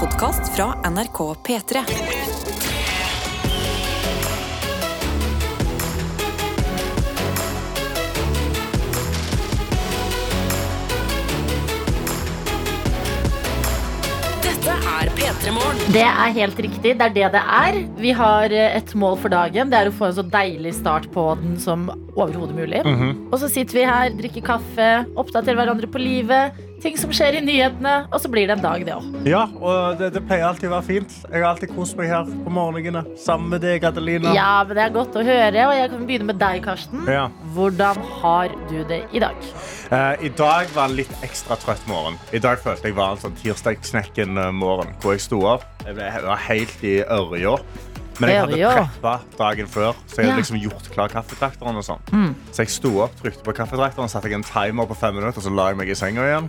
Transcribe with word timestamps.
podkast 0.00 0.56
fra 0.56 0.74
NRK 0.90 1.18
P3. 1.46 1.82
Dette 14.46 14.72
er 14.72 15.10
P3 15.16 15.52
Morgen. 15.54 15.80
Det 15.94 16.04
er 16.04 16.34
helt 16.36 16.60
riktig. 16.66 16.92
Det 16.98 17.06
er 17.08 17.14
det 17.16 17.26
det 17.34 17.42
er. 17.42 17.78
Vi 18.00 18.12
har 18.16 18.52
eh, 18.54 18.76
et 18.78 18.92
mål 18.98 19.16
for 19.22 19.32
dagen. 19.32 19.72
Det 19.72 19.78
er 19.80 19.90
å 19.90 19.94
få 19.96 20.08
en 20.10 20.16
så 20.18 20.24
deilig 20.32 20.74
start 20.78 21.08
på 21.14 21.26
den 21.40 21.56
som 21.62 21.88
overhodet 22.14 22.56
mulig. 22.56 22.82
Og 23.32 23.38
så 23.42 23.50
sitter 23.52 23.80
vi 23.80 23.88
her, 23.88 24.12
drikker 24.20 24.44
kaffe, 24.46 24.90
oppdaterer 25.18 25.58
hverandre 25.60 25.90
på 25.92 26.02
livet. 26.02 26.56
Ting 26.86 26.94
som 27.00 27.10
skjer 27.10 27.34
i 27.34 27.42
nyhetene. 27.42 27.94
Og 28.14 28.20
så 28.22 28.28
blir 28.30 28.46
det 28.46 28.54
en 28.60 28.62
dag, 28.62 28.84
det 28.86 28.94
òg. 28.94 29.06
Ja, 29.26 29.40
og 29.58 29.96
det, 29.98 30.12
det 30.14 30.20
pleier 30.28 30.46
alltid 30.46 30.68
å 30.70 30.76
være 30.76 30.86
fint. 30.86 31.16
Jeg 31.26 31.42
har 31.42 31.48
alltid 31.48 31.72
kost 31.74 31.96
meg 31.98 32.12
her 32.12 32.28
på 32.44 32.52
morgenene 32.54 33.02
sammen 33.18 33.50
med 33.50 33.64
deg, 33.66 33.82
Adelina. 33.88 34.30
Ja, 34.36 34.60
men 34.68 34.78
det 34.78 34.84
er 34.84 34.92
godt 34.94 35.18
å 35.18 35.24
høre. 35.26 35.64
Og 35.66 35.74
jeg 35.74 35.90
kan 35.90 36.04
begynne 36.06 36.28
med 36.30 36.38
deg, 36.38 36.60
Karsten. 36.62 37.02
Ja. 37.10 37.24
Hvordan 37.56 37.98
har 38.20 38.54
du 38.70 38.76
det 38.86 39.00
i 39.10 39.24
dag? 39.24 39.50
Eh, 39.90 40.28
I 40.28 40.30
dag 40.38 40.70
var 40.76 40.86
en 40.92 40.96
litt 41.00 41.26
ekstra 41.26 41.58
trøtt 41.58 41.90
morgen. 41.90 42.20
I 42.30 42.42
dag 42.46 42.62
følte 42.62 42.92
jeg 42.92 42.98
var 43.00 43.16
en 43.16 43.24
sånn 43.24 43.34
tirsdagsknekken 43.42 44.38
eh, 44.44 44.54
morgen 44.54 44.94
hvor 45.02 45.18
jeg 45.18 45.26
sto 45.26 45.42
opp. 45.56 45.66
Jeg 45.82 45.98
ble 45.98 46.14
var 46.30 46.46
helt 46.46 46.86
i 46.86 47.00
ørja. 47.02 47.58
Men 48.20 48.30
jeg 48.32 48.40
hadde 48.40 48.70
preppa 48.72 49.12
dagen 49.38 49.66
før, 49.68 49.92
så 50.08 50.22
jeg 50.22 50.30
hadde 50.30 50.40
liksom 50.40 50.58
gjort 50.62 50.86
klar 50.94 51.08
kaffetrakteren. 51.12 51.76
og 51.76 51.84
sånn. 51.84 52.34
Så 52.52 52.62
jeg 52.64 52.72
sto 52.72 52.92
opp, 53.04 53.16
trykte 53.20 53.44
på 53.44 53.52
kaffetrakteren, 53.56 54.08
satte 54.08 54.30
jeg 54.30 54.38
en 54.38 54.46
timer 54.46 54.86
på 54.88 54.96
fem 54.96 55.14
minutter, 55.18 55.40
så 55.44 55.52
la 55.52 55.68
jeg 55.72 55.76
meg 55.80 55.90
i 55.92 55.94
senga 55.98 56.24
igjen. 56.24 56.48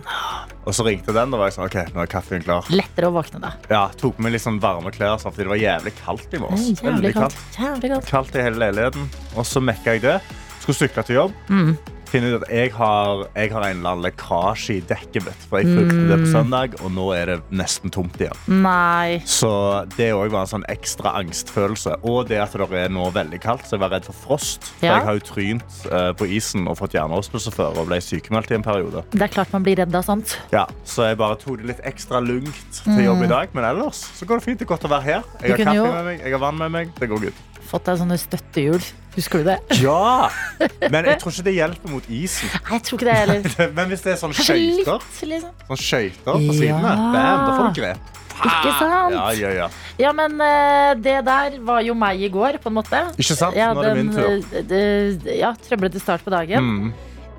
Og 0.64 0.72
så 0.76 0.84
ringte 0.86 1.12
den, 1.12 1.32
og 1.34 1.38
var 1.42 1.50
jeg 1.50 1.58
sånn, 1.58 1.68
ok, 1.68 1.92
nå 1.94 2.02
er 2.04 2.10
kaffen 2.12 2.42
klar. 2.44 2.64
Lettere 2.72 3.08
å 3.10 3.14
våkne 3.14 3.40
da. 3.44 3.52
Ja, 3.70 3.84
tok 4.00 4.16
på 4.16 4.22
meg 4.26 4.32
litt 4.36 4.44
sånn 4.44 4.60
varme 4.60 4.90
klær, 4.94 5.18
sånn, 5.20 5.32
fordi 5.32 5.44
det 5.48 5.54
var 5.54 5.62
jævlig 5.64 5.94
kaldt 6.02 6.34
i 6.34 6.42
morges. 6.42 6.68
Jævlig 6.82 7.14
kaldt. 7.16 7.38
Jævlig 7.58 7.92
kaldt. 7.94 8.10
kaldt 8.12 8.36
i 8.36 8.44
hele 8.48 8.62
leiligheten. 8.64 9.08
Og 9.36 9.44
så 9.48 9.60
mekka 9.64 9.96
jeg 9.96 10.02
det. 10.08 10.20
Skulle 10.68 10.82
sykle 10.88 11.02
til 11.08 11.16
jobb. 11.16 11.32
Mm. 11.48 11.76
Finne 12.08 12.30
ut 12.32 12.42
at 12.42 12.48
jeg 12.48 12.70
har, 12.72 13.26
jeg 13.36 13.50
har 13.52 13.64
en 13.66 13.76
eller 13.82 13.90
annen 13.90 14.04
lekkasje 14.06 14.78
i 14.78 14.80
dekket 14.88 15.26
mitt. 15.26 15.42
For 15.48 15.60
jeg 15.60 15.68
fulgte 15.68 15.96
det 16.08 16.16
Mm. 16.16 16.22
på 16.24 16.28
søndag, 16.32 16.74
og 16.80 16.90
nå 16.92 17.06
er 17.16 17.26
det 17.26 17.36
nesten 17.52 17.90
tomt 17.92 18.16
igjen. 18.16 18.36
Nei. 18.48 19.18
Så 19.28 19.50
det 19.96 20.12
òg 20.16 20.30
var 20.32 20.40
en 20.46 20.46
sånn 20.46 20.64
ekstra 20.72 21.12
angstfølelse. 21.20 21.98
Og 22.04 22.28
det 22.28 22.38
at 22.40 22.52
det 22.52 22.72
er 22.72 22.88
nå 22.88 23.10
veldig 23.12 23.40
kaldt, 23.40 23.64
så 23.68 23.76
jeg 23.76 23.80
var 23.80 23.90
redd 23.92 24.04
for 24.08 24.12
frost. 24.16 24.64
For 24.80 24.86
Ja. 24.86 24.94
jeg 24.96 25.04
har 25.04 25.14
jo 25.18 25.20
trynt 25.20 25.92
uh, 25.92 26.12
på 26.14 26.24
isen 26.32 26.66
og 26.66 26.78
fått 26.78 26.92
hjernerystelse 26.96 27.52
før 27.52 27.76
og 27.76 27.86
ble 27.88 28.00
sykemeldt 28.00 28.50
i 28.52 28.54
en 28.54 28.62
periode. 28.62 29.04
Det 29.10 29.22
er 29.22 29.28
klart 29.28 29.52
man 29.52 29.62
blir 29.64 29.76
redd 29.76 29.94
av 29.94 30.04
sånt. 30.04 30.38
Ja, 30.50 30.64
så 30.86 31.08
jeg 31.08 31.18
bare 31.18 31.36
tok 31.36 31.58
det 31.58 31.66
litt 31.74 31.80
ekstra 31.84 32.20
lungt 32.24 32.82
til 32.84 33.04
jobb 33.04 33.22
i 33.22 33.26
dag. 33.28 33.48
Men 33.52 33.64
ellers 33.64 34.00
så 34.16 34.24
går 34.24 34.36
det 34.40 34.44
fint. 34.44 34.58
Det 34.58 34.64
er 34.68 34.72
godt 34.76 34.84
å 34.88 34.88
være 34.88 35.02
her. 35.02 35.22
Jeg 35.42 35.58
Mm. 35.60 35.64
Har 35.66 35.74
kaffe 35.74 35.92
med 35.92 36.04
meg, 36.04 36.20
jeg 36.24 36.32
har 36.32 36.40
vann 36.40 36.56
med 36.58 36.70
meg. 36.72 36.88
Det 36.98 37.08
går 37.10 37.20
good. 37.20 37.32
Fått 37.68 37.84
deg 37.84 37.98
sånne 37.98 38.16
støttehjul. 38.18 38.80
Husker 39.18 39.42
du 39.42 39.48
det? 39.50 39.56
Ja! 39.82 40.28
Men 40.92 41.08
jeg 41.10 41.18
tror 41.22 41.34
ikke 41.34 41.46
det 41.48 41.54
hjelper 41.56 41.90
mot 41.90 42.06
isen. 42.06 42.52
Nei, 42.54 42.76
jeg 42.76 42.84
tror 42.86 43.00
ikke 43.00 43.08
det 43.08 43.16
heller. 43.22 43.72
Men 43.74 43.90
hvis 43.90 44.04
det 44.04 44.12
er 44.14 44.20
sånn 44.20 44.36
skøyter 44.38 45.02
liksom. 45.32 45.58
sånn 45.72 45.82
skøyter 45.82 46.38
på 46.46 46.54
Ja. 46.68 46.78
bam, 46.86 47.42
da 47.42 47.50
får 47.56 47.66
du 47.72 47.80
grep. 47.80 48.14
Ikke 48.38 48.72
sant? 48.78 49.16
Ja, 49.16 49.24
ja, 49.34 49.48
ja. 49.56 49.66
Ja, 49.98 50.12
men 50.14 50.36
eh, 50.44 50.92
det 51.02 51.16
der 51.26 51.56
var 51.66 51.82
jo 51.82 51.96
meg 51.98 52.20
i 52.22 52.28
går, 52.30 52.60
på 52.62 52.70
en 52.70 52.76
måte. 52.76 53.00
Ikke 53.18 53.34
sant? 53.34 53.56
Nå 53.58 53.82
er 53.82 53.88
det 53.88 53.96
min 53.98 54.12
tur. 54.14 54.62
eh, 54.62 55.38
ja, 55.40 55.50
trøblete 55.66 55.98
start 55.98 56.22
på 56.22 56.30
dagen. 56.30 56.62
Mm. 56.62 56.92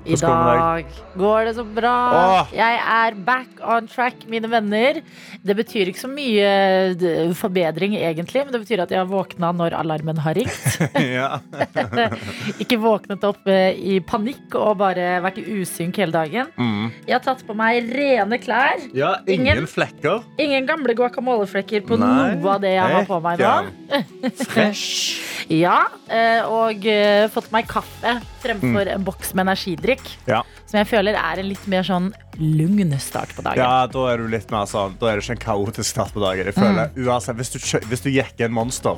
I 0.08 0.16
dag 0.16 0.86
går 1.18 1.44
det 1.44 1.54
så 1.58 1.64
bra. 1.66 1.94
Åh. 2.16 2.52
Jeg 2.56 2.78
er 2.80 3.16
back 3.26 3.60
on 3.60 3.88
track, 3.90 4.24
mine 4.30 4.48
venner. 4.50 5.00
Det 5.44 5.56
betyr 5.58 5.90
ikke 5.90 6.00
så 6.00 6.10
mye 6.10 7.34
forbedring, 7.36 7.96
egentlig, 7.98 8.44
men 8.46 8.54
det 8.54 8.62
betyr 8.64 8.84
at 8.86 8.94
jeg 8.94 9.02
har 9.02 9.10
våkna 9.10 9.52
når 9.56 9.76
alarmen 9.76 10.20
har 10.24 10.38
ringt. 10.38 10.80
ikke 12.62 12.80
våknet 12.80 13.24
opp 13.28 13.48
eh, 13.50 13.76
i 13.76 13.98
panikk 14.00 14.56
og 14.58 14.78
bare 14.80 15.18
vært 15.24 15.42
i 15.42 15.46
usynk 15.60 16.00
hele 16.00 16.14
dagen. 16.16 16.48
Mm. 16.56 16.88
Jeg 17.04 17.16
har 17.18 17.24
tatt 17.24 17.44
på 17.46 17.56
meg 17.58 17.90
rene 17.92 18.40
klær. 18.40 18.80
ja, 18.96 19.16
ingen, 19.26 19.52
Ingen- 19.60 19.70
flekker. 19.70 20.24
Ingen 20.40 20.68
gamle 20.68 20.96
guacamoleflekker 20.96 21.84
på 21.86 22.00
Nei, 22.00 22.36
noe 22.40 22.56
av 22.56 22.64
det 22.64 22.74
jeg 22.76 22.96
har 22.96 23.08
på 23.08 23.20
meg 23.24 23.44
nå. 23.44 23.54
Fresh. 24.50 25.20
Ja, 25.50 25.82
eh, 26.06 26.46
og 26.46 26.84
eh, 26.86 27.26
fått 27.32 27.50
meg 27.52 27.66
kaffe 27.68 28.16
fremfor 28.40 28.88
en 28.88 29.04
boks 29.04 29.34
med 29.34 29.48
energidrikk. 29.48 29.89
Ja. 30.26 30.42
Som 30.66 30.78
jeg 30.78 30.86
føler 30.90 31.16
er 31.18 31.40
en 31.42 31.48
litt 31.48 31.66
mer 31.68 31.82
sånn 31.86 32.12
lugn 32.38 32.92
start 33.02 33.34
på 33.36 33.42
dagen. 33.42 33.58
ja, 33.58 33.86
da 33.90 34.04
er 34.12 34.18
mer 34.50 34.66
sånn 34.70 34.94
Da 35.00 35.10
er 35.10 35.16
det 35.18 35.24
ikke 35.24 35.36
en 35.38 35.44
kaotisk 35.44 35.90
start 35.90 36.12
på 36.14 36.20
dagen. 36.22 36.46
Jeg 36.46 36.54
føler, 36.54 36.90
Mm. 36.94 37.06
uansett, 37.08 37.36
hvis, 37.36 37.50
du, 37.50 37.58
hvis 37.88 38.00
du 38.06 38.10
jekker 38.10 38.44
en 38.46 38.52
monster 38.52 38.96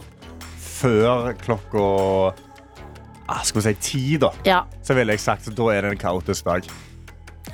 før 0.59 1.33
klokka 1.39 2.35
ah, 3.29 3.43
skal 3.43 3.61
vi 3.63 3.67
si 3.69 3.75
ti, 3.81 4.17
da, 4.19 4.31
Ja, 4.45 4.65
så 4.83 4.95
ville 4.95 5.13
jeg 5.15 5.21
sagt 5.21 5.49
at 5.49 5.55
da 5.57 5.69
er 5.73 5.83
det 5.83 5.93
en 5.93 5.99
kaotisk 5.99 6.45
dag. 6.45 6.67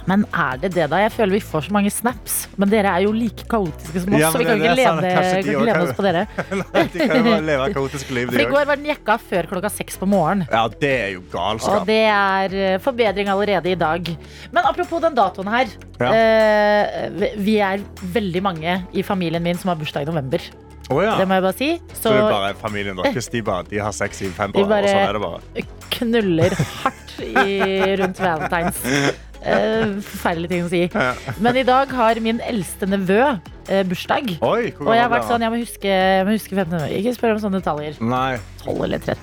Men 0.09 0.25
er 0.33 0.61
det 0.63 0.71
det, 0.73 0.87
da? 0.89 1.01
Jeg 1.03 1.13
føler 1.13 1.37
vi 1.37 1.41
får 1.45 1.67
så 1.67 1.75
mange 1.77 1.91
snaps. 1.93 2.37
Men 2.61 2.71
dere 2.73 2.93
er 2.97 3.05
jo 3.05 3.13
like 3.13 3.45
kaotiske 3.51 4.05
som 4.05 4.15
oss, 4.15 4.23
Ja, 4.23 4.31
så 4.33 4.41
vi 4.41 4.47
kan 4.49 4.63
ikke 4.63 4.77
lene, 4.79 5.11
kan 5.13 5.41
ikke 5.43 5.65
lene 5.69 5.83
oss 5.85 5.97
på 5.99 6.07
dere. 6.07 6.25
De 6.95 7.09
kan 7.11 7.29
jo 7.29 7.35
leve 7.45 7.67
kaotiske 7.75 8.15
liv, 8.17 8.33
de 8.33 8.43
i 8.43 8.47
går 8.49 8.69
var 8.69 8.79
den 8.81 8.89
jekka 8.89 9.19
før 9.21 9.49
klokka 9.51 9.71
seks 9.73 9.99
på 10.01 10.09
morgenen. 10.09 10.47
Ja, 10.53 10.65
det 10.69 10.93
er 10.95 11.11
jo 11.17 11.23
Og 11.37 11.85
det 11.89 12.01
er 12.09 12.55
eh, 12.57 12.79
forbedring 12.83 13.29
allerede 13.33 13.73
i 13.73 13.77
dag. 13.79 14.09
Men 14.55 14.65
apropos 14.65 15.03
den 15.05 15.17
datoen 15.19 15.51
her. 15.53 15.75
Ja. 15.99 16.13
eh, 16.15 17.37
vi 17.37 17.59
er 17.65 17.85
veldig 18.15 18.43
mange 18.43 18.79
i 18.93 19.05
familien 19.05 19.43
min 19.43 19.59
som 19.59 19.73
har 19.73 19.79
bursdag 19.81 20.07
i 20.07 20.11
november. 20.11 20.43
Oh, 20.89 21.03
ja. 21.05 21.19
Det 21.21 21.27
må 21.29 21.37
jeg 21.37 21.45
bare 21.45 21.57
si. 21.59 21.71
Så 21.93 22.15
det 22.15 22.21
er 22.23 22.31
bare 22.33 22.55
familien 22.57 22.97
deres. 22.97 23.29
De, 23.29 23.43
bare, 23.45 23.67
de 23.69 23.81
har 23.83 23.93
sex 23.93 24.23
i 24.25 24.31
år, 24.31 24.55
og 24.57 24.73
sånn 24.73 25.03
er 25.05 25.19
det 25.19 25.25
bare. 25.25 25.65
knuller 25.99 26.57
hardt 26.81 27.19
i, 27.21 27.59
rundt 28.01 28.23
valentines. 28.23 28.85
Forferdelig 29.43 30.49
ting 30.51 30.65
å 30.67 30.71
si. 30.73 30.83
Ja. 30.91 31.13
Men 31.43 31.57
i 31.61 31.65
dag 31.67 31.93
har 31.95 32.19
min 32.25 32.41
eldste 32.45 32.87
nevø 32.91 33.21
eh, 33.69 33.85
bursdag. 33.87 34.33
Oi, 34.43 34.73
Og 34.81 34.91
jeg 34.95 35.03
har 35.05 35.13
vært 35.13 35.29
sånn, 35.31 35.45
jeg 35.47 35.53
må 35.55 35.61
huske, 35.63 35.89
jeg 35.93 36.27
må 36.27 36.35
huske 36.35 36.57
15 36.59 36.75
år. 36.81 36.89
Ikke 36.99 37.15
spør 37.17 37.37
om 37.37 37.43
sånne 37.45 37.61
detaljer. 37.63 37.95
Nei. 38.03 38.39
12 38.65 38.85
eller 38.89 38.99
13. 38.99 39.17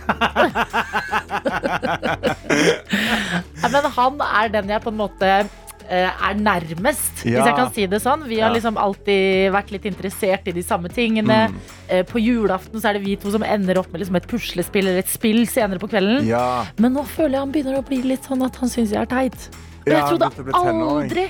Men 3.66 3.92
han 4.00 4.26
er 4.30 4.52
den 4.56 4.70
jeg 4.76 4.84
på 4.86 4.92
en 4.94 5.00
måte 5.00 5.30
eh, 5.30 6.10
er 6.30 6.34
nærmest, 6.40 7.22
hvis 7.26 7.36
jeg 7.38 7.56
kan 7.58 7.70
si 7.76 7.86
det 7.92 8.00
sånn. 8.04 8.24
Vi 8.30 8.40
har 8.40 8.50
Ja. 8.50 8.56
liksom 8.56 8.78
alltid 8.82 9.52
vært 9.54 9.72
litt 9.76 9.86
interessert 9.90 10.48
i 10.50 10.52
de 10.56 10.64
samme 10.66 10.90
tingene. 10.90 11.50
Mm. 11.52 12.06
På 12.10 12.18
julaften 12.22 12.80
så 12.82 12.90
er 12.90 12.94
det 12.98 13.04
vi 13.06 13.16
to 13.22 13.30
som 13.34 13.44
ender 13.46 13.78
opp 13.78 13.92
med 13.94 14.02
liksom 14.02 14.16
et 14.18 14.26
puslespill 14.32 14.88
eller 14.88 15.04
et 15.04 15.12
spill 15.12 15.44
senere 15.50 15.80
på 15.82 15.90
kvelden. 15.92 16.26
Ja. 16.26 16.66
Men 16.82 16.94
nå 16.98 17.04
føler 17.06 17.38
jeg 17.38 17.44
han 17.46 17.52
begynner 17.54 17.78
å 17.82 17.86
bli 17.86 18.02
litt 18.02 18.24
sånn 18.26 18.42
at 18.46 18.56
han 18.62 18.70
syns 18.72 18.90
jeg 18.96 19.02
er 19.04 19.12
teit. 19.12 19.50
Og 19.86 19.92
jeg 19.94 20.04
trodde 20.10 20.54
aldri 20.58 21.26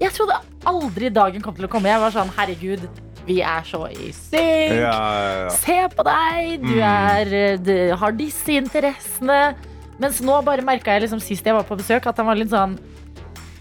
Jeg 0.00 0.12
trodde 0.16 0.36
aldri 0.64 1.10
dagen 1.12 1.42
kom 1.44 1.54
til 1.54 1.66
å 1.66 1.70
komme. 1.70 1.90
Jeg 1.92 2.00
var 2.00 2.12
sånn, 2.14 2.30
herregud, 2.36 2.86
vi 3.26 3.40
er 3.44 3.62
så 3.68 3.82
i 3.92 4.08
synk. 4.16 4.72
Ja, 4.80 4.94
ja, 4.96 5.34
ja. 5.44 5.48
Se 5.52 5.76
på 5.92 6.04
deg, 6.08 6.62
du, 6.62 6.74
Mm. 6.74 6.80
er, 6.88 7.34
eh, 7.34 7.56
du 7.60 7.96
har 8.00 8.12
disse 8.16 8.48
interessene. 8.56 9.54
Mens 10.00 10.20
nå 10.24 10.38
bare 10.42 10.62
merka 10.64 10.94
jeg 10.96 11.02
liksom 11.04 11.20
sist 11.20 11.44
jeg 11.44 11.52
var 11.54 11.64
på 11.68 11.76
besøk, 11.76 12.06
at 12.08 12.16
han 12.16 12.26
var 12.26 12.34
litt 12.40 12.48
sånn 12.48 12.78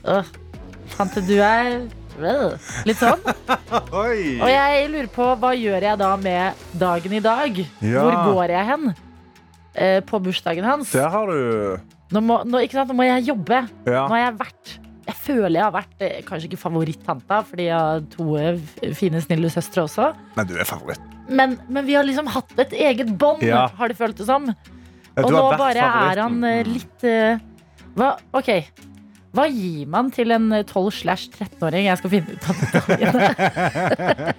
«Åh, 0.08 0.24
Tante, 0.96 1.20
du 1.28 1.36
er 1.44 1.82
øh», 2.20 2.56
Litt 2.88 2.98
sånn. 2.98 3.20
Og 3.92 4.48
jeg 4.48 4.90
lurer 4.90 5.08
på 5.12 5.28
hva 5.40 5.52
gjør 5.60 5.82
jeg 5.82 5.98
da 6.00 6.16
med 6.16 6.54
dagen 6.80 7.14
i 7.14 7.20
dag? 7.20 7.60
Ja. 7.84 8.02
Hvor 8.08 8.34
går 8.34 8.48
jeg 8.56 8.66
hen? 8.72 8.96
Eh, 9.76 10.00
på 10.08 10.20
bursdagen 10.24 10.64
hans. 10.64 10.92
Der 10.96 11.10
har 11.12 11.28
du 11.28 11.80
Nå 12.12 12.22
må, 12.26 12.40
nå, 12.50 12.62
nå 12.74 12.94
må 12.98 13.06
jeg 13.06 13.28
jobbe. 13.30 13.60
Ja. 13.86 14.06
Nå 14.08 14.14
har 14.16 14.24
jeg 14.24 14.38
vært 14.40 14.72
Jeg 15.10 15.16
føler 15.26 15.56
jeg 15.60 15.64
har 15.66 15.74
vært 15.74 16.02
eh, 16.06 16.20
kanskje 16.26 16.50
ikke 16.50 16.62
favorittanta, 16.62 17.40
fordi 17.50 17.64
jeg 17.70 17.78
har 17.78 18.04
to 18.14 18.26
eh, 18.38 18.60
fine, 18.98 19.22
snille 19.26 19.50
søstre 19.54 19.86
også. 19.88 20.12
Men 20.38 20.50
du 20.50 20.54
er 20.58 20.68
favoritt. 20.70 21.02
Men, 21.30 21.56
men 21.70 21.86
vi 21.86 21.96
har 21.98 22.06
liksom 22.06 22.30
hatt 22.34 22.54
et 22.62 22.74
eget 22.78 23.10
bånd, 23.22 23.42
Ja. 23.46 23.68
har 23.78 23.88
det 23.90 23.98
føltes 23.98 24.26
som. 24.30 24.46
Ja, 24.50 25.24
Og 25.24 25.30
du 25.32 25.36
nå 25.36 25.42
har 25.44 25.52
vært 25.56 25.64
bare 25.64 25.88
er 26.14 26.22
han 26.24 26.44
eh, 26.46 26.62
litt 26.70 27.04
eh, 27.10 27.42
hva, 27.98 28.12
OK. 28.38 28.52
Hva 29.34 29.46
gir 29.54 29.86
man 29.90 30.08
til 30.14 30.32
en 30.34 30.48
eh, 30.58 30.64
12 30.66 30.92
slash 31.02 31.30
13-åring? 31.38 31.86
Jeg 31.90 31.98
skal 32.02 32.14
finne 32.14 32.34
ut 32.34 32.50
av 32.50 32.56
detaljene. 32.66 34.34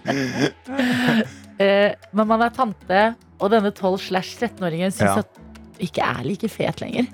Eh, 1.61 1.93
Men 2.17 2.25
man 2.25 2.41
er 2.41 2.49
tante, 2.57 3.01
og 3.37 3.51
denne 3.53 3.69
12 3.77 3.99
slash 4.07 4.39
13-åringen 4.41 4.95
syns 4.97 5.19
Ja. 5.19 5.19
at 5.21 5.83
ikke 5.85 6.01
er 6.07 6.23
like 6.25 6.49
fet 6.49 6.81
lenger. 6.81 7.05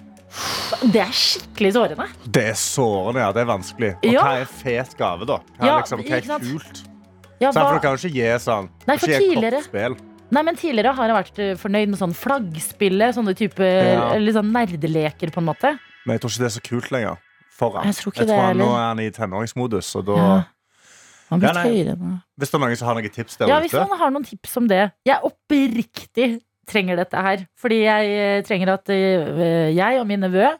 Det 0.92 1.00
er 1.00 1.12
skikkelig 1.16 1.72
sårende. 1.76 2.06
Det 2.28 2.42
er 2.50 2.58
sårende, 2.60 3.20
ja. 3.22 3.30
Det 3.32 3.40
er 3.42 3.48
vanskelig. 3.48 3.92
Og 3.96 4.12
Ja. 4.12 4.22
hva 4.22 4.40
er 4.40 4.44
fet 4.50 4.96
gave, 4.98 5.26
da? 5.26 5.38
Hva 5.58 5.66
Ja, 5.66 5.76
liksom, 5.80 6.02
hva 6.02 6.16
er 6.16 6.20
kult? 6.40 6.82
Ja, 7.40 7.50
hva... 7.52 7.62
for 7.62 7.74
du 7.74 7.80
kan 7.80 7.96
jo 7.96 8.00
ikke 8.08 8.14
gi 8.14 8.28
sånn 8.40 8.68
Nei, 8.86 8.96
for 8.96 9.06
tidligere- 9.06 9.96
nei, 10.30 10.42
men 10.42 10.56
Tidligere 10.56 10.94
har 10.94 11.06
jeg 11.08 11.16
vært 11.16 11.38
eh, 11.38 11.54
fornøyd 11.54 11.88
med 11.88 11.98
sånn 11.98 12.14
flaggspillet, 12.14 13.14
sånne 13.14 13.34
type 13.36 13.60
Ja. 13.60 14.10
sånn 14.32 14.52
nerdeleker, 14.52 15.30
på 15.30 15.38
en 15.38 15.44
måte. 15.46 15.78
Men 16.06 16.18
jeg 16.18 16.20
tror 16.20 16.30
ikke 16.30 16.38
det 16.38 16.46
er 16.52 16.60
så 16.60 16.62
kult 16.62 16.90
lenger. 16.90 17.16
For 17.50 17.70
han. 17.72 17.86
Jeg 17.86 17.94
tror 17.94 18.12
ikke 18.12 18.26
det 18.26 18.36
han, 18.38 18.56
nå 18.58 18.68
er 18.68 18.88
han 18.88 19.00
i 19.00 19.10
tenåringsmodus, 19.10 19.96
og 19.96 20.04
da 20.06 20.16
Ja. 20.16 20.44
Ja. 21.30 21.38
Hvis 22.38 22.50
det 22.50 22.54
er 22.54 22.58
noen 22.58 22.76
som 22.76 22.86
har 22.86 22.94
noen 22.94 23.10
tips 23.12 23.36
der 23.36 23.48
Ja, 23.48 23.58
hvis 23.60 23.72
han 23.72 23.88
har 23.98 24.10
noen 24.10 24.24
tips 24.24 24.56
om 24.56 24.68
det. 24.68 24.92
Jeg 25.04 25.16
er 25.16 25.22
oppriktig 25.26 26.40
trenger 26.68 27.00
dette 27.00 27.26
her. 27.28 27.46
Fordi 27.58 27.82
jeg 27.84 28.14
eh, 28.20 28.44
trenger 28.46 28.74
at 28.76 28.92
eh, 28.94 29.74
jeg 29.76 30.00
og 30.00 30.08
min 30.08 30.24
nevø 30.26 30.54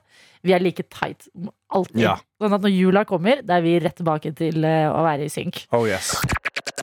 vi 0.46 0.54
er 0.54 0.62
like 0.62 0.86
tight. 0.92 1.26
Alltid. 1.74 1.98
Ja. 2.04 2.16
Sånn 2.38 2.54
at 2.54 2.62
når 2.62 2.74
jula 2.74 3.02
kommer, 3.08 3.42
da 3.42 3.58
er 3.58 3.64
vi 3.64 3.76
rett 3.82 3.96
tilbake 3.98 4.30
til 4.38 4.62
eh, 4.66 4.86
å 4.86 5.02
være 5.06 5.26
i 5.26 5.32
synk. 5.32 5.64
Oh, 5.74 5.86
yes. 5.88 6.14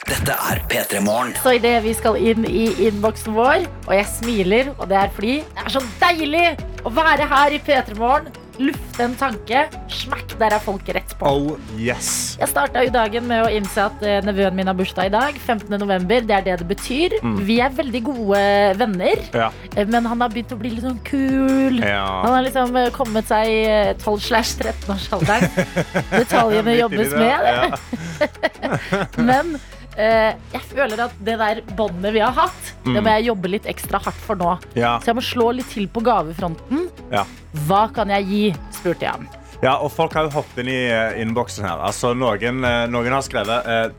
Dette 0.03 0.35
er 0.51 0.59
P3 0.67 0.99
Morgen. 1.05 1.31
Så 1.39 1.55
idet 1.55 1.77
vi 1.85 1.93
skal 1.95 2.19
inn 2.19 2.43
i 2.49 2.65
innboksen 2.89 3.35
vår, 3.37 3.67
og 3.87 3.93
jeg 3.95 4.09
smiler, 4.11 4.73
og 4.75 4.89
det 4.91 4.99
er 4.99 5.13
fordi 5.15 5.37
det 5.47 5.63
er 5.63 5.75
så 5.77 5.83
deilig 6.01 6.47
å 6.83 6.91
være 6.93 7.27
her 7.31 7.55
i 7.55 7.61
P3 7.63 7.95
Morgen, 8.01 8.42
lufte 8.61 9.03
en 9.03 9.15
tanke, 9.17 9.63
smakk, 9.89 10.35
der 10.39 10.53
er 10.57 10.61
folk 10.63 10.87
rett 10.93 11.13
på. 11.19 11.25
Oh, 11.29 11.55
yes. 11.79 12.35
Jeg 12.39 12.49
starta 12.51 12.83
jo 12.85 12.91
dagen 12.93 13.25
med 13.29 13.45
å 13.45 13.49
innse 13.51 13.87
at 13.87 14.03
eh, 14.05 14.19
nevøen 14.25 14.55
min 14.57 14.69
har 14.69 14.77
bursdag 14.77 15.09
i 15.09 15.13
dag. 15.13 15.39
15. 15.41 15.73
november, 15.81 16.21
det 16.29 16.35
er 16.37 16.45
det 16.45 16.57
det 16.61 16.67
betyr. 16.69 17.15
Vi 17.47 17.57
er 17.63 17.73
veldig 17.73 18.03
gode 18.05 18.41
venner, 18.79 19.23
Ja. 19.33 19.49
eh, 19.75 19.87
men 19.89 20.05
han 20.05 20.21
har 20.21 20.29
begynt 20.33 20.53
å 20.53 20.59
bli 20.61 20.73
litt 20.75 20.85
sånn 20.85 20.99
kul. 21.07 21.81
Han 21.81 22.33
har 22.35 22.45
liksom 22.45 22.75
eh, 22.77 22.89
kommet 22.95 23.27
seg 23.31 23.49
i 23.49 23.59
eh, 23.65 23.93
12-13-årsalderen. 24.03 25.49
Detaljene 26.19 26.77
jobbes 26.77 27.13
med. 27.17 27.49
Ja. 27.49 27.71
Men 29.29 29.57
jeg 29.97 30.61
føler 30.71 31.03
at 31.05 31.11
det 31.23 31.35
der 31.39 31.61
båndet 31.77 32.13
vi 32.15 32.19
har 32.23 32.31
hatt, 32.33 32.71
det 32.83 32.93
Mm. 32.95 33.03
må 33.03 33.09
jeg 33.17 33.25
jobbe 33.29 33.49
litt 33.51 33.65
ekstra 33.69 33.99
hardt 34.03 34.17
for 34.25 34.35
nå. 34.35 34.57
Ja. 34.75 34.97
Så 34.99 35.11
jeg 35.11 35.15
må 35.15 35.21
slå 35.23 35.51
litt 35.55 35.69
til 35.69 35.87
på 35.87 36.01
gavefronten. 36.03 36.87
Ja. 37.11 37.25
Hva 37.67 37.85
kan 37.93 38.09
jeg 38.09 38.25
gi? 38.27 38.55
spurte 38.71 39.01
jeg 39.05 39.11
ham. 39.11 39.27
ja, 39.61 39.77
og 39.77 39.91
folk 39.91 40.13
har 40.13 40.23
jo 40.25 40.29
hoppet 40.35 40.57
inn 40.65 40.67
i 40.73 40.89
eh, 40.89 41.21
innboksen 41.21 41.63
her. 41.63 41.77
Altså, 41.87 42.13
noen, 42.17 42.63
eh, 42.65 42.87
noen 42.91 43.11
har 43.13 43.21
skrevet 43.21 43.65
eh, 43.65 43.89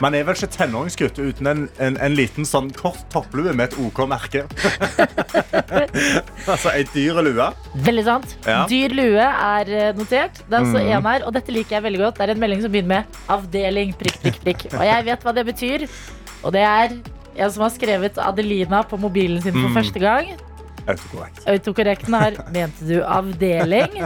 Man 0.00 0.16
er 0.16 0.24
vel 0.24 0.38
ikke 0.38 0.48
tenåringsgutt 0.54 1.18
uten 1.20 1.48
en, 1.50 1.66
en, 1.82 1.98
en 2.00 2.14
liten 2.16 2.46
sånn 2.48 2.70
kort 2.72 3.02
topplue 3.12 3.52
med 3.56 3.68
et 3.68 3.76
OK-merke. 3.80 4.46
altså 6.52 6.72
ei 6.72 6.86
dyr 6.94 7.20
lue. 7.26 7.50
Veldig 7.84 8.06
sant. 8.06 8.34
Ja. 8.48 8.62
Dyr 8.70 8.96
lue 8.96 9.28
er 9.28 9.72
eh, 9.76 9.92
notert. 9.98 10.40
Det 10.46 10.56
er 10.56 10.62
altså 10.62 10.80
mm. 10.80 10.90
en 10.96 11.08
her, 11.10 11.26
og 11.28 11.36
dette 11.36 11.54
liker 11.54 11.78
jeg 11.78 11.86
veldig 11.90 12.02
godt. 12.06 12.20
Det 12.20 12.26
er 12.26 12.34
en 12.34 12.42
melding 12.46 12.64
som 12.64 12.72
begynner 12.72 12.94
med 12.94 13.20
'avdeling 13.36 13.94
prikk, 14.00 14.20
prikk, 14.24 14.42
prikk'. 14.46 14.68
Og 14.72 14.84
jeg 14.88 15.08
vet 15.10 15.26
hva 15.26 15.36
det 15.36 15.48
betyr. 15.52 15.88
Og 16.40 16.54
det 16.56 16.64
er 16.64 16.96
en 17.36 17.52
som 17.52 17.66
har 17.66 17.74
skrevet 17.74 18.20
Adelina 18.20 18.80
på 18.88 18.96
mobilen 19.00 19.42
sin 19.44 19.52
for 19.52 19.68
mm. 19.68 19.76
første 19.76 20.00
gang. 20.00 20.32
Autokorrekt. 20.86 21.42
Autokorrekten 21.50 22.14
har 22.14 22.36
'mente 22.54 22.86
du 22.88 23.00
avdeling'? 23.02 23.96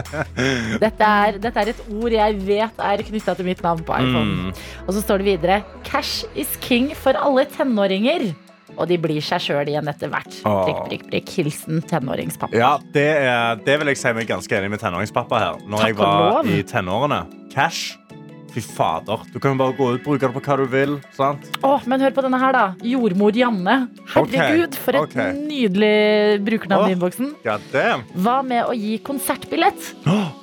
Dette 0.82 1.10
er, 1.10 1.38
dette 1.38 1.60
er 1.60 1.72
et 1.74 1.82
ord 1.90 2.12
jeg 2.12 2.38
vet 2.46 2.80
er 2.90 3.04
knytta 3.10 3.34
til 3.38 3.46
mitt 3.46 3.62
navn 3.62 3.84
på 3.84 3.94
iPhone. 3.98 4.48
Mm. 4.48 4.64
Og 4.86 4.94
så 4.94 5.02
står 5.04 5.22
det 5.22 5.26
videre 5.32 5.62
'Cash 5.84 6.24
is 6.34 6.56
king 6.60 6.92
for 6.96 7.12
alle 7.18 7.46
tenåringer'. 7.46 8.34
Og 8.74 8.88
de 8.90 8.96
blir 8.98 9.22
seg 9.22 9.38
sjøl 9.38 9.68
igjen 9.70 9.86
etter 9.86 10.10
hvert. 10.10 10.32
Prikk, 10.42 10.80
prikk, 10.88 11.04
prikk. 11.10 11.28
Hilsen 11.36 11.82
tenåringspappa. 11.86 12.56
Ja, 12.58 12.72
det, 12.94 13.06
er, 13.22 13.60
det 13.62 13.76
vil 13.78 13.92
jeg 13.92 14.00
si 14.00 14.14
meg 14.16 14.26
ganske 14.26 14.56
enig 14.58 14.72
med 14.72 14.82
tenåringspappa 14.82 15.38
her. 15.38 15.60
Når 15.62 15.84
Takk 15.84 15.92
jeg 15.92 15.98
var 16.00 16.48
i 16.50 16.62
tenårene. 16.66 17.20
Cash. 17.54 17.94
Fy 18.54 18.62
fader. 18.62 19.24
Du 19.32 19.40
kan 19.42 19.50
jo 19.54 19.58
bare 19.58 19.74
gå 19.74 19.88
ut 19.96 20.04
bruke 20.04 20.22
det 20.22 20.30
på 20.36 20.42
hva 20.44 20.56
du 20.60 20.68
vil. 20.70 20.92
sant? 21.16 21.48
Åh, 21.66 21.88
men 21.90 22.04
hør 22.04 22.14
på 22.14 22.22
denne 22.22 22.38
her, 22.38 22.54
da. 22.54 22.64
Jordmor 22.86 23.34
Janne. 23.34 23.74
Herregud, 24.12 24.68
okay. 24.68 24.82
for 24.84 24.98
et 25.00 25.08
okay. 25.08 25.34
nydelig 25.34 26.38
brukernavn 26.46 26.92
i 26.92 26.94
innboksen. 26.94 27.32
Hva 27.42 28.36
med 28.46 28.62
å 28.68 28.76
gi 28.78 29.00
konsertbillett? 29.02 29.90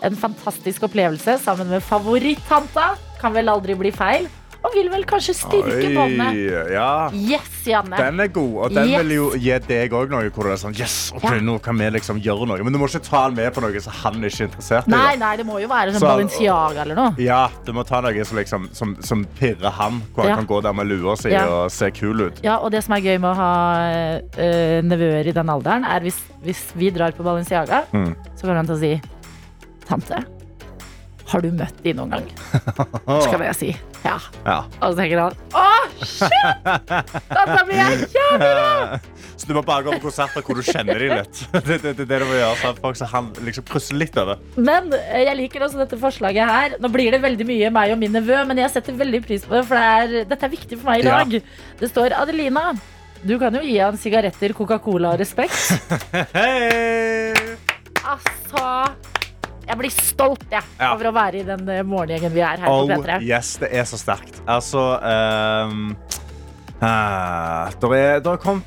En 0.04 0.20
fantastisk 0.20 0.90
opplevelse 0.90 1.38
sammen 1.40 1.72
med 1.72 1.86
favorittanta. 1.88 2.92
Kan 3.22 3.38
vel 3.38 3.54
aldri 3.54 3.80
bli 3.80 3.96
feil. 3.96 4.28
Og 4.64 4.70
vil 4.76 4.90
vel 4.94 5.04
kanskje 5.10 5.34
styrke 5.34 5.88
båndet. 5.96 6.36
Ja. 6.70 7.10
Yes, 7.18 7.48
Janne. 7.66 7.98
Den 7.98 8.20
er 8.22 8.28
god, 8.30 8.52
og 8.66 8.74
den 8.76 8.90
Yes. 8.92 9.00
vil 9.02 9.12
jo 9.16 9.30
gi 9.34 9.56
deg 9.68 9.92
òg 9.98 10.12
noe 10.14 10.30
hvor 10.30 10.44
det 10.46 10.52
er 10.54 10.60
sånn 10.62 10.76
Yes, 10.78 11.12
ok, 11.16 11.24
Ja. 11.24 11.40
nå 11.42 11.56
kan 11.64 11.76
vi 11.78 11.90
liksom 11.90 12.20
gjøre 12.22 12.46
noe. 12.48 12.64
Men 12.64 12.72
du 12.74 12.78
må 12.78 12.86
ikke 12.88 13.02
ta 13.10 13.24
han 13.24 13.34
med 13.36 13.52
på 13.56 13.62
noe 13.62 13.80
som 13.82 13.92
han 14.04 14.14
ikke 14.22 14.44
er 14.44 14.48
interessert 14.48 14.88
i. 14.88 14.92
Nei, 14.92 15.16
nei, 15.16 15.36
det 15.38 15.46
må 15.48 15.60
jo 15.60 15.68
være 15.68 15.94
sånn 15.96 16.00
Så- 16.00 16.12
Balenciaga 16.12 16.82
eller 16.86 16.96
noe. 16.96 17.16
Ja, 17.18 17.50
du 17.66 17.74
må 17.74 17.84
ta 17.88 18.02
noe 18.02 18.24
som, 18.24 18.38
liksom, 18.38 18.70
som, 18.76 18.96
som 19.02 19.26
pirrer 19.40 19.72
han, 19.72 20.02
hvor 20.14 20.24
han 20.24 20.30
Ja. 20.30 20.36
kan 20.36 20.46
gå 20.48 20.62
der 20.62 20.74
med 20.74 20.88
lua 20.88 21.16
si 21.18 21.34
og 21.36 21.72
se 21.72 21.90
kul 21.92 22.22
ut. 22.22 22.40
Ja, 22.44 22.58
og 22.58 22.72
det 22.72 22.84
som 22.84 22.94
er 22.94 23.02
gøy 23.02 23.18
med 23.20 23.32
å 23.32 23.36
ha 23.36 24.22
øh, 24.38 24.82
nevøer 24.84 25.26
i 25.28 25.32
den 25.32 25.50
alderen, 25.50 25.84
er 25.86 26.00
hvis, 26.02 26.22
hvis 26.46 26.72
vi 26.76 26.92
drar 26.92 27.12
på 27.14 27.24
Balenciaga, 27.24 27.86
Mm. 27.92 28.16
så 28.38 28.42
kommer 28.42 28.56
han 28.58 28.68
til 28.68 28.76
å 28.76 28.80
si 28.80 29.02
Tante, 29.88 30.24
har 31.32 31.42
du 31.44 31.50
møtt 31.56 31.78
de 31.86 31.94
noen 31.96 32.12
gang? 32.12 32.28
Skal 33.26 33.44
jeg 33.48 33.56
si 33.60 33.70
ja. 34.04 34.16
Ja. 34.46 34.58
Og 34.82 34.94
så 34.94 34.98
tenker 34.98 35.20
han 35.22 35.36
å, 35.54 35.66
shit! 36.02 36.92
Dette 37.30 37.58
blir 37.68 37.78
jeg 37.78 38.08
kjempebra! 38.12 39.00
Så 39.38 39.46
du 39.50 39.54
må 39.58 39.62
bare 39.66 39.86
gå 39.86 39.94
på 39.98 40.04
konserter 40.08 40.44
hvor 40.46 40.58
du 40.58 40.64
kjenner 40.66 40.98
dem 41.02 41.14
litt. 41.20 41.42
Det 41.68 41.78
det, 41.84 41.94
det, 42.00 42.08
det 42.10 42.18
du 42.22 42.26
må 42.28 42.36
gjøre, 42.40 42.56
så 42.62 42.72
at 42.74 42.82
folk 42.84 42.98
så 43.00 43.08
han 43.12 43.30
liksom 43.46 43.66
krysser 43.70 43.98
litt 44.02 44.18
over. 44.22 44.42
Men 44.58 44.90
eh, 44.98 45.22
jeg 45.28 45.38
liker 45.40 45.66
også 45.68 45.82
dette 45.84 46.00
forslaget 46.02 46.50
her. 46.50 46.76
Nå 46.82 46.90
blir 46.94 47.14
det 47.14 47.22
veldig 47.24 47.48
mye 47.50 47.70
meg 47.78 47.94
og 47.96 48.02
min 48.02 48.14
nevø, 48.18 48.42
men 48.50 48.62
jeg 48.64 48.74
setter 48.74 48.98
veldig 49.00 49.22
pris 49.28 49.46
på 49.46 49.56
det, 49.60 49.64
for 49.70 49.78
det 49.78 49.86
er, 50.22 50.28
dette 50.34 50.50
er 50.50 50.54
viktig 50.56 50.82
for 50.82 50.92
meg 50.92 51.06
i 51.06 51.08
Ja. 51.08 51.22
dag. 51.22 51.38
Det 51.82 51.92
står 51.94 52.18
Adelina. 52.22 52.72
Du 53.22 53.36
kan 53.42 53.54
jo 53.54 53.62
gi 53.62 53.78
han 53.78 53.98
sigaretter, 54.02 54.56
Coca-Cola 54.58 55.14
og 55.14 55.22
respekt. 55.22 55.54
Hei! 56.34 57.34
Altså 58.02 58.66
Jeg 59.68 59.78
blir 59.78 59.94
stolt 59.94 60.46
jeg, 60.52 60.64
Ja. 60.80 60.94
over 60.96 61.12
å 61.12 61.14
være 61.16 61.42
i 61.42 61.44
den 61.48 61.70
eh, 61.70 61.84
morgengjengen 61.88 62.34
vi 62.34 62.42
er 62.44 62.64
her 62.64 62.70
Oh, 62.70 62.84
på 62.90 62.98
P3. 63.04 63.22
yes, 63.24 63.56
det 63.62 63.70
er 63.72 63.86
så 63.88 64.00
sterkt. 64.02 64.42
Altså 64.50 64.82
um, 65.00 65.96
uh, 66.82 67.70
Det 67.80 67.92
er, 68.00 68.22
er 68.26 68.42
kommet 68.42 68.66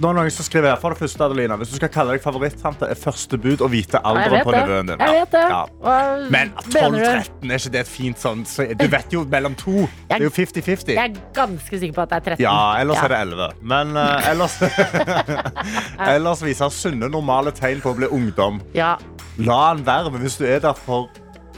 noen 0.00 0.30
som 0.30 0.44
skriver 0.44 0.68
her 0.74 0.80
For 0.80 0.90
det 0.92 0.98
første, 1.00 1.24
Adelina 1.24 1.56
Hvis 1.56 1.70
du 1.72 1.76
skal 1.78 1.88
kalle 1.94 2.12
deg 2.16 2.22
favorittante, 2.24 2.84
er 2.90 2.98
første 3.00 3.38
bud 3.40 3.62
å 3.64 3.68
vite 3.72 3.98
alderen 4.04 4.44
på 4.44 4.52
nevøen 4.52 4.90
din. 4.90 5.00
Jeg 5.00 5.14
vet 5.20 5.32
det. 5.32 5.42
Ja. 5.50 5.62
Ja. 5.86 6.28
Men 6.30 6.52
12-13, 6.66 7.50
er 7.50 7.56
ikke 7.60 7.72
det 7.72 7.80
et 7.80 7.88
fint 7.88 8.18
sånn 8.20 8.44
så, 8.46 8.66
Du 8.76 8.86
vet 8.92 9.12
jo 9.16 9.24
mellom 9.24 9.54
to. 9.56 9.86
Det 10.08 10.18
er 10.18 10.26
jo 10.26 10.30
50-50. 10.30 10.94
Jeg 10.96 11.10
er 11.16 11.20
ganske 11.36 11.80
sikker 11.80 11.94
på 11.96 12.02
at 12.06 12.10
det 12.12 12.16
er 12.16 12.24
13. 12.36 12.44
Ja, 12.44 12.56
ellers 12.80 12.96
Ja. 12.96 13.04
er 13.04 13.08
det 13.08 13.20
11. 13.26 13.50
Men 13.62 13.96
uh, 13.96 14.30
ellers 14.30 14.58
Ellers 16.16 16.42
viser 16.44 16.72
sunne, 16.72 17.08
normale 17.12 17.52
tegn 17.56 17.80
på 17.84 17.92
å 17.94 17.98
bli 17.98 18.08
ungdom. 18.12 18.60
Ja. 18.76 18.96
La 19.38 19.60
han 19.70 19.84
være, 19.86 20.10
men 20.14 20.22
hvis 20.24 20.38
du 20.40 20.46
er 20.48 20.60
der 20.64 20.76
for 20.78 21.08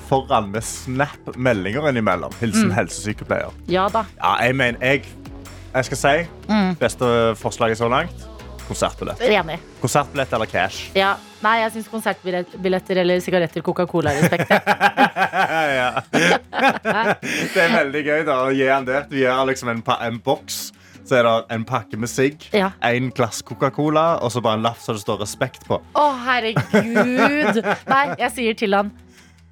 foran 0.08 0.49
med 0.55 0.64
snap-meldinger 0.64 1.90
innimellom, 1.90 2.32
hilsen 2.40 2.70
Mm. 2.70 2.76
helsesykepleier. 2.79 3.52
ja 3.69 3.88
da. 3.93 4.05
Ja, 4.17 4.37
jeg 4.46 4.56
mener, 4.56 4.81
jeg, 4.81 5.02
jeg 5.75 5.85
skal 5.85 5.96
si 6.00 6.14
Mm. 6.49 6.75
beste 6.80 7.04
forslaget 7.37 7.76
så 7.78 7.88
langt. 7.92 8.27
Konsertbillett. 8.68 9.20
Enig. 9.25 9.58
Konsertbillett 9.80 10.32
eller 10.37 10.46
cash. 10.50 10.90
Ja. 10.96 11.14
Nei, 11.40 11.54
jeg 11.62 11.72
syns 11.76 11.88
konsertbilletter 11.92 12.98
eller 13.04 13.20
sigaretter, 13.22 13.62
Coca-Cola 13.64 14.10
respekt. 14.16 14.50
jeg. 14.50 14.62
ja. 15.78 16.02
Det 17.54 17.62
er 17.62 17.72
veldig 17.76 18.02
gøy 18.08 18.25
da, 18.26 18.40
å 18.48 18.50
gi 18.54 18.66
han 18.68 18.88
det. 18.88 19.04
Du 19.12 19.16
gir 19.20 19.44
liksom 19.48 19.70
en, 19.72 19.82
en 19.98 20.18
boks. 20.25 20.68
Så 21.08 21.16
er 21.16 21.25
det 21.25 21.34
en 21.54 21.62
pakke 21.64 21.96
med 21.96 22.10
sigg, 22.12 22.42
Ja. 22.52 22.72
en 22.84 23.08
glass 23.16 23.40
Coca-Cola 23.40 24.18
og 24.20 24.28
så 24.34 24.42
bare 24.44 24.58
en 24.60 24.66
lapp 24.66 24.80
som 24.82 24.92
det 24.98 25.00
står 25.00 25.22
respekt 25.22 25.64
på. 25.64 25.78
Å, 25.96 26.06
herregud. 26.26 27.62
Nei, 27.88 28.02
jeg 28.20 28.34
sier 28.34 28.58
til 28.60 28.76
han 28.76 28.90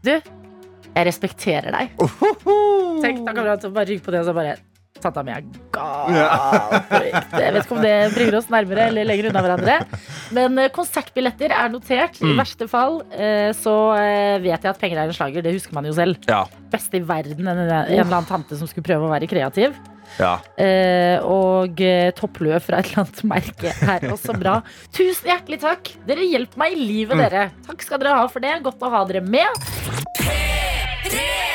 Du, 0.05 0.13
jeg 0.13 1.07
respekterer 1.09 1.73
deg. 1.73 1.95
Tenk, 1.97 3.25
Da 3.25 3.33
kan 3.33 3.49
til 3.63 3.73
bare 3.73 3.89
rygge 3.89 4.05
på 4.05 4.13
det 4.13 4.21
og 4.21 4.29
så 4.29 4.37
bare 4.37 4.59
Tanta 5.03 5.23
mi 5.27 5.33
er 5.35 5.45
gal. 5.75 6.15
Jeg 6.17 7.53
vet 7.55 7.59
ikke 7.63 7.77
om 7.77 7.83
det 7.85 7.95
bringer 8.15 8.39
oss 8.41 8.49
nærmere 8.53 8.87
eller 8.91 9.07
lenger 9.09 9.29
unna 9.31 9.43
hverandre. 9.45 9.77
Men 10.37 10.59
eh, 10.63 10.71
konsertbilletter 10.75 11.53
er 11.55 11.73
notert. 11.73 12.21
I 12.25 12.33
verste 12.39 12.69
fall 12.71 13.01
eh, 13.13 13.51
så 13.57 13.75
eh, 13.99 14.37
vet 14.45 14.57
jeg 14.65 14.73
at 14.73 14.81
penger 14.81 15.03
er 15.03 15.11
en 15.13 15.17
slager. 15.19 15.45
Det 15.47 15.53
husker 15.57 15.77
man 15.77 15.87
jo 15.89 15.95
selv. 15.97 16.19
Ja. 16.31 16.45
Beste 16.73 16.99
i 17.01 17.05
verden, 17.07 17.47
en, 17.47 17.61
en 17.67 17.71
eller 17.71 18.07
annen 18.09 18.29
tante 18.29 18.59
som 18.59 18.69
skulle 18.71 18.87
prøve 18.89 19.07
å 19.07 19.13
være 19.13 19.29
kreativ. 19.31 19.77
ja. 20.19 20.35
Eh, 20.57 21.21
og 21.27 21.81
topplue 22.19 22.59
fra 22.63 22.81
et 22.81 22.91
eller 22.91 23.05
annet 23.05 23.25
merke 23.29 23.73
er 23.97 24.07
også 24.13 24.37
bra. 24.39 24.59
Tusen 24.97 25.29
hjertelig 25.33 25.61
takk. 25.65 25.93
Dere 26.09 26.27
hjelper 26.27 26.63
meg 26.65 26.77
i 26.77 26.81
livet, 26.89 27.19
dere. 27.21 27.49
Takk 27.69 27.85
skal 27.85 28.03
dere 28.03 28.17
ha 28.21 28.27
for 28.33 28.45
det. 28.45 28.57
Godt 28.67 28.83
å 28.87 28.93
ha 28.97 29.05
dere 29.09 29.23
med. 29.27 29.67
P3. 30.21 31.46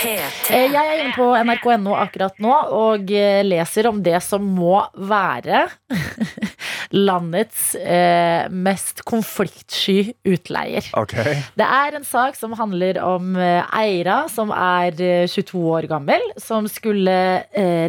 Eh, 0.00 0.66
Jeg 0.72 0.80
er 0.80 1.00
inne 1.02 1.12
på 1.16 1.26
nrk.no 1.36 1.92
akkurat 1.98 2.38
nå 2.40 2.54
og 2.76 3.10
eh, 3.12 3.42
leser 3.44 3.88
om 3.90 3.98
det 4.04 4.16
som 4.24 4.44
må 4.56 4.78
være 4.96 5.66
landets 7.06 7.74
eh, 7.76 8.48
mest 8.50 9.04
konfliktsky 9.08 10.14
utleier. 10.26 10.88
Okay. 10.96 11.42
Det 11.58 11.66
er 11.66 11.98
en 11.98 12.06
sak 12.08 12.38
som 12.38 12.56
handler 12.58 13.00
om 13.04 13.36
Eira, 13.36 14.22
som 14.32 14.52
er 14.54 14.96
eh, 15.04 15.28
22 15.30 15.62
år 15.76 15.88
gammel, 15.90 16.24
som 16.40 16.68
skulle 16.70 17.18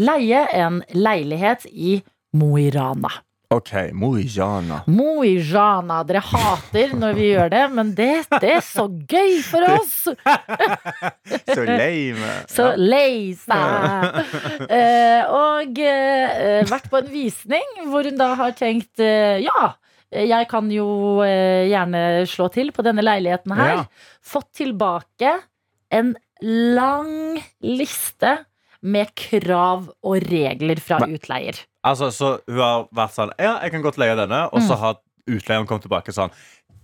leie 0.01 0.45
en 0.57 0.81
leilighet 0.95 1.67
i 1.71 1.99
Mo 2.37 2.53
i 2.59 2.69
Rana. 2.71 3.09
OK, 3.51 3.72
Mo 3.91 4.13
i. 4.15 4.25
Mo. 4.88 5.24
Dere 6.08 6.22
hater 6.24 6.93
når 6.96 7.17
vi 7.17 7.25
gjør 7.34 7.50
det, 7.51 7.63
men 7.75 7.91
det, 7.98 8.13
det 8.39 8.51
er 8.58 8.63
så 8.63 8.86
gøy 8.88 9.41
for 9.43 9.65
oss! 9.75 9.98
Så 11.51 11.63
lame. 11.67 12.29
Så 12.51 12.70
lei 12.79 13.34
seg. 13.36 14.20
Eh, 14.72 15.27
og 15.27 15.79
eh, 15.84 16.62
vært 16.70 16.88
på 16.91 17.01
en 17.01 17.10
visning 17.12 17.81
hvor 17.91 18.08
hun 18.08 18.20
da 18.20 18.31
har 18.39 18.55
tenkt 18.58 19.03
eh, 19.03 19.41
ja. 19.43 19.74
Jeg 20.12 20.48
kan 20.51 20.67
jo 20.72 21.24
gjerne 21.24 22.25
slå 22.27 22.50
til 22.51 22.74
på 22.75 22.84
denne 22.84 23.03
leiligheten 23.03 23.53
her. 23.55 23.74
Ja. 23.77 23.84
Fått 24.20 24.50
tilbake 24.60 25.38
en 25.96 26.13
lang 26.43 27.39
liste 27.63 28.34
med 28.84 29.13
krav 29.15 29.88
og 30.03 30.27
regler 30.27 30.84
fra 30.84 31.00
utleier. 31.08 31.62
Altså, 31.88 32.11
så 32.13 32.35
hun 32.47 32.61
har 32.61 32.88
vært 32.93 33.15
sånn 33.15 33.31
Ja, 33.41 33.55
jeg 33.63 33.73
kan 33.73 33.85
godt 33.85 33.97
leie 34.01 34.17
denne. 34.19 34.43
Og 34.53 34.61
så 34.65 34.77
har 34.77 35.00
utleieren 35.29 35.67
kommet 35.69 35.85
tilbake 35.88 36.13
sånn 36.15 36.33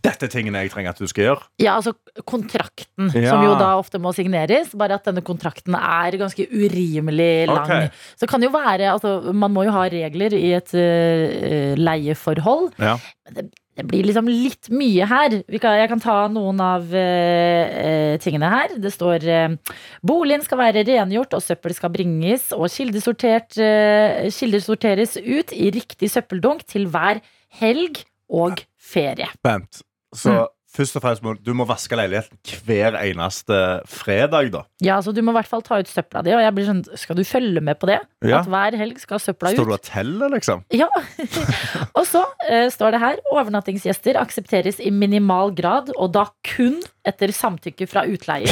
Dette 0.06 0.28
er 0.28 0.32
tingene 0.32 0.62
jeg 0.62 0.72
trenger 0.72 0.94
at 0.94 1.00
du 1.02 1.08
skal 1.10 1.24
gjøre. 1.26 1.46
Ja, 1.60 1.74
altså 1.80 1.96
kontrakten, 2.30 3.10
Ja. 3.18 3.32
som 3.34 3.42
jo 3.44 3.56
da 3.58 3.72
ofte 3.80 3.98
må 4.00 4.14
signeres. 4.16 4.70
Bare 4.78 5.00
at 5.00 5.08
denne 5.10 5.24
kontrakten 5.26 5.74
er 5.76 6.18
ganske 6.22 6.46
urimelig 6.54 7.48
lang. 7.50 7.64
Okay. 7.66 7.90
Så 8.16 8.26
det 8.26 8.30
kan 8.30 8.46
jo 8.46 8.52
være 8.54 8.92
altså, 8.94 9.34
Man 9.34 9.52
må 9.52 9.66
jo 9.66 9.74
ha 9.74 9.88
regler 9.90 10.38
i 10.38 10.54
et 10.54 10.74
uh, 10.78 11.74
leieforhold. 11.82 12.72
Ja. 12.78 12.98
Det 13.34 13.50
blir 13.86 14.08
liksom 14.08 14.26
litt 14.26 14.70
mye 14.74 15.06
her. 15.06 15.36
Vi 15.46 15.60
kan, 15.62 15.78
jeg 15.78 15.90
kan 15.92 16.02
ta 16.02 16.18
noen 16.32 16.60
av 16.64 16.90
eh, 16.98 17.78
eh, 17.84 18.16
tingene 18.24 18.50
her. 18.50 18.74
Det 18.82 18.90
står 18.96 19.28
eh, 19.30 19.56
boligen 20.02 20.42
skal 20.46 20.62
være 20.64 20.86
rengjort, 20.88 21.38
og 21.38 21.46
søppel 21.46 21.76
skal 21.78 21.94
bringes 21.94 22.50
og 22.56 22.66
eh, 22.66 24.28
kildesorteres 24.34 25.18
ut 25.22 25.54
i 25.54 25.72
riktig 25.76 26.10
søppeldunk 26.10 26.66
til 26.66 26.90
hver 26.90 27.22
helg 27.62 28.02
og 28.30 28.64
ferie. 28.82 29.30
Vent. 29.46 29.84
Så 30.16 30.34
Mm. 30.34 30.54
Først 30.78 30.98
og 31.00 31.04
fremst 31.04 31.24
må 31.26 31.34
du 31.42 31.52
må 31.58 31.66
vaske 31.68 31.98
leiligheten 31.98 32.38
hver 32.68 32.98
eneste 33.02 33.58
fredag, 33.90 34.52
da. 34.54 34.64
Ja, 34.84 35.00
så 35.02 35.14
Du 35.16 35.24
må 35.26 35.34
i 35.34 35.38
hvert 35.40 35.50
fall 35.50 35.64
ta 35.66 35.80
ut 35.82 35.90
søpla 35.90 36.22
di. 36.26 36.34
Og 36.38 36.44
jeg 36.44 36.54
blir 36.56 36.68
sånn, 36.70 36.84
Skal 37.00 37.18
du 37.18 37.24
følge 37.28 37.64
med 37.64 37.80
på 37.82 37.90
det? 37.90 38.00
Ja. 38.26 38.42
At 38.42 38.52
hver 38.52 38.78
helg 38.80 39.00
skal 39.02 39.22
søpla 39.24 39.52
ut? 39.52 39.58
Står 39.58 39.70
du 39.70 39.76
og 39.78 39.86
teller, 39.86 40.34
liksom? 40.36 40.64
Ja. 40.76 40.90
og 41.98 42.04
så 42.08 42.24
uh, 42.24 42.68
står 42.74 42.96
det 42.96 43.02
her 43.04 43.22
overnattingsgjester 43.34 44.20
aksepteres 44.22 44.82
i 44.84 44.92
minimal 44.94 45.54
grad, 45.58 45.92
og 45.98 46.14
da 46.16 46.28
kun 46.46 46.80
etter 47.08 47.32
samtykke 47.32 47.88
fra 47.90 48.04
utleier. 48.10 48.52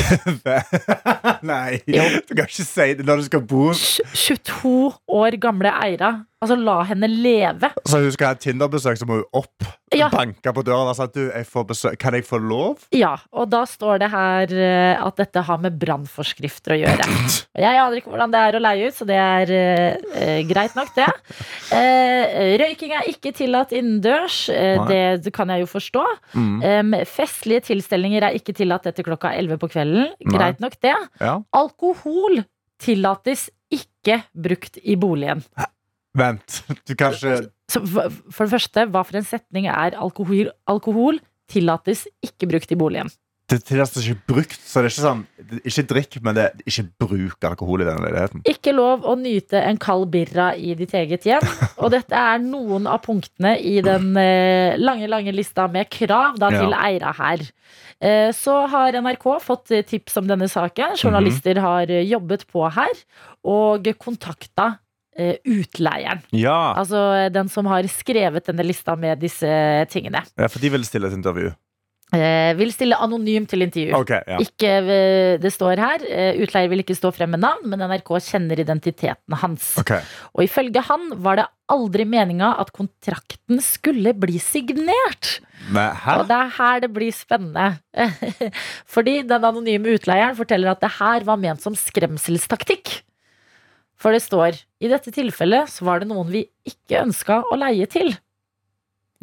Nei, 1.52 1.82
Jo. 1.92 2.06
du 2.28 2.32
kan 2.38 2.48
ikke 2.48 2.66
si 2.66 2.88
det 2.98 3.06
når 3.08 3.22
du 3.24 3.28
skal 3.28 3.44
bo 3.46 3.68
22 3.76 4.72
år 5.20 5.38
gamle 5.44 5.74
Eira. 5.84 6.14
Altså, 6.46 6.58
la 6.62 6.76
henne 6.86 7.10
leve. 7.10 7.72
Så 7.90 8.04
hun 8.04 8.14
skal 8.14 8.30
ha 8.30 8.38
Tinder-besøk, 8.38 9.00
så 9.02 9.08
må 9.10 9.20
hun 9.20 9.42
opp. 9.42 9.66
Ja. 9.96 10.10
Banke 10.14 10.52
på 10.54 10.64
døren 10.66 10.90
og 10.92 10.98
si 10.98 11.06
du, 11.16 11.24
jeg. 11.32 11.98
Kan 12.02 12.18
jeg 12.18 12.26
få 12.28 12.38
lov? 12.42 12.84
Ja, 12.94 13.14
og 13.34 13.50
da 13.54 13.64
står 13.70 14.02
det 14.04 14.10
her 14.12 14.54
eh, 14.54 15.02
at 15.02 15.18
dette 15.22 15.44
har 15.48 15.62
med 15.62 15.78
brannforskrifter 15.82 16.76
å 16.76 16.80
gjøre. 16.84 17.08
Og 17.08 17.62
jeg 17.66 17.82
aner 17.82 18.00
ikke 18.00 18.14
hvordan 18.14 18.34
det 18.34 18.42
er 18.42 18.58
å 18.58 18.64
leie 18.66 18.90
ut, 18.90 18.98
så 18.98 19.08
det 19.10 19.20
er 19.22 19.54
eh, 19.56 20.42
greit 20.50 20.78
nok, 20.78 20.92
det. 20.98 21.10
Uh, 21.72 22.56
røyking 22.62 22.94
er 22.98 23.10
ikke 23.10 23.34
tillatt 23.36 23.74
innendørs. 23.76 24.46
Uh, 24.54 24.86
det, 24.90 25.34
kan 25.36 25.50
jeg 25.54 25.66
jo 25.66 25.70
forstå. 25.70 26.06
Mm. 26.38 26.58
Um, 26.62 26.98
festlige 27.10 27.66
tilstelninger 27.72 28.28
er 28.28 28.38
ikke 28.38 28.56
tillatt 28.58 28.86
etter 28.90 29.06
klokka 29.08 29.34
11 29.34 29.62
på 29.62 29.72
kvelden. 29.74 30.12
Greit 30.30 30.62
nok, 30.64 30.78
det. 30.86 30.98
Ja. 31.22 31.40
Alkohol 31.58 32.44
tillates 32.82 33.48
ikke 33.74 34.22
brukt 34.36 34.78
i 34.84 34.98
boligen. 35.00 35.44
Vent, 36.16 36.62
du 36.88 36.96
kanskje 36.98 37.38
Så 37.72 37.82
for 37.84 38.46
det 38.46 38.54
første, 38.54 38.88
hva 38.94 39.04
for 39.06 39.20
en 39.20 39.28
setning 39.28 39.68
er 39.72 39.98
alkohol, 40.00 40.52
alkohol 40.70 41.20
tillates 41.52 42.06
ikke 42.26 42.50
brukt 42.50 42.72
i 42.72 42.80
boligen? 42.80 43.12
Det 43.46 43.60
tillates 43.62 44.02
ikke 44.02 44.32
brukt, 44.32 44.58
så 44.58 44.82
det 44.82 44.88
er 44.88 44.94
ikke 44.94 45.04
sånn 45.04 45.20
Ikke 45.70 45.84
drikk, 45.92 46.16
men 46.26 46.38
det 46.38 46.46
er 46.48 46.62
ikke 46.66 46.86
bruk 47.04 47.46
alkohol 47.46 47.84
i 47.84 47.86
denne 47.86 48.02
leiligheten. 48.08 48.42
Ikke 48.50 48.74
lov 48.74 49.06
å 49.06 49.14
nyte 49.20 49.60
en 49.62 49.78
kald 49.82 50.08
birra 50.14 50.48
i 50.58 50.74
ditt 50.78 50.96
eget 50.98 51.28
hjem. 51.30 51.46
Og 51.84 51.92
dette 51.94 52.18
er 52.18 52.42
noen 52.42 52.90
av 52.90 53.04
punktene 53.06 53.54
i 53.62 53.76
den 53.86 54.16
eh, 54.18 54.74
lange, 54.82 55.06
lange 55.12 55.36
lista 55.36 55.68
med 55.70 55.92
krav 55.94 56.40
da, 56.42 56.50
til 56.56 56.74
Ja. 56.74 56.80
eiere 56.88 57.14
her. 57.20 57.44
Eh, 58.02 58.32
så 58.34 58.64
har 58.72 58.98
NRK 58.98 59.28
fått 59.46 59.76
eh, 59.78 59.86
tips 59.86 60.18
om 60.24 60.32
denne 60.32 60.50
saken. 60.50 60.98
Journalister 60.98 61.62
har 61.62 61.94
jobbet 62.02 62.48
på 62.50 62.66
her 62.66 63.06
og 63.46 63.86
kontakta 64.02 64.72
utleieren. 65.46 66.24
Ja, 66.36 66.74
Altså 66.76 67.02
eh, 67.16 67.30
den 67.34 67.50
som 67.52 67.68
har 67.72 67.88
skrevet 67.92 68.48
denne 68.50 68.66
lista 68.68 68.96
med 69.00 69.20
disse 69.24 69.48
tingene. 69.92 70.26
ja 70.38 70.48
for 70.52 70.60
de 70.60 70.74
vil 70.76 70.86
stille 70.88 71.08
et 71.08 71.18
intervju. 71.18 71.54
Eh, 72.14 72.54
vil 72.56 72.70
stille 72.70 72.98
anonym 73.02 73.48
til 73.50 73.66
intervju. 73.66 73.96
Okay, 73.98 74.22
ja. 74.30 74.38
Ikke, 74.44 74.70
eh, 74.94 75.38
det 75.42 75.50
står 75.52 75.80
her 75.82 76.04
eh, 76.06 76.38
Utleier 76.44 76.70
vil 76.70 76.84
ikke 76.84 76.96
stå 76.96 77.10
frem 77.16 77.34
med 77.34 77.42
navn, 77.42 77.66
men 77.72 77.82
NRK 77.82 78.12
kjenner 78.28 78.62
identiteten 78.62 79.38
hans. 79.42 79.72
Okay. 79.82 80.06
Og 80.38 80.46
ifølge 80.46 80.84
han 80.86 81.10
var 81.26 81.42
det 81.42 81.48
aldri 81.74 82.06
meninga 82.06 82.54
at 82.62 82.70
kontrakten 82.76 83.58
skulle 83.64 84.14
bli 84.22 84.38
signert. 84.38 85.40
Men? 85.74 85.98
Og 86.14 86.28
det 86.30 86.38
er 86.38 86.54
her 86.60 86.86
det 86.86 86.92
blir 86.94 87.16
spennende. 87.16 87.80
Fordi 88.96 89.24
den 89.26 89.50
anonyme 89.50 89.98
utleieren 89.98 90.38
forteller 90.38 90.76
at 90.76 90.86
det 90.86 90.94
her 91.00 91.26
var 91.26 91.42
ment 91.42 91.66
som 91.66 91.74
skremselstaktikk. 91.74 93.00
For 94.02 94.12
det 94.16 94.22
står 94.26 94.58
i 94.84 94.90
dette 94.92 95.12
tilfellet 95.16 95.70
så 95.72 95.86
var 95.88 96.02
det 96.04 96.10
noen 96.10 96.28
vi 96.34 96.46
ikke 96.68 97.02
ønska 97.06 97.42
å 97.52 97.58
leie 97.60 97.88
til. 97.90 98.12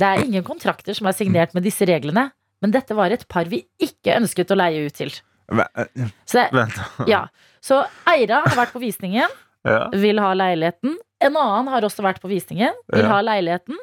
Det 0.01 0.09
er 0.09 0.23
ingen 0.25 0.45
kontrakter 0.47 0.97
som 0.97 1.07
er 1.11 1.17
signert 1.17 1.53
med 1.55 1.67
disse 1.67 1.85
reglene, 1.87 2.31
men 2.63 2.73
dette 2.75 2.95
var 2.97 3.13
et 3.13 3.27
par 3.31 3.45
vi 3.51 3.65
ikke 3.83 4.17
ønsket 4.17 4.51
å 4.55 4.59
leie 4.59 4.87
ut 4.87 4.97
til. 4.97 5.13
Eh, 5.53 6.09
Så, 6.25 6.47
det, 6.55 6.67
ja. 7.13 7.27
så 7.61 7.83
Eira 8.09 8.41
har 8.47 8.57
vært 8.57 8.73
på 8.75 8.83
visningen, 8.83 9.29
vil 10.05 10.19
ha 10.23 10.33
leiligheten. 10.35 10.97
En 11.23 11.37
annen 11.39 11.69
har 11.71 11.85
også 11.87 12.03
vært 12.03 12.23
på 12.23 12.31
visningen, 12.33 12.75
vil 12.91 13.07
ha 13.11 13.21
leiligheten. 13.23 13.77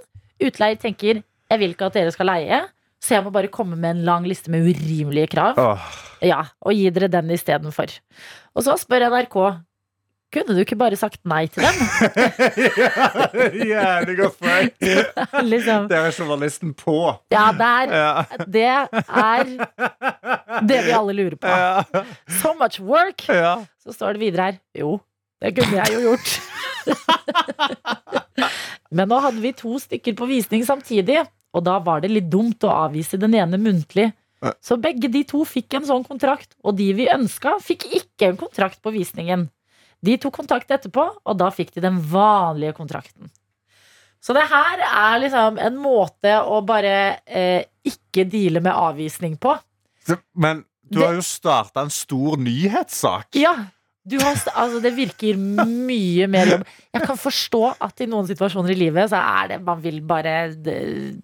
Utleier 0.43 0.79
tenker 0.81 1.22
jeg 1.50 1.60
vil 1.62 1.72
ikke 1.74 1.88
at 1.89 1.96
dere 1.98 2.12
skal 2.13 2.27
leie, 2.29 2.60
så 3.00 3.15
jeg 3.15 3.24
må 3.25 3.31
bare 3.31 3.48
komme 3.51 3.77
med 3.79 3.93
en 3.96 4.01
lang 4.08 4.25
liste 4.27 4.51
med 4.51 4.65
urimelige 4.67 5.31
krav. 5.31 5.55
Ja, 6.25 6.41
Og 6.67 6.75
gi 6.75 6.89
dere 6.91 7.08
den 7.12 7.31
istedenfor. 7.31 7.93
Og 8.58 8.65
så 8.65 8.75
spør 8.81 9.05
NRK 9.08 9.38
kunne 10.33 10.53
du 10.55 10.59
ikke 10.62 10.77
bare 10.77 10.95
sagt 11.00 11.19
nei 11.29 11.45
til 11.50 11.63
dem? 11.65 11.75
Jævlig 13.71 14.15
godt 14.19 14.36
poeng. 14.39 14.69
liksom, 15.53 15.88
Der 15.89 16.00
er 16.09 16.13
journalisten 16.19 16.74
på. 16.77 16.95
ja, 17.33 17.48
der, 17.57 17.83
Ja. 17.95 18.24
det 18.45 18.65
er 18.69 19.43
det 20.69 20.79
vi 20.86 20.91
alle 20.95 21.13
lurer 21.17 21.36
på. 21.41 21.48
Ja. 21.48 21.83
So 22.41 22.53
much 22.59 22.79
work! 22.79 23.25
Ja. 23.29 23.55
Så 23.83 23.93
står 23.95 24.13
det 24.17 24.21
videre 24.27 24.43
her 24.51 24.57
Jo, 24.77 25.00
det 25.41 25.55
kunne 25.57 25.75
jeg 25.81 25.93
jo 25.98 26.01
gjort. 26.12 26.29
Men 28.91 29.07
nå 29.12 29.19
hadde 29.21 29.41
vi 29.43 29.51
to 29.57 29.75
stykker 29.81 30.15
på 30.17 30.25
visning 30.29 30.63
samtidig, 30.65 31.19
og 31.53 31.63
da 31.65 31.77
var 31.83 32.00
det 32.01 32.09
litt 32.13 32.29
dumt 32.31 32.63
å 32.65 32.71
avvise 32.88 33.17
den 33.21 33.36
ene 33.38 33.57
muntlig. 33.62 34.12
Så 34.63 34.77
begge 34.79 35.09
de 35.12 35.24
to 35.27 35.43
fikk 35.45 35.74
en 35.77 35.86
sånn 35.89 36.05
kontrakt, 36.07 36.53
og 36.63 36.77
de 36.79 36.88
vi 36.95 37.09
ønska, 37.12 37.57
fikk 37.62 37.83
ikke 38.00 38.29
en 38.31 38.38
kontrakt 38.39 38.79
på 38.86 38.93
visningen. 38.95 39.50
De 40.06 40.15
tok 40.22 40.38
kontakt 40.39 40.72
etterpå, 40.72 41.03
og 41.25 41.38
da 41.39 41.50
fikk 41.51 41.74
de 41.75 41.84
den 41.84 41.98
vanlige 42.12 42.75
kontrakten. 42.77 43.32
Så 44.24 44.36
det 44.36 44.46
her 44.51 44.82
er 44.84 45.20
liksom 45.24 45.58
en 45.63 45.77
måte 45.79 46.34
å 46.44 46.60
bare 46.68 46.94
eh, 47.25 47.63
ikke 47.88 48.25
deale 48.27 48.60
med 48.63 48.75
avvisning 48.75 49.38
på. 49.39 49.53
Men 50.36 50.65
du 50.89 51.00
har 51.03 51.13
jo 51.15 51.24
starta 51.24 51.86
en 51.86 51.91
stor 51.94 52.39
nyhetssak. 52.41 53.29
Ja, 53.39 53.53
du 54.10 54.15
har, 54.24 54.36
altså 54.58 54.79
det 54.82 54.91
virker 54.98 55.38
mye 55.38 56.27
mer 56.32 56.50
jobb. 56.56 56.63
Jeg 56.96 57.03
kan 57.06 57.20
forstå 57.20 57.62
at 57.86 58.01
i 58.01 58.08
noen 58.10 58.25
situasjoner 58.27 58.74
i 58.74 58.79
livet 58.79 59.12
så 59.12 59.20
er 59.22 59.51
det 59.53 59.60
man 59.68 59.82
vil 59.84 60.00
bare 60.08 60.38
det, 60.56 60.77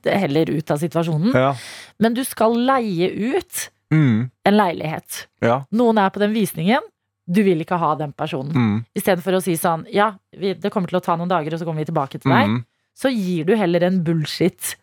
det 0.05 0.17
heller 0.21 0.51
ut 0.53 0.71
av 0.75 0.79
situasjonen. 0.83 1.31
Ja. 1.33 1.53
Men 1.99 2.13
du 2.17 2.23
skal 2.27 2.57
leie 2.67 3.09
ut 3.35 3.69
Mm. 3.93 4.31
en 4.49 4.55
leilighet. 4.57 5.27
Ja. 5.45 5.59
Noen 5.77 5.99
er 6.01 6.09
på 6.09 6.17
den 6.19 6.31
visningen. 6.33 6.81
Du 7.27 7.41
vil 7.43 7.61
ikke 7.65 7.77
ha 7.81 7.95
den 7.97 8.11
personen. 8.13 8.53
Mm. 8.53 8.85
Istedenfor 8.95 9.33
å 9.39 9.41
si 9.41 9.55
sånn 9.57 9.85
Ja, 9.93 10.11
vi, 10.37 10.53
det 10.53 10.69
kommer 10.71 10.87
til 10.91 10.99
å 10.99 11.03
ta 11.03 11.15
noen 11.17 11.29
dager, 11.31 11.53
og 11.53 11.59
så 11.59 11.65
kommer 11.65 11.81
vi 11.81 11.89
tilbake 11.89 12.19
til 12.21 12.29
deg. 12.31 12.45
Mm. 12.53 12.59
Så 12.95 13.09
gir 13.11 13.43
du 13.49 13.55
heller 13.59 13.81
en 13.83 14.03
bullshit-kontrakt. 14.05 14.81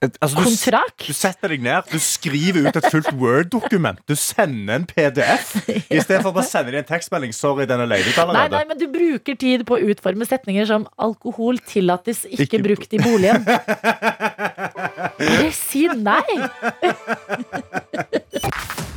Et- 0.00 0.14
Altså, 0.22 0.36
du, 0.38 1.06
du 1.08 1.12
setter 1.12 1.48
deg 1.50 1.60
ned, 1.64 1.82
du 1.90 1.98
skriver 1.98 2.68
ut 2.68 2.76
et 2.78 2.84
fullt 2.86 3.08
Word-dokument. 3.18 3.98
Du 4.06 4.14
sender 4.14 4.76
en 4.76 4.84
PDF. 4.86 5.56
I 5.90 5.98
stedet 6.04 6.20
for 6.22 6.30
å 6.30 6.34
bare 6.36 6.46
sende 6.46 6.70
dem 6.70 6.84
en 6.84 6.86
tekstmelding. 6.86 7.32
Sorry, 7.34 7.66
den 7.66 7.80
er 7.82 7.86
leid 7.90 8.06
ut 8.06 8.14
Nei, 8.14 8.22
allerede. 8.22 8.52
nei, 8.54 8.64
men 8.68 8.78
du 8.78 8.86
bruker 8.94 9.34
tid 9.42 9.64
på 9.66 9.74
å 9.74 9.82
utforme 9.90 10.22
setninger 10.28 10.66
som 10.70 10.86
'alkohol 11.02 11.58
tillates 11.66 12.22
ikke, 12.30 12.46
Ikke- 12.46 12.62
brukt 12.68 12.94
i 12.94 12.98
boligen'. 13.02 13.42
Bare 15.18 15.50
si 15.50 15.88
nei! 15.98 16.30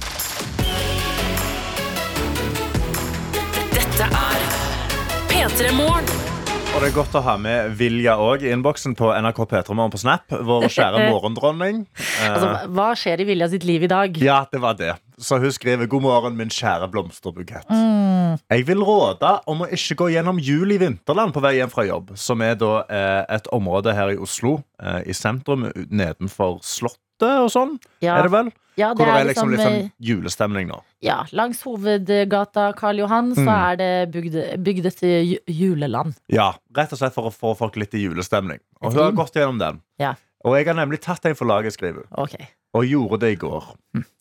Og 5.42 6.84
det 6.84 6.92
er 6.92 6.94
godt 6.94 7.16
å 7.18 7.22
ha 7.26 7.34
med 7.42 7.72
Vilja 7.80 8.14
òg 8.22 8.44
i 8.46 8.52
innboksen 8.54 8.94
på 8.94 9.08
NRK 9.10 9.40
P3 9.50 9.74
Morgen 9.74 9.90
på 9.90 9.98
Snap. 9.98 10.30
Vår 10.30 10.68
kjære 10.70 11.00
morgendronning. 11.10 11.80
Altså, 12.28 12.52
hva 12.70 12.92
skjer 12.94 13.24
i 13.24 13.26
Vilja 13.32 13.48
sitt 13.50 13.66
liv 13.66 13.88
i 13.88 13.90
dag? 13.90 14.20
ja, 14.22 14.44
det 14.52 14.62
var 14.62 14.78
det. 14.78 14.92
Så 15.18 15.40
hun 15.42 15.50
skriver 15.54 15.90
God 15.90 16.06
morgen, 16.06 16.38
min 16.38 16.54
kjære 16.54 16.92
blomsterbukett. 16.94 17.66
Mm. 17.74 18.38
Jeg 18.54 18.68
vil 18.70 18.86
råde 18.86 19.34
om 19.50 19.66
å 19.66 19.70
ikke 19.74 19.98
gå 20.04 20.12
gjennom 20.14 20.38
jul 20.38 20.76
i 20.76 20.80
vinterland 20.84 21.34
på 21.34 21.42
vei 21.42 21.56
hjem 21.58 21.74
fra 21.74 21.88
jobb, 21.90 22.14
som 22.22 22.46
er 22.46 22.54
da 22.62 22.74
eh, 22.86 23.22
et 23.40 23.50
område 23.58 23.98
her 23.98 24.14
i 24.14 24.22
Oslo, 24.22 24.60
eh, 24.78 25.02
i 25.10 25.18
sentrum, 25.18 25.72
nedenfor 25.90 26.62
Slottet 26.62 27.02
og 27.28 27.50
sånn, 27.52 27.80
Ja, 28.02 28.18
er 28.20 28.24
det 28.24 28.32
vel? 28.32 28.52
ja, 28.78 28.94
Hvor 28.94 29.06
det 29.06 29.06
det 29.06 29.14
er 29.14 29.20
er 29.22 29.26
liksom 29.34 29.50
liksom, 29.50 29.52
litt 29.52 29.62
sånn 29.62 29.86
eh, 29.86 29.90
julestemning 30.00 30.68
nå. 30.70 30.82
ja, 31.02 31.24
langs 31.32 31.62
hovedgata 31.64 32.74
Karl 32.76 32.98
Johan 33.00 33.34
så 33.36 33.42
Mm. 33.46 33.72
er 33.72 33.76
det 33.78 34.12
bygd, 34.12 34.64
bygd 34.64 34.86
et 34.86 35.02
juleland. 35.48 36.14
Ja, 36.30 36.54
rett 36.76 36.92
og 36.94 37.00
slett 37.00 37.14
for 37.14 37.30
å 37.30 37.34
få 37.34 37.56
folk 37.58 37.76
litt 37.76 37.94
i 37.94 38.06
julestemning. 38.08 38.60
Og 38.82 38.94
hun 38.94 39.04
har 39.04 39.12
gått 39.12 39.34
gjennom 39.34 39.60
den. 39.60 39.82
Ja. 40.00 40.16
Og 40.44 40.56
jeg 40.58 40.66
har 40.68 40.74
nemlig 40.76 41.00
tatt 41.02 41.26
en 41.26 41.36
for 41.36 41.46
laget, 41.46 41.74
skriver 41.74 42.04
hun. 42.08 42.08
Ok. 42.18 42.36
Og 42.72 42.86
gjorde 42.88 43.18
det 43.26 43.30
i 43.34 43.36
går. 43.36 43.66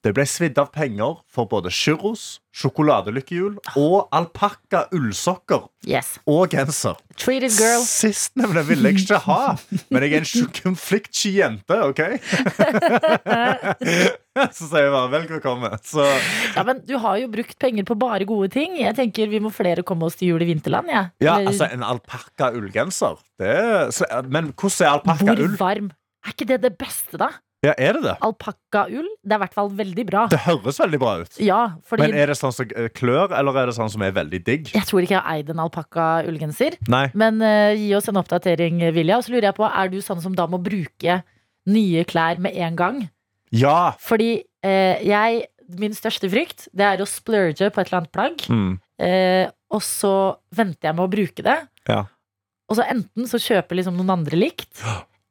Det 0.02 0.10
ble 0.16 0.24
svidd 0.26 0.56
av 0.58 0.72
penger 0.74 1.20
for 1.30 1.46
både 1.46 1.70
churros, 1.70 2.40
sjokoladelykkehjul 2.50 3.60
og 3.78 4.08
alpakka 4.16 4.88
ullsokker 4.96 5.68
Yes. 5.86 6.16
og 6.26 6.50
genser. 6.50 6.96
Treated 7.14 7.54
girl. 7.54 7.84
Sistnevnte 7.86 8.64
ville 8.66 8.90
jeg 8.90 9.04
ikke 9.04 9.20
ha, 9.28 9.54
men 9.94 10.02
jeg 10.02 10.16
er 10.18 10.26
en 10.26 10.48
konfliktsky 10.64 11.30
jente, 11.36 11.78
OK? 11.86 12.00
Så 14.56 14.66
sier 14.66 14.86
jeg 14.86 14.92
bare 14.94 15.10
vel 15.12 15.28
bekomme. 15.30 15.70
Så 15.86 16.02
Ja, 16.56 16.64
men 16.66 16.80
du 16.88 16.96
har 17.02 17.20
jo 17.22 17.28
brukt 17.32 17.54
penger 17.62 17.86
på 17.86 17.96
bare 18.00 18.26
gode 18.28 18.50
ting. 18.54 18.74
Jeg 18.80 18.96
tenker 18.98 19.30
Vi 19.30 19.40
må 19.42 19.52
flere 19.54 19.84
komme 19.86 20.08
oss 20.08 20.18
til 20.18 20.32
jul 20.34 20.42
i 20.42 20.48
vinterland. 20.50 20.90
Ja. 20.90 21.04
ja, 21.22 21.36
altså, 21.44 21.68
en 21.70 21.84
alpakka 21.86 22.50
ullgenser. 22.58 23.20
Det 23.40 23.54
er, 23.54 24.26
men 24.26 24.50
hvordan 24.58 24.86
er 24.86 24.92
alpakka 24.96 25.38
Hvor 25.38 25.56
varm? 25.62 25.92
Er 26.26 26.34
ikke 26.34 26.50
det 26.50 26.60
det 26.66 26.74
beste, 26.80 27.16
da? 27.20 27.30
Ja, 27.60 27.74
er 27.76 27.98
det 27.98 28.00
det? 28.06 28.14
Alpakkaull? 28.24 29.08
Det 29.20 29.34
er 29.34 29.36
i 29.36 29.42
hvert 29.42 29.56
fall 29.56 29.68
veldig 29.76 30.04
bra. 30.08 30.22
Det 30.32 30.38
høres 30.46 30.78
veldig 30.80 31.00
bra 31.02 31.10
ut. 31.20 31.34
Ja, 31.44 31.58
fordi 31.84 32.06
Men 32.06 32.16
er 32.16 32.32
det 32.32 32.38
sånn 32.40 32.54
som 32.56 32.70
eh, 32.72 32.88
klør, 32.96 33.34
eller 33.36 33.58
er 33.60 33.68
det 33.68 33.74
sånn 33.76 33.90
som 33.92 34.04
er 34.06 34.14
veldig 34.16 34.40
digg? 34.46 34.70
jeg 34.72 34.88
tror 34.88 35.04
ikke 35.04 35.12
jeg 35.18 35.20
har 35.20 35.36
eid 35.36 35.52
en 35.52 35.60
alpakka-ullgenser. 35.66 36.78
Men 37.12 37.42
uh, 37.44 37.74
gi 37.76 37.90
oss 37.98 38.08
en 38.08 38.20
oppdatering, 38.22 38.80
Vilja. 38.96 39.18
Og 39.20 39.26
så 39.26 39.34
lurer 39.34 39.50
jeg 39.50 39.58
på, 39.58 39.68
er 39.68 39.92
du 39.92 39.98
sånn 40.04 40.22
som 40.24 40.36
da 40.38 40.48
må 40.48 40.60
bruke 40.64 41.18
nye 41.68 42.04
klær 42.08 42.40
med 42.40 42.56
en 42.56 42.78
gang? 42.80 43.02
Ja! 43.52 43.92
Fordi 44.00 44.38
uh, 44.64 44.96
jeg 45.04 45.44
Min 45.78 45.92
største 45.94 46.26
frykt 46.26 46.64
det 46.74 46.82
er 46.82 46.98
å 46.98 47.06
splurge 47.06 47.68
på 47.70 47.78
et 47.78 47.90
eller 47.90 48.00
annet 48.00 48.14
plagg, 48.14 48.46
Mm. 48.50 48.78
Uh, 49.00 49.46
og 49.70 49.84
så 49.86 50.14
venter 50.52 50.88
jeg 50.90 50.96
med 50.98 51.04
å 51.04 51.12
bruke 51.12 51.44
det. 51.46 51.54
Ja. 51.88 52.00
Og 52.68 52.76
så 52.76 52.84
enten 52.90 53.28
så 53.30 53.38
kjøper 53.38 53.78
liksom 53.78 53.94
noen 53.96 54.10
andre 54.16 54.36
likt, 54.36 54.82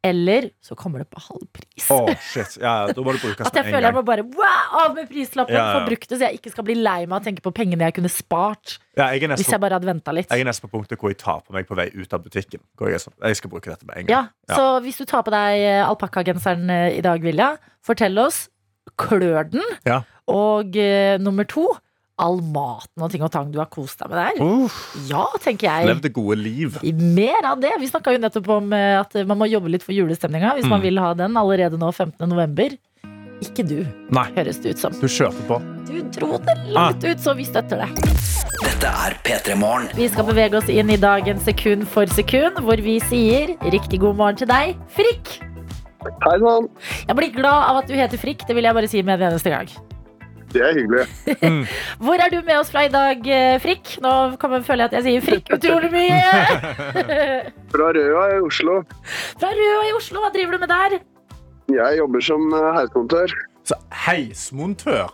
eller 0.05 0.49
så 0.63 0.75
kommer 0.79 1.01
det 1.03 1.09
på 1.11 1.19
halv 1.19 1.43
pris. 1.51 1.87
Å, 1.91 1.97
shit. 2.23 2.55
Ja, 2.61 2.87
da 2.87 3.03
må 3.03 3.11
det 3.15 3.19
brukes 3.19 3.43
At 3.49 3.57
jeg 3.59 3.67
føler 3.67 3.89
jeg 3.89 3.95
må 3.97 4.03
bare 4.07 4.23
wow, 4.23 4.77
av 4.85 4.93
med 4.95 5.09
prislappen, 5.11 5.57
Ja, 5.57 5.65
ja. 5.65 5.73
få 5.75 5.89
brukt 5.89 6.07
det, 6.07 6.19
så 6.19 6.29
jeg 6.29 6.39
ikke 6.39 6.53
skal 6.53 6.67
bli 6.69 6.77
lei 6.79 7.01
meg 7.03 7.17
og 7.17 7.25
tenke 7.27 7.43
på 7.43 7.51
pengene 7.55 7.89
jeg 7.89 7.97
kunne 7.97 8.11
spart 8.13 8.77
Ja, 8.95 9.09
jeg 9.11 9.27
hvis 9.33 9.51
jeg 9.51 9.59
bare 9.59 9.75
hadde 9.75 9.89
venta 9.89 10.13
litt. 10.15 10.31
Jeg 10.31 10.45
er 10.45 10.47
nesten 10.47 10.69
på 10.69 10.77
punktet 10.77 11.01
hvor 11.01 11.11
jeg 11.11 11.19
tar 11.19 11.43
på 11.43 11.55
meg 11.55 11.67
på 11.67 11.75
vei 11.79 11.89
ut 11.91 12.15
av 12.15 12.23
butikken. 12.23 12.63
Jeg, 12.79 13.03
sånn, 13.03 13.17
jeg 13.27 13.41
skal 13.41 13.51
bruke 13.51 13.71
dette 13.71 13.87
med 13.89 13.99
en 14.01 14.07
gang. 14.07 14.31
Ja, 14.47 14.55
Så 14.55 14.69
hvis 14.85 14.99
du 15.01 15.05
tar 15.09 15.25
på 15.27 15.35
deg 15.35 15.65
eh, 15.65 15.83
alpakkagenseren 15.83 16.71
eh, 16.73 16.99
i 16.99 17.03
dag, 17.03 17.23
Vilja, 17.23 17.53
fortell 17.85 18.19
oss. 18.23 18.47
Klør 18.99 19.45
den? 19.51 19.63
Ja. 19.87 20.01
Og 20.29 20.75
uh, 20.75 21.15
nummer 21.21 21.47
to, 21.49 21.67
all 22.19 22.41
maten 22.43 23.05
og 23.05 23.11
ting 23.13 23.23
og 23.23 23.31
tang 23.31 23.49
du 23.53 23.57
har 23.61 23.69
kost 23.71 23.99
deg 24.03 24.11
med 24.11 24.19
der. 24.19 24.43
Uff, 24.43 24.79
Ja, 25.09 25.25
tenker 25.43 25.69
jeg. 25.69 25.87
Lev 25.87 26.01
det 26.03 26.11
gode 26.13 26.35
liv. 26.37 26.77
Mer 26.99 27.45
av 27.53 27.61
det. 27.63 27.71
Vi 27.79 27.87
snakka 27.87 28.11
jo 28.15 28.19
nettopp 28.25 28.49
om 28.59 28.73
eh, 28.75 28.99
at 28.99 29.15
man 29.25 29.39
må 29.39 29.47
jobbe 29.49 29.71
litt 29.71 29.83
for 29.87 29.95
julestemninga 29.95 30.53
hvis 30.59 30.67
man 30.67 30.79
Mm. 30.79 30.83
vil 30.89 30.99
ha 30.99 31.13
den 31.13 31.35
allerede 31.39 31.79
nå 31.79 31.89
15. 31.95 32.27
november. 32.29 32.75
Ikke 33.39 33.63
du, 33.63 33.85
Nei, 34.11 34.25
høres 34.35 34.57
det 34.59 34.73
ut 34.75 34.79
som. 34.81 34.91
du 34.99 35.07
kjørte 35.07 35.43
på. 35.47 35.57
Du 35.87 36.01
dro 36.11 36.37
det 36.43 36.55
langt 36.75 37.03
ut, 37.07 37.19
så 37.23 37.31
vi 37.37 37.45
støtter 37.47 37.79
det. 37.85 37.87
Dette 38.59 38.89
er 38.91 39.15
P3 39.23 39.55
Morgen. 39.55 39.87
Vi 39.95 40.09
skal 40.11 40.25
bevege 40.27 40.59
oss 40.59 40.67
inn 40.67 40.89
i 40.91 40.97
dagen 40.99 41.39
sekund 41.39 41.87
for 41.87 42.05
sekund, 42.11 42.59
hvor 42.67 42.75
vi 42.83 42.97
sier 42.99 43.55
riktig 43.71 44.01
god 44.03 44.17
morgen 44.19 44.35
til 44.41 44.47
deg, 44.51 44.75
Frikk. 44.91 45.37
Hei 46.23 46.35
sann. 46.39 46.67
Jeg 47.07 47.15
blir 47.15 47.31
glad 47.35 47.63
av 47.71 47.77
at 47.81 47.87
du 47.87 47.95
heter 47.95 48.19
Frikk, 48.19 48.43
det 48.47 48.55
vil 48.59 48.67
jeg 48.67 48.75
bare 48.75 48.87
si 48.91 49.01
med 49.03 49.21
en 49.21 49.31
eneste 49.31 49.49
gang. 49.55 49.71
Det 50.49 50.61
er 50.65 50.73
hyggelig. 50.73 51.05
Hvor 52.03 52.17
er 52.23 52.31
du 52.33 52.39
med 52.41 52.55
oss 52.57 52.71
fra 52.73 52.85
i 52.87 52.91
dag, 52.93 53.21
eh, 53.29 53.59
Frikk? 53.61 53.91
Nå 54.01 54.13
kommer, 54.41 54.63
føler 54.65 54.87
jeg 54.87 54.89
at 54.89 54.97
jeg 54.97 55.05
sier 55.05 55.25
Frikk 55.27 55.51
utrolig 55.59 55.91
mye. 55.93 56.19
Fra 57.73 57.91
Røa 57.93 58.23
i 58.33 58.39
Oslo. 58.41 58.79
Fra 59.37 59.51
Røa 59.53 59.83
i 59.89 59.93
Oslo, 59.97 60.23
hva 60.23 60.31
driver 60.33 60.57
du 60.57 60.63
med 60.65 60.73
der? 60.73 60.97
Jeg 61.69 61.99
jobber 62.01 62.25
som 62.25 62.47
eh, 62.57 62.69
heismontør. 62.79 63.35
Så 63.69 63.77
heismontør. 64.07 65.11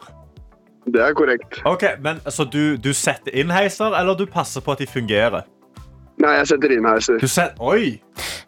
Det 0.86 1.02
er 1.02 1.15
korrekt. 1.17 1.60
Ok, 1.65 1.84
men 2.00 2.21
Så 2.30 2.45
du, 2.45 2.78
du 2.78 2.93
setter 2.93 3.34
inn 3.36 3.52
heiser, 3.52 3.91
eller 3.98 4.15
du 4.15 4.26
passer 4.30 4.63
på 4.63 4.71
at 4.76 4.84
de 4.84 4.88
fungerer? 4.88 5.43
Nei, 6.23 6.32
jeg 6.39 6.47
setter 6.54 6.71
inn 6.71 6.88
heiser. 6.88 7.19
Du 7.19 7.28
set, 7.28 7.58
Oi! 7.60 7.97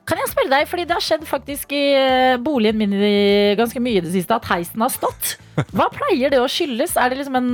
Kan 0.08 0.22
jeg 0.22 0.32
spørre 0.32 0.52
deg, 0.54 0.70
fordi 0.72 0.86
det 0.88 0.96
har 0.96 1.04
skjedd 1.04 1.26
faktisk 1.28 1.74
i 1.76 1.84
eh, 2.00 2.38
boligen 2.40 2.80
min 2.80 2.96
ganske 3.60 3.82
mye 3.84 4.00
i 4.00 4.06
det 4.06 4.14
siste, 4.14 4.38
at 4.38 4.48
heisen 4.48 4.84
har 4.86 4.94
stått. 4.94 5.36
Hva 5.76 5.90
pleier 5.92 6.32
det 6.32 6.40
å 6.40 6.48
skyldes? 6.52 6.96
Er 6.96 7.12
det 7.12 7.20
liksom 7.20 7.36
en, 7.42 7.52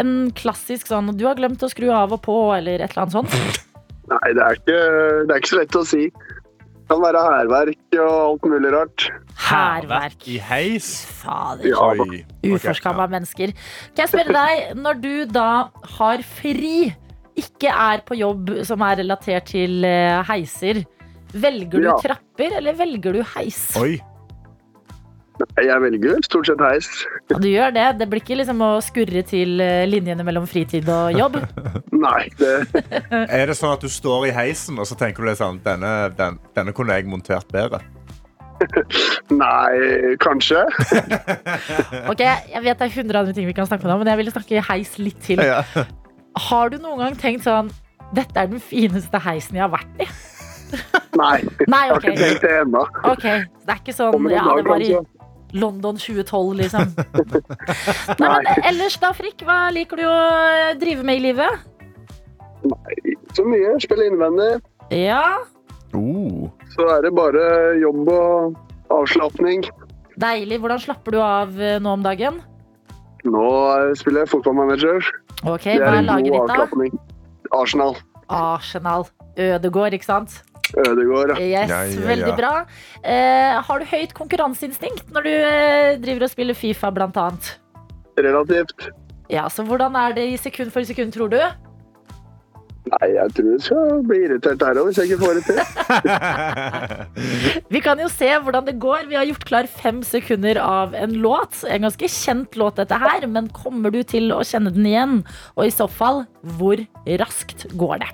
en 0.00 0.14
klassisk 0.38 0.88
sånn 0.88 1.12
du 1.18 1.26
har 1.28 1.36
glemt 1.36 1.62
å 1.62 1.68
skru 1.68 1.90
av 1.92 2.16
og 2.16 2.22
på, 2.24 2.38
eller 2.56 2.80
et 2.80 2.88
eller 2.88 3.04
annet 3.04 3.18
sånt? 3.18 3.64
Nei, 4.08 4.32
det 4.32 4.44
er 4.44 4.58
ikke, 4.62 4.80
det 5.28 5.34
er 5.34 5.42
ikke 5.42 5.52
så 5.52 5.60
lett 5.60 5.76
å 5.76 5.84
si. 5.86 6.04
Det 6.08 6.94
kan 6.94 7.02
være 7.04 7.20
hærverk 7.20 7.96
og 8.00 8.14
alt 8.16 8.46
mulig 8.48 8.70
rart. 8.72 9.10
Hærverk. 9.48 10.22
I 10.24 10.38
heis? 10.40 10.86
Fader. 11.20 11.68
Ja. 11.68 11.90
Uforskamma 12.54 13.04
okay, 13.04 13.04
ja. 13.04 13.12
mennesker. 13.12 13.52
Kan 13.92 14.06
jeg 14.06 14.12
spørre 14.14 14.36
deg, 14.38 14.72
når 14.80 15.02
du 15.02 15.12
da 15.28 15.50
har 15.98 16.24
fri, 16.24 16.88
ikke 17.40 17.72
er 17.72 18.02
på 18.08 18.18
jobb 18.18 18.52
som 18.68 18.82
er 18.86 19.00
relatert 19.02 19.48
til 19.54 19.84
eh, 19.86 20.20
heiser, 20.28 20.82
velger 21.32 21.78
du 21.78 21.88
Ja. 21.88 21.96
trapper, 22.02 22.58
eller 22.60 22.76
velger 22.78 23.18
du 23.18 23.22
heis? 23.36 23.64
Oi. 23.80 23.98
Jeg 25.62 25.78
velger 25.84 26.16
stort 26.26 26.48
sett 26.50 26.58
heis. 26.66 26.86
Ja, 27.30 27.36
du 27.38 27.46
gjør 27.46 27.70
det. 27.76 27.84
Det 28.00 28.08
blir 28.10 28.18
ikke 28.24 28.38
liksom 28.40 28.58
å 28.66 28.70
skurre 28.82 29.22
til 29.22 29.60
eh, 29.62 29.84
linjene 29.86 30.24
mellom 30.26 30.48
fritid 30.50 30.88
og 30.90 31.12
jobb. 31.14 31.36
Nei, 32.06 32.24
det, 32.40 32.56
Er 33.12 33.46
det 33.46 33.54
sånn 33.58 33.76
at 33.76 33.84
du 33.84 33.90
står 33.92 34.26
i 34.30 34.34
heisen 34.34 34.78
og 34.82 34.88
så 34.90 34.98
tenker 34.98 35.22
du 35.22 35.30
litt 35.30 35.38
sånn 35.38 35.60
Denne, 35.62 36.10
den, 36.18 36.40
denne 36.58 36.74
kunne 36.74 36.98
jeg 36.98 37.06
montert 37.10 37.46
bedre? 37.54 37.78
nei 39.30 40.16
kanskje. 40.18 40.64
Ok, 42.10 42.22
Jeg 42.24 42.62
vet 42.64 42.80
det 42.80 42.88
er 42.88 42.94
hundre 42.96 43.20
andre 43.22 43.34
ting 43.36 43.46
vi 43.46 43.54
kan 43.54 43.68
snakke 43.70 43.86
om, 43.86 44.00
men 44.02 44.10
jeg 44.10 44.18
ville 44.24 44.34
snakke 44.34 44.62
heis 44.72 44.96
litt 44.98 45.20
til. 45.22 45.38
Ja. 45.46 45.60
Har 46.38 46.70
du 46.72 46.78
noen 46.82 46.98
gang 47.02 47.16
tenkt 47.18 47.44
sånn 47.46 47.70
Dette 48.14 48.40
er 48.40 48.48
den 48.48 48.60
fineste 48.62 49.18
heisen 49.20 49.58
jeg 49.58 49.64
har 49.66 49.72
vært 49.74 50.00
i. 50.00 50.06
Nei, 51.18 51.38
Nei, 51.68 51.82
jeg 51.88 51.92
har 51.94 52.02
ikke 52.02 52.14
tenkt 52.16 52.42
det 52.44 52.52
ennå. 52.62 52.82
Ok, 53.08 53.24
Det 53.24 53.72
er 53.74 53.78
ikke 53.82 53.94
sånn 53.96 54.28
ja, 54.32 54.44
det 54.56 54.64
var 54.68 54.84
i. 54.84 54.90
London 55.56 55.96
2012, 55.96 56.54
liksom. 56.60 56.90
Nei, 58.20 58.32
men 58.44 58.66
ellers 58.68 58.98
da, 59.00 59.14
Frikk, 59.16 59.44
hva 59.48 59.70
liker 59.72 59.96
du 59.96 60.04
å 60.04 60.16
eh, 60.52 60.74
drive 60.80 61.06
med 61.08 61.20
i 61.20 61.22
livet? 61.30 61.62
Nei, 62.68 62.96
Så 63.36 63.44
mye. 63.48 63.76
Spille 63.84 64.08
innvendig. 64.12 64.50
Ja, 64.94 65.38
Uh. 65.96 66.50
Så 66.74 66.84
er 66.92 67.00
det 67.06 67.14
bare 67.16 67.40
jobb 67.80 68.10
og 68.12 68.58
avslapning. 68.92 69.62
deilig. 70.20 70.58
Hvordan 70.60 70.82
slapper 70.84 71.14
du 71.16 71.18
av 71.24 71.54
eh, 71.56 71.78
nå 71.80 71.94
om 71.96 72.02
dagen? 72.04 72.42
Nå 73.26 73.46
spiller 73.98 74.24
jeg 74.24 74.30
fotballmanager. 74.30 75.08
Ok, 75.44 75.64
Hva 75.78 75.94
er 75.98 76.04
laget 76.06 76.32
ditt, 76.32 76.52
da? 76.52 77.56
Arsenal. 77.58 77.96
Arsenal. 78.28 79.06
Ødegård, 79.38 79.94
ikke 79.96 80.04
sant? 80.06 80.42
Ødegård. 80.76 81.32
ja. 81.38 81.62
Yes, 81.62 81.70
Ja, 81.70 81.82
ja, 81.88 82.06
Veldig 82.06 82.34
bra. 82.36 82.52
Eh, 83.02 83.62
har 83.62 83.78
du 83.78 83.84
høyt 83.88 84.12
konkurranseinstinkt 84.14 85.10
når 85.14 85.22
du 85.24 85.30
eh, 85.32 85.96
driver 86.02 86.26
og 86.26 86.30
spiller 86.30 86.54
Fifa, 86.54 86.90
blant 86.90 87.16
annet? 87.16 87.54
Relativt. 88.18 88.90
Ja, 89.30 89.46
så 89.48 89.64
hvordan 89.64 89.96
er 89.96 90.12
det 90.16 90.26
i 90.32 90.36
sekund 90.36 90.72
for 90.72 90.82
sekund, 90.84 91.12
tror 91.14 91.30
du? 91.32 91.40
Nei, 92.88 93.08
jeg 93.12 93.32
tror 93.36 93.48
jeg 93.52 93.62
skal 93.64 94.02
bli 94.08 94.18
irritert 94.24 94.62
her 94.64 94.78
òg, 94.80 94.88
hvis 94.88 94.98
jeg 95.00 95.10
ikke 95.10 95.22
får 95.24 95.38
det 95.38 95.44
til. 95.48 95.58
Vi 97.74 97.82
kan 97.84 98.00
jo 98.00 98.08
se 98.12 98.28
hvordan 98.44 98.66
det 98.68 98.76
går. 98.80 99.08
Vi 99.10 99.18
har 99.18 99.26
gjort 99.28 99.46
klar 99.48 99.68
fem 99.68 100.00
sekunder 100.06 100.60
av 100.62 100.94
en 100.96 101.16
låt. 101.22 101.60
En 101.68 101.84
ganske 101.84 102.10
kjent 102.12 102.56
låt, 102.60 102.78
dette 102.80 103.00
her, 103.02 103.26
men 103.30 103.50
kommer 103.54 103.92
du 103.94 104.00
til 104.08 104.32
å 104.34 104.40
kjenne 104.46 104.72
den 104.74 104.88
igjen? 104.88 105.18
Og 105.56 105.66
i 105.66 105.74
så 105.74 105.88
fall, 105.90 106.24
hvor 106.58 106.80
raskt 107.20 107.66
går 107.78 108.04
det? 108.04 108.10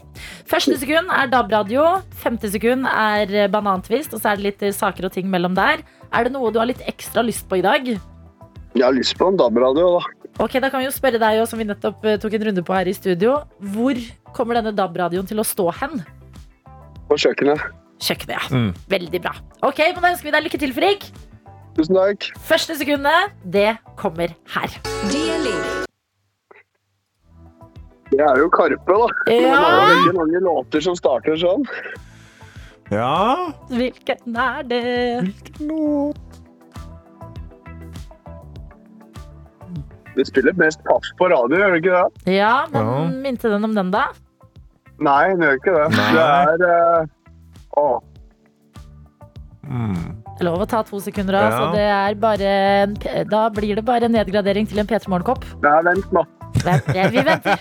Første 0.50 0.78
sekund 0.82 1.12
er 1.14 1.30
DAB-radio. 1.32 1.86
Femte 2.24 2.50
sekund 2.50 2.88
er 2.90 3.48
banantvist, 3.52 4.16
og 4.16 4.22
så 4.22 4.32
er 4.32 4.40
det 4.40 4.48
litt 4.48 4.66
saker 4.74 5.10
og 5.10 5.14
ting 5.14 5.30
mellom 5.30 5.54
der. 5.58 5.84
Er 6.14 6.26
det 6.26 6.34
noe 6.34 6.50
du 6.54 6.60
har 6.62 6.70
litt 6.70 6.82
ekstra 6.88 7.22
lyst 7.26 7.46
på 7.50 7.60
i 7.60 7.64
dag? 7.66 7.94
Jeg 8.74 8.82
har 8.82 8.94
lyst 8.94 9.14
på 9.20 9.30
en 9.30 9.38
DAB-radio, 9.38 9.96
da. 10.00 10.13
Ok, 10.42 10.58
Da 10.60 10.68
kan 10.70 10.82
vi 10.82 10.88
jo 10.88 10.94
spørre 10.94 11.20
deg, 11.22 11.44
som 11.46 11.58
vi 11.60 11.64
nettopp 11.68 12.04
eh, 12.04 12.18
tok 12.18 12.34
en 12.34 12.48
runde 12.50 12.62
på 12.66 12.74
her 12.74 12.90
i 12.90 12.94
studio. 12.96 13.36
Hvor 13.74 13.98
kommer 14.34 14.58
denne 14.58 14.74
DAB-radioen 14.74 15.26
til 15.30 15.38
å 15.38 15.46
stå 15.46 15.70
hen? 15.80 16.02
på 17.08 17.18
kjøkkenet. 17.20 17.60
Kjøkkenet, 18.02 18.34
ja. 18.34 18.44
Mm. 18.50 18.70
Veldig 18.90 19.20
bra. 19.22 19.34
Ok, 19.62 19.80
men 19.94 20.02
Da 20.02 20.10
ønsker 20.14 20.28
vi 20.28 20.34
deg 20.34 20.46
lykke 20.48 20.60
til, 20.62 20.74
Frik. 20.76 21.06
Tusen 21.76 21.98
takk. 21.98 22.28
Første 22.48 22.76
sekundet, 22.78 23.34
det 23.44 23.76
kommer 24.00 24.34
her. 24.54 24.74
Det 28.14 28.22
er 28.22 28.38
jo 28.38 28.48
Karpe, 28.54 28.78
da. 28.86 29.06
Ja. 29.32 29.38
det 29.38 29.52
er 29.52 29.88
veldig 29.90 30.16
mange 30.20 30.42
låter 30.44 30.84
som 30.84 30.96
starter 30.98 31.38
sånn. 31.40 31.66
Ja. 32.92 33.52
hvilken 33.72 34.36
er 34.36 34.66
det? 34.68 34.82
Hvilken 35.24 35.70
låt? 35.70 36.23
Vi 40.16 40.24
spiller 40.24 40.52
mest 40.56 40.80
pass 40.86 41.10
på 41.18 41.28
radio, 41.32 41.56
gjør 41.58 41.72
vi 41.74 41.80
ikke 41.82 41.94
det? 41.96 42.34
Ja, 42.36 42.66
men 42.72 42.86
Ja. 42.86 43.04
minte 43.28 43.48
den 43.50 43.64
om 43.64 43.74
den, 43.74 43.90
da? 43.90 44.04
Nei, 45.00 45.28
den 45.34 45.40
gjør 45.42 45.56
ikke 45.58 45.74
det. 45.74 45.86
Nei. 45.96 46.10
Det 46.14 46.68
er 46.70 47.02
uh, 47.02 47.06
Å, 47.80 48.00
Mm. 49.64 50.20
Lov 50.44 50.60
å 50.60 50.66
ta 50.68 50.82
to 50.84 50.98
sekunder 51.00 51.34
av, 51.38 51.44
Ja. 51.50 51.58
så 51.58 51.72
det 51.72 51.84
er 51.88 52.14
bare 52.20 52.48
en, 52.82 52.94
da 53.30 53.48
blir 53.48 53.74
det 53.78 53.84
bare 53.84 54.04
en 54.04 54.12
nedgradering 54.12 54.66
til 54.68 54.78
en 54.78 54.86
P3 54.86 55.08
Morgen-kopp. 55.08 55.44
nei, 55.62 55.80
vent 55.86 56.12
nå. 56.12 56.22
Vent, 56.64 56.84
ja, 56.94 57.08
Vi 57.08 57.22
venter. 57.24 57.58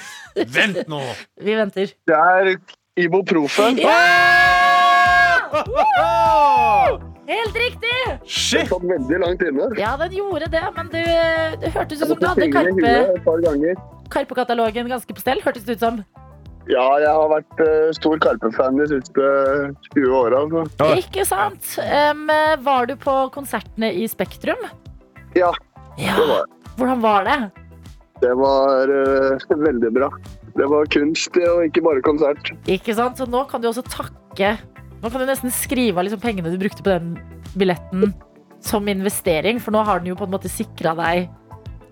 Vent 0.56 0.88
nå! 0.88 0.98
Vi 1.40 1.54
venter. 1.54 1.86
Det 2.06 2.14
er 2.18 2.56
Ibuprofen. 2.98 3.78
Ja! 3.78 3.94
Helt 7.28 7.56
riktig! 7.56 7.92
Det 8.08 8.28
Shit! 8.28 8.68
satt 8.68 8.84
veldig 8.84 9.18
langt 9.22 9.42
inne. 9.46 9.68
Ja, 9.80 9.94
den 10.00 10.12
gjorde 10.16 10.48
det, 10.52 10.62
men 10.76 10.90
du, 10.92 11.00
det 11.62 11.70
hørtes 11.74 12.02
ut 12.02 12.10
som 12.10 12.20
du 12.20 12.26
hadde 12.28 12.50
Karpe. 12.52 13.74
Karpe-katalogen 14.12 14.90
ganske 14.92 15.16
på 15.16 15.22
stell. 15.22 15.40
Hørtes 15.44 15.64
det 15.64 15.78
ut 15.78 15.84
som. 15.86 16.02
Ja, 16.68 16.84
jeg 17.00 17.10
har 17.12 17.26
vært 17.28 17.58
uh, 17.60 17.88
stor 17.96 18.20
Karpe-fan 18.24 18.78
de 18.80 18.86
siste 18.92 19.24
20 19.96 20.14
åra. 20.16 20.44
Altså. 20.44 20.64
Ja. 20.80 20.90
Ikke 21.00 21.24
sant? 21.28 21.74
Um, 21.80 22.24
var 22.64 22.88
du 22.88 22.94
på 23.00 23.16
konsertene 23.34 23.90
i 23.92 24.06
Spektrum? 24.08 24.60
Ja, 25.36 25.50
Ja. 26.00 26.14
det 26.18 26.28
var 26.28 26.40
jeg. 26.44 26.50
Hvordan 26.78 27.02
var 27.04 27.28
det? 27.28 27.38
Det 28.22 28.32
var 28.40 28.90
uh, 28.90 29.58
veldig 29.68 29.92
bra. 29.96 30.08
Det 30.54 30.68
var 30.70 30.86
kunst 30.94 31.36
og 31.40 31.64
ikke 31.66 31.82
bare 31.84 32.04
konsert. 32.06 32.52
Ikke 32.70 32.94
sant? 32.94 33.18
Så 33.18 33.26
nå 33.26 33.44
kan 33.50 33.60
du 33.64 33.68
også 33.72 33.82
takke 33.90 34.54
Nå 35.04 35.10
kan 35.12 35.20
du 35.20 35.28
nesten 35.28 35.52
skrive 35.52 36.00
av 36.00 36.06
liksom 36.06 36.20
pengene 36.22 36.48
du 36.48 36.56
brukte 36.56 36.80
på 36.80 36.88
den 36.88 37.10
billetten 37.60 38.14
som 38.64 38.86
investering, 38.88 39.58
for 39.60 39.74
nå 39.74 39.82
har 39.84 40.00
den 40.00 40.14
jo 40.14 40.16
på 40.16 40.24
en 40.24 40.32
måte 40.32 40.48
sikra 40.48 40.94
deg 40.96 41.26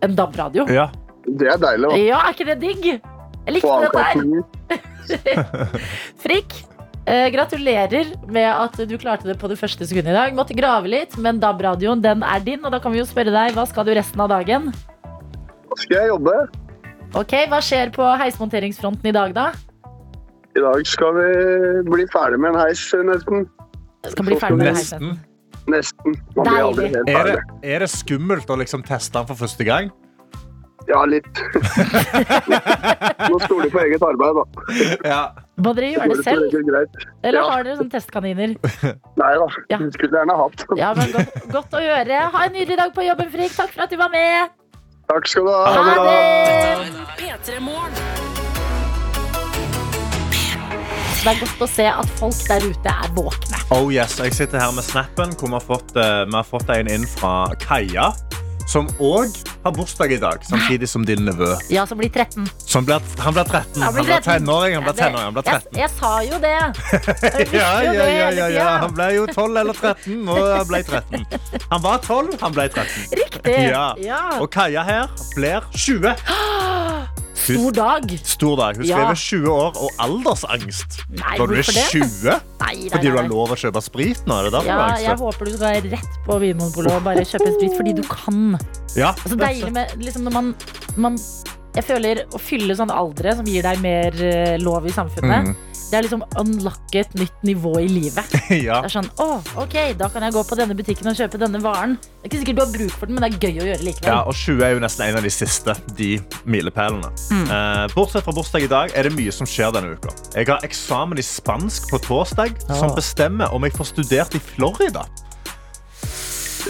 en 0.03 0.15
DAB-radio. 0.17 0.65
Ja. 0.73 0.87
Det 1.27 1.51
er 1.53 1.59
deilig. 1.61 1.91
da. 1.91 1.99
Ja, 2.01 2.21
er 2.25 2.33
ikke 2.33 2.47
det 2.49 2.57
digg? 2.63 2.87
Jeg 3.45 3.57
likte 3.59 3.75
det 3.83 3.91
der. 3.93 5.43
Frikk, 6.25 6.55
eh, 7.05 7.27
gratulerer 7.35 8.15
med 8.33 8.49
at 8.49 8.81
du 8.89 8.95
klarte 8.97 9.29
det 9.29 9.37
på 9.43 9.51
det 9.53 9.59
første 9.61 9.85
sekundet 9.85 10.15
i 10.15 10.17
dag. 10.17 10.33
Måtte 10.39 10.57
grave 10.57 10.89
litt, 10.89 11.19
men 11.21 11.43
DAB-radioen 11.43 12.01
den 12.01 12.25
er 12.25 12.41
din, 12.41 12.65
og 12.65 12.73
da 12.73 12.81
kan 12.81 12.97
vi 12.97 13.03
jo 13.03 13.07
spørre 13.11 13.35
deg 13.35 13.53
hva 13.59 13.67
skal 13.69 13.85
du 13.87 13.93
resten 13.99 14.25
av 14.25 14.33
dagen? 14.33 14.73
Da 15.69 15.79
skal 15.85 16.01
jeg 16.01 16.15
jobbe. 16.15 16.39
Ok, 17.13 17.37
Hva 17.53 17.61
skjer 17.61 17.93
på 17.93 18.09
heismonteringsfronten 18.25 19.13
i 19.13 19.15
dag, 19.15 19.37
da? 19.37 19.51
I 20.53 20.61
dag 20.61 20.87
skal 20.87 21.15
vi 21.17 21.29
bli 21.89 22.07
ferdig 22.13 22.41
med 22.43 22.53
en 22.53 22.61
heis, 22.61 22.83
nesten. 23.09 23.47
Skal 24.05 24.27
bli 24.29 24.37
ferdig 24.41 24.59
med 24.61 24.73
en 24.73 24.77
heis. 24.77 24.93
Nesten. 25.73 26.17
Man 26.37 26.49
blir 26.49 26.63
aldri 26.67 26.89
helt 26.91 27.09
Er 27.11 27.29
det, 27.29 27.37
er 27.63 27.85
det 27.85 27.91
skummelt 27.93 28.51
å 28.51 28.57
liksom 28.59 28.83
teste 28.87 29.15
den 29.21 29.29
for 29.31 29.39
første 29.45 29.65
gang? 29.65 29.93
Ja, 30.91 31.05
litt. 31.07 31.29
Nå 33.31 33.39
stoler 33.39 33.45
stole 33.47 33.69
på 33.71 33.81
eget 33.85 34.03
arbeid, 34.03 34.41
da. 34.41 34.45
Ja. 35.07 35.21
Må 35.63 35.73
dere 35.79 35.93
gjøre 35.93 36.17
det 36.17 36.25
selv, 36.27 36.57
eller 37.23 37.39
Ja. 37.39 37.45
har 37.53 37.63
dere 37.69 37.77
sånne 37.79 37.95
testkaniner? 37.95 38.57
Nei 39.23 39.31
da. 39.45 39.47
Ja. 39.71 39.79
Skulle 39.95 40.19
gjerne 40.19 40.37
hatt. 40.41 40.67
Ja, 40.81 40.91
men 40.99 41.15
godt, 41.15 41.39
godt 41.55 41.79
å 41.79 41.85
gjøre. 41.85 42.25
Ha 42.35 42.45
en 42.49 42.59
nydelig 42.59 42.81
dag 42.83 42.91
på 42.99 43.07
jobben, 43.07 43.31
Frikk. 43.31 43.55
Takk 43.61 43.77
for 43.77 43.87
at 43.87 43.95
du 43.95 43.97
var 44.03 44.11
med. 44.11 44.59
Takk 45.13 45.31
skal 45.31 45.47
du 45.47 45.55
ha. 45.55 45.63
Ha 45.71 45.95
det! 46.11 47.07
P3 47.23 47.63
Morgen. 51.23 51.39
Det 51.39 51.47
er 51.47 51.47
godt 51.47 51.63
å 51.63 51.71
se 51.71 51.87
at 51.87 52.13
folk 52.19 52.43
der 52.49 52.65
ute 52.67 52.93
er 52.93 53.11
våkne. 53.15 53.59
Oh 53.71 53.91
yes, 53.93 54.19
Jeg 54.19 54.35
sitter 54.35 54.59
her 54.61 54.73
med 54.75 54.85
snappen 54.85 55.35
hvor 55.39 55.49
vi 55.49 55.55
har 55.55 55.67
fått, 55.67 55.97
eh, 55.97 56.25
vi 56.27 56.35
har 56.35 56.45
fått 56.45 56.69
en 56.75 56.89
inn 56.91 57.07
fra 57.07 57.53
Kaja. 57.63 58.13
Som 58.69 58.87
òg 59.03 59.29
har 59.65 59.73
bursdag 59.75 60.13
i 60.15 60.17
dag, 60.23 60.39
samtidig 60.47 60.89
som 60.89 61.05
din 61.05 61.25
nevø. 61.27 61.57
Ja, 61.69 61.83
som 61.87 61.99
blir 61.99 62.09
13. 62.09 62.47
Som 62.59 62.87
ble, 62.87 63.01
han 63.19 63.35
blir 63.35 63.45
13. 63.45 63.83
Han 63.83 63.95
blir 63.95 64.05
blir 64.05 64.21
13. 64.23 64.47
tenåring, 64.47 64.75
han 64.75 64.85
blir 64.85 64.93
tenåring, 64.93 65.25
han 65.25 65.35
blir 65.35 65.43
Jeg, 65.45 65.63
13. 65.63 65.81
jeg 65.81 65.91
sa 65.91 66.13
jo 66.23 66.39
det. 66.39 67.53
Ja, 67.59 67.83
ja, 67.83 67.93
ja, 67.93 68.31
ja, 68.31 68.47
ja. 68.49 68.69
Han 68.79 68.95
ble 68.95 69.11
jo 69.17 69.27
12 69.27 69.57
eller 69.57 69.75
13, 69.75 70.29
og 70.29 70.39
han 70.59 70.67
ble 70.67 70.83
13. 70.83 71.27
Han 71.71 71.83
var 71.83 71.99
12, 72.07 72.39
han 72.41 72.53
ble 72.53 72.69
13. 72.69 73.19
Riktig. 73.19 73.59
Ja. 73.69 73.95
Ja. 73.99 74.23
Og 74.41 74.49
Kaja 74.51 74.83
her 74.83 75.11
blir 75.35 75.61
20. 75.75 76.15
Stor 77.43 77.73
dag. 77.77 78.13
Stor 78.25 78.57
dag. 78.57 78.77
Hun 78.77 78.87
Ja. 78.87 79.15
20 79.15 79.49
år 79.51 79.77
og 79.77 79.91
aldersangst. 79.99 81.01
Nei, 81.11 81.37
Når 81.39 81.47
du 81.47 81.55
er 81.55 81.63
hvorfor 81.63 81.75
det? 81.75 81.87
20? 81.91 82.31
Nei, 82.61 82.75
nei, 82.77 82.89
Fordi 82.93 83.11
du 83.11 83.17
har 83.17 83.29
lov 83.29 83.55
å 83.55 83.59
kjøpe 83.59 83.83
sprit 83.83 84.27
nå? 84.27 84.39
Er 84.39 84.51
det 84.51 84.65
Ja, 84.67 84.97
jeg 84.97 85.17
håper 85.19 85.45
du 85.51 85.57
skal 85.57 85.81
rett 85.91 86.19
på 86.27 86.39
Vinmonopolet 86.43 86.93
og 86.93 87.03
bare 87.05 87.25
kjøpe 87.27 87.51
sprit 87.57 87.77
fordi 87.77 87.95
du 87.99 88.03
kan. 88.03 88.59
Ja, 88.97 89.13
Altså, 89.13 89.37
deilig 89.37 89.73
med 89.73 89.97
liksom, 89.99 90.23
når 90.29 90.33
man, 90.33 90.55
man 90.97 91.19
Jeg 91.75 91.85
føler 91.89 92.25
å 92.37 92.39
fylle 92.39 92.75
sånne 92.77 92.93
aldre 92.93 93.35
som 93.35 93.47
gir 93.49 93.63
deg 93.65 93.79
mer 93.81 94.13
eh, 94.23 94.59
lov 94.61 94.85
i 94.87 94.91
samfunnet, 94.93 95.47
Mm. 95.49 95.57
Det 95.93 95.99
er 95.99 96.07
liksom 96.07 96.23
unlocke 96.41 97.03
et 97.03 97.11
nytt 97.21 97.43
nivå 97.45 97.75
i 97.83 97.89
livet. 97.93 98.33
ja. 98.67 98.79
Det 98.81 98.89
er 98.89 98.93
sånn, 98.95 99.11
å, 99.21 99.27
ok, 99.61 99.75
Da 100.01 100.09
kan 100.09 100.25
jeg 100.25 100.33
gå 100.33 100.43
på 100.49 100.57
denne 100.57 100.73
butikken 100.79 101.11
og 101.13 101.19
kjøpe 101.19 101.37
denne 101.43 101.61
varen. 101.61 101.99
Det 102.01 102.23
er 102.25 102.31
ikke 102.31 102.41
sikkert 102.41 102.57
du 102.57 102.63
har 102.65 102.71
bruk 102.73 102.95
for 102.97 103.11
den, 103.11 103.19
men 103.19 103.27
det 103.27 103.29
er 103.37 103.45
gøy 103.45 103.61
å 103.61 103.67
gjøre 103.69 103.85
likevel. 103.85 104.09
Ja, 104.09 104.21
og 104.25 104.33
20 104.39 104.65
er 104.65 104.73
jo 104.73 104.81
nesten 104.87 105.05
en 105.11 105.19
av 105.21 105.27
de 105.29 105.33
siste 105.35 105.75
de 105.99 106.11
milepælene. 106.49 107.11
Mm. 107.29 107.45
Eh, 107.45 107.85
bortsett 107.93 108.25
fra 108.25 108.33
bursdag 108.37 108.65
i 108.65 108.71
dag 108.73 108.95
er 108.97 109.09
det 109.11 109.13
mye 109.19 109.35
som 109.37 109.49
skjer 109.49 109.75
denne 109.77 109.93
uka. 109.99 110.15
Jeg 110.33 110.49
har 110.49 110.65
eksamen 110.65 111.21
i 111.21 111.27
spansk 111.27 111.91
på 111.93 112.01
torsdag, 112.09 112.57
som 112.71 112.89
Ah. 112.89 112.97
bestemmer 112.97 113.53
om 113.53 113.69
jeg 113.69 113.77
får 113.77 113.93
studert 113.93 114.35
i 114.35 114.41
Florida. 114.41 115.05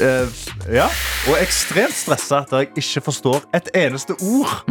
Eh, 0.01 0.29
ja, 0.73 0.87
og 1.29 1.37
ekstremt 1.43 1.95
stressa 1.95 2.43
der 2.51 2.63
jeg 2.65 2.71
ikke 2.81 3.03
forstår 3.05 3.43
et 3.55 3.69
eneste 3.77 4.15
ord. 4.23 4.63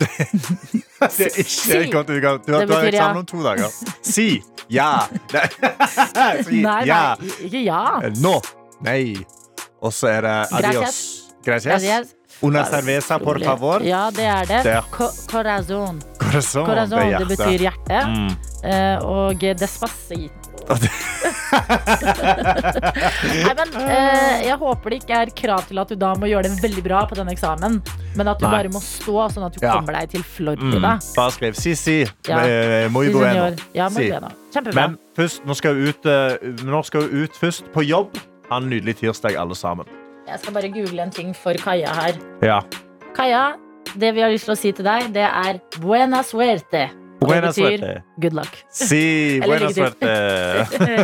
Det, 0.00 0.08
det 1.18 1.28
er 1.28 1.38
ikke 1.44 1.74
Mm. 1.74 1.80
Et 1.84 1.92
godt 1.92 2.10
utgang. 2.10 2.40
Du, 2.46 2.52
har- 2.52 2.66
betyr 2.66 2.96
ja. 2.98 3.10
om 3.12 3.26
to 3.26 3.42
dager. 3.44 3.70
Si 4.02 4.42
ja. 4.70 5.06
Nei. 5.32 6.42
Si 6.48 6.62
Nei, 6.62 6.84
ja. 6.86 7.14
ikke 7.40 7.64
ja. 7.64 7.84
Nå. 8.16 8.20
No. 8.20 8.40
Nei. 8.84 9.14
Og 9.82 9.92
så 9.92 10.08
er 10.08 10.20
det 10.20 10.36
adios. 10.52 11.00
Gracias. 11.44 11.82
Gracias. 11.82 12.14
Una 12.42 12.64
cerveza, 12.64 13.18
por 13.18 13.38
favor. 13.44 13.82
Ja, 13.82 14.10
det 14.10 14.24
er 14.24 14.44
det. 14.44 14.64
Der. 14.64 14.82
Co 14.90 15.08
corazon. 15.30 16.02
Corazon, 16.18 16.66
Corazon, 16.66 16.98
det 17.12 17.18
det 17.18 17.28
betyr 17.28 17.58
hjerte. 17.68 18.00
Mm. 18.08 18.32
Uh, 18.64 19.04
og 19.04 19.40
despacito. 19.60 20.43
Nei, 22.24 23.54
men 23.58 23.68
eh, 23.84 24.44
Jeg 24.48 24.56
håper 24.60 24.90
det 24.94 24.98
ikke 25.02 25.18
er 25.24 25.32
krav 25.36 25.64
til 25.68 25.78
at 25.82 25.88
du 25.92 25.96
da 26.00 26.12
må 26.18 26.28
gjøre 26.30 26.48
det 26.48 26.62
veldig 26.62 26.84
bra 26.86 27.02
på 27.10 27.14
denne 27.18 27.32
eksamen, 27.34 27.80
men 28.16 28.30
at 28.30 28.38
du 28.40 28.46
Nei. 28.46 28.52
bare 28.56 28.70
må 28.72 28.80
stå, 28.84 29.16
sånn 29.34 29.46
at 29.48 29.54
du 29.56 29.60
Ja. 29.64 29.72
kommer 29.76 29.92
deg 29.98 30.10
til 30.14 30.22
Mm. 30.24 30.82
Bare 31.16 31.30
skriv 31.32 31.54
si, 31.56 31.74
si. 31.74 32.06
Ja. 32.28 32.38
Eh, 32.44 32.88
Muy 32.88 33.06
Si, 33.06 33.12
bueno. 33.12 33.32
senor. 33.34 33.52
Ja, 33.74 33.88
Si. 33.88 34.10
Kjempebra. 34.54 34.74
Men 34.74 34.98
først, 35.16 35.44
nå 35.46 35.54
skal 35.56 35.74
hun 35.74 35.88
ut, 35.88 36.06
eh, 36.06 36.36
nå 36.64 36.84
skal 36.84 37.00
hun 37.02 37.22
ut 37.24 37.32
først 37.32 37.72
på 37.72 37.82
jobb. 37.86 38.16
Ha 38.50 38.56
en 38.56 38.68
nydelig 38.70 38.96
tirsdag, 39.00 39.36
alle 39.36 39.54
sammen. 39.54 39.86
Jeg 40.26 40.38
skal 40.40 40.52
bare 40.54 40.68
google 40.72 41.00
en 41.02 41.10
ting 41.10 41.34
for 41.34 41.52
Kaja 41.54 41.88
her. 41.92 42.12
Ja. 42.42 42.60
Kaja, 43.14 43.54
det 43.98 44.14
vi 44.14 44.20
har 44.20 44.30
lyst 44.30 44.44
til 44.46 44.54
å 44.54 44.58
si 44.58 44.72
til 44.72 44.84
deg, 44.84 45.12
det 45.12 45.22
er 45.28 45.60
buena 45.80 46.22
suerte. 46.22 46.90
Og 47.22 47.30
det 47.30 47.38
betyr 47.42 47.78
suerte. 47.78 48.02
good 48.20 48.34
luck. 48.36 48.56
Si, 48.74 49.40
buena 49.46 49.70
suerte. 49.72 50.10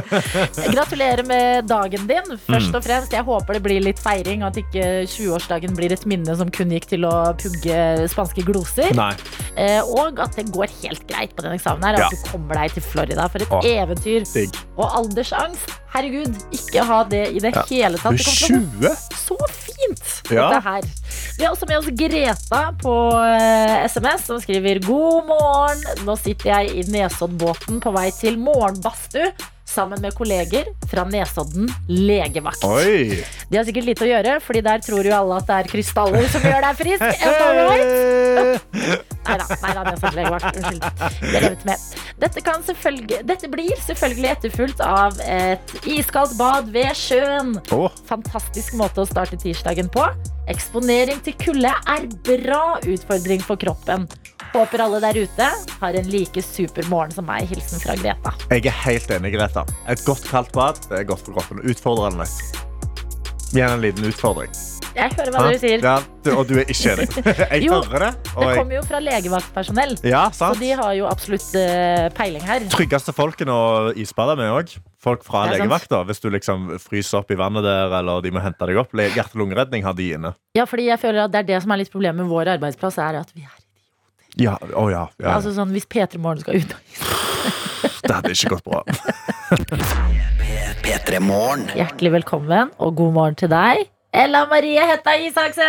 Gratulerer 0.74 1.22
med 1.24 1.64
dagen 1.70 2.06
din. 2.06 2.34
Først 2.46 2.70
Mm. 2.70 2.74
og 2.76 2.84
fremst, 2.84 3.12
Jeg 3.12 3.24
håper 3.24 3.52
det 3.56 3.62
blir 3.62 3.80
litt 3.80 3.98
feiring, 3.98 4.42
og 4.42 4.48
at 4.50 4.56
ikke 4.60 5.06
20-årsdagen 5.08 5.74
blir 5.76 5.92
et 5.92 6.04
minne 6.06 6.36
som 6.36 6.50
kun 6.50 6.70
gikk 6.70 6.86
til 6.92 7.04
å 7.08 7.32
pugge 7.40 8.08
spanske 8.10 8.44
gloser. 8.44 8.92
Nei. 8.94 9.14
Eh, 9.56 9.80
og 9.82 10.20
at 10.20 10.36
det 10.36 10.50
går 10.52 10.68
helt 10.82 11.06
greit 11.08 11.34
på 11.36 11.42
den 11.42 11.52
eksamen 11.56 11.82
her. 11.84 11.94
At 11.94 12.00
Ja. 12.00 12.08
du 12.10 12.16
kommer 12.30 12.54
deg 12.54 12.72
til 12.72 12.82
Florida 12.82 13.28
for 13.28 13.38
et 13.40 13.48
Åh. 13.48 13.62
eventyr. 13.64 14.24
Digg. 14.32 14.50
Og 14.76 14.86
aldersangst. 14.90 15.70
Herregud, 15.94 16.34
ikke 16.52 16.84
ha 16.86 17.02
det 17.04 17.28
i 17.34 17.38
det 17.40 17.54
Ja. 17.54 17.62
hele 17.68 17.96
tatt. 17.98 18.14
Du 18.16 18.20
er 18.20 18.24
kommer 18.24 18.46
til 18.46 18.56
å 18.56 18.60
gå 18.60 18.80
20? 18.80 18.96
så 19.16 19.36
fint, 19.48 19.69
Ja. 20.30 20.48
dette 20.50 20.60
her. 20.66 20.88
Vi 21.36 21.44
har 21.44 21.54
også 21.54 21.68
med 21.70 21.78
oss 21.80 21.90
Greta 21.96 22.62
på 22.80 22.94
eh, 23.18 23.86
SMS, 23.88 24.26
som 24.28 24.40
skriver 24.42 24.82
God 24.84 25.30
morgen. 25.30 25.86
Nå 26.06 26.16
sitter 26.20 26.52
jeg 26.52 26.74
i 26.74 26.84
Nesoddbåten 26.92 27.80
på 27.82 27.94
vei 27.96 28.10
til 28.14 28.38
morgenbadstue. 28.40 29.32
Sammen 29.70 30.00
med 30.02 30.14
kolleger 30.18 30.68
fra 30.90 31.04
Nesodden 31.08 31.68
legevakt. 31.88 32.64
Oi! 32.66 33.22
De 33.50 33.58
har 33.58 33.66
sikkert 33.66 33.86
lite 33.88 34.06
å 34.06 34.10
gjøre, 34.10 34.36
Fordi 34.44 34.62
der 34.66 34.82
tror 34.84 35.06
jo 35.06 35.14
alle 35.14 35.38
at 35.40 35.48
det 35.48 35.58
er 35.60 35.70
krystaller 35.70 36.26
som 36.32 36.44
gjør 36.44 36.66
deg 36.66 36.80
frisk. 36.80 37.06
Nei 39.30 39.36
neida, 39.38 39.84
Nesodden 39.86 40.18
legevakt. 40.18 40.58
Unnskyld. 40.60 40.82
Det 41.20 41.42
revet 41.44 41.66
med. 41.68 41.86
Dette, 42.20 42.42
kan 42.44 42.64
dette 43.30 43.48
blir 43.52 43.84
selvfølgelig 43.86 44.30
etterfulgt 44.34 44.82
av 44.84 45.20
et 45.24 45.74
iskaldt 45.88 46.36
bad 46.40 46.68
ved 46.74 46.90
sjøen. 46.98 47.54
Oh. 47.74 47.88
Fantastisk 48.10 48.76
måte 48.80 49.04
å 49.04 49.08
starte 49.08 49.38
tirsdagen 49.40 49.88
på. 49.92 50.04
Eksponering 50.50 51.22
til 51.24 51.36
kulde 51.40 51.70
er 51.70 52.10
bra 52.26 52.64
utfordring 52.82 53.42
for 53.44 53.60
kroppen. 53.60 54.08
Håper 54.50 54.82
alle 54.82 54.98
der 55.04 55.20
ute 55.22 55.50
har 55.80 55.98
en 56.00 56.10
like 56.10 56.42
super 56.42 56.86
morgen 56.90 57.14
som 57.14 57.28
meg. 57.28 57.46
Hilsen 57.50 57.82
fra 57.82 57.94
Greta. 58.00 58.34
jeg 58.50 58.66
er 58.66 58.80
helt 58.84 59.12
enig, 59.14 59.34
Greta. 59.36 59.62
Et 59.88 60.02
godt 60.06 60.26
kaldt 60.30 60.52
bad 60.56 60.82
det 60.90 61.04
er 61.04 61.06
godt 61.06 61.22
for 61.26 61.38
kroppen. 61.38 61.62
Utfordrende 61.62 62.26
henne 63.54 63.72
en 63.74 63.80
liten 63.82 64.04
utfordring. 64.06 64.50
Jeg 64.94 65.10
hører 65.14 65.30
hva 65.34 65.42
dere 65.46 65.58
sier. 65.62 65.82
Ja, 65.84 65.94
du, 66.24 66.30
og 66.34 66.48
du 66.48 66.56
er 66.58 66.70
ikke 66.70 66.92
enig. 66.96 67.06
Jeg 67.54 67.64
Jo, 67.66 67.78
hører 67.78 68.04
det. 68.08 68.10
Det 68.26 68.46
jeg, 68.46 68.56
kommer 68.58 68.74
jo 68.74 68.82
fra 68.86 69.00
legevaktpersonell, 69.02 69.94
ja, 70.06 70.22
så 70.34 70.50
de 70.58 70.70
har 70.80 70.94
jo 70.98 71.06
absolutt 71.10 71.46
uh, 71.54 72.08
peiling 72.16 72.42
her. 72.46 72.66
Tryggeste 72.74 73.14
folkene 73.14 73.54
å 73.54 73.68
isbade 73.98 74.36
med 74.40 74.50
òg. 74.54 74.74
Folk 75.00 75.22
fra 75.24 75.46
legevakta. 75.48 76.02
Hvis 76.10 76.20
du 76.20 76.28
liksom 76.34 76.68
fryser 76.82 77.22
opp 77.22 77.30
i 77.32 77.38
vannet 77.38 77.64
der, 77.64 77.94
eller 78.00 78.20
de 78.26 78.34
må 78.34 78.42
hente 78.44 78.66
deg 78.68 78.82
opp. 78.82 78.92
Hjerte-lungeredning 78.98 79.86
har 79.86 79.96
de 79.96 80.10
inne. 80.18 80.34
Ja, 80.58 80.66
fordi 80.68 80.90
jeg 80.90 81.00
føler 81.00 81.24
at 81.24 81.34
det 81.34 81.44
er 81.44 81.50
det 81.54 81.62
som 81.64 81.72
er 81.72 81.84
litt 81.84 81.94
problemet 81.94 82.24
med 82.24 82.30
vår 82.34 82.56
arbeidsplass, 82.58 82.98
er 83.00 83.22
at 83.22 83.32
vi 83.32 83.46
er 83.46 83.59
Ja, 84.38 84.54
å 84.60 84.86
ja, 84.92 85.08
ja. 85.18 85.34
Altså 85.34 85.50
sånn, 85.56 85.72
Hvis 85.74 85.88
P3 85.90 86.20
Morgen 86.22 86.42
skal 86.44 86.60
ut 86.60 86.74
Det 88.04 88.14
hadde 88.14 88.32
ikke 88.34 88.54
gått 88.54 88.66
bra. 88.66 88.82
P3 90.84 91.20
Hjertelig 91.78 92.12
velkommen, 92.20 92.70
og 92.78 92.94
god 92.98 93.16
morgen 93.16 93.38
til 93.38 93.50
deg. 93.52 93.88
Ella 94.12 94.46
Marie 94.50 94.80
Hetta 94.82 95.12
Isaksen! 95.16 95.68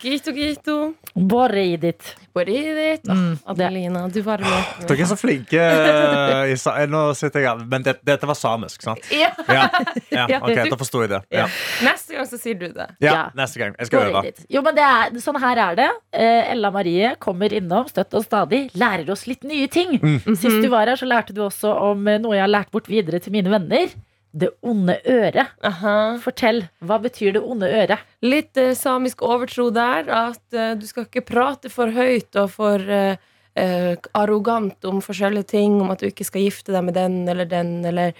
Gito, 0.00 0.30
gito. 0.30 0.92
Bare 1.14 1.62
i 1.64 1.76
ditt. 1.80 2.16
Bare 2.34 2.52
i 2.52 2.74
ditt. 2.74 3.06
Mm, 3.08 3.30
det, 3.32 3.48
Adelina, 3.48 4.02
du 4.12 4.18
varmer. 4.20 4.66
Dere 4.88 5.00
er 5.00 5.08
så 5.08 5.16
flinke. 5.16 5.56
eh, 5.56 6.52
eh, 6.52 6.84
Nå 6.92 7.00
sitter 7.16 7.40
jeg 7.46 7.64
Men 7.72 7.86
det, 7.86 7.94
dette 8.04 8.28
var 8.28 8.36
samisk, 8.36 8.82
sant? 8.84 9.00
Ja. 9.22 9.30
Ja, 9.48 9.70
ja 10.12 10.40
ok, 10.42 10.68
Da 10.68 10.76
forsto 10.76 11.00
jeg 11.06 11.14
det. 11.14 11.22
Ja. 11.32 11.46
Neste 11.86 12.18
gang 12.18 12.28
så 12.28 12.36
sier 12.42 12.58
du 12.60 12.66
det. 12.68 12.88
Ja. 13.00 13.30
Neste 13.38 13.62
gang. 13.62 13.72
Jeg 13.80 13.88
skal 13.88 14.10
øve. 14.10 14.34
Jo, 14.52 14.60
men 14.66 14.76
det 14.76 14.84
er, 14.84 15.16
sånn 15.24 15.40
her 15.40 15.56
er 15.70 15.78
det. 15.80 15.88
Eh, 16.12 16.52
Ella 16.52 16.68
Marie 16.74 17.14
kommer 17.24 17.56
innom 17.56 17.88
støtt 17.88 18.12
og 18.20 18.26
stadig, 18.28 18.66
lærer 18.76 19.08
oss 19.16 19.24
litt 19.30 19.48
nye 19.48 19.64
ting. 19.72 19.96
Mm. 20.02 20.20
Sist 20.36 20.60
du 20.60 20.68
var 20.72 20.92
her, 20.92 21.00
så 21.00 21.08
lærte 21.08 21.32
du 21.32 21.40
også 21.48 21.72
om 21.88 22.04
noe 22.04 22.36
jeg 22.36 22.44
har 22.44 22.52
lært 22.52 22.68
bort 22.74 22.92
videre 22.92 23.16
til 23.24 23.32
mine 23.32 23.48
venner. 23.56 23.96
Det 24.36 24.50
onde 24.60 24.98
øret. 25.08 25.54
Aha. 25.64 25.94
Fortell, 26.20 26.66
hva 26.84 26.98
betyr 27.00 27.36
det 27.36 27.40
onde 27.40 27.70
øret? 27.72 28.02
Litt 28.24 28.58
eh, 28.60 28.74
samisk 28.76 29.24
overtro 29.24 29.70
der. 29.72 30.10
At 30.12 30.56
eh, 30.56 30.74
du 30.76 30.84
skal 30.88 31.06
ikke 31.08 31.24
prate 31.24 31.72
for 31.72 31.94
høyt 31.94 32.36
og 32.36 32.50
for 32.52 32.82
eh, 32.98 33.16
eh, 33.56 33.94
arrogant 34.18 34.84
om 34.84 35.00
forskjellige 35.04 35.54
ting. 35.54 35.78
Om 35.80 35.94
at 35.94 36.04
du 36.04 36.10
ikke 36.10 36.26
skal 36.28 36.44
gifte 36.44 36.74
deg 36.76 36.84
med 36.84 36.98
den 36.98 37.22
eller 37.32 37.48
den. 37.48 37.78
Eller, 37.88 38.12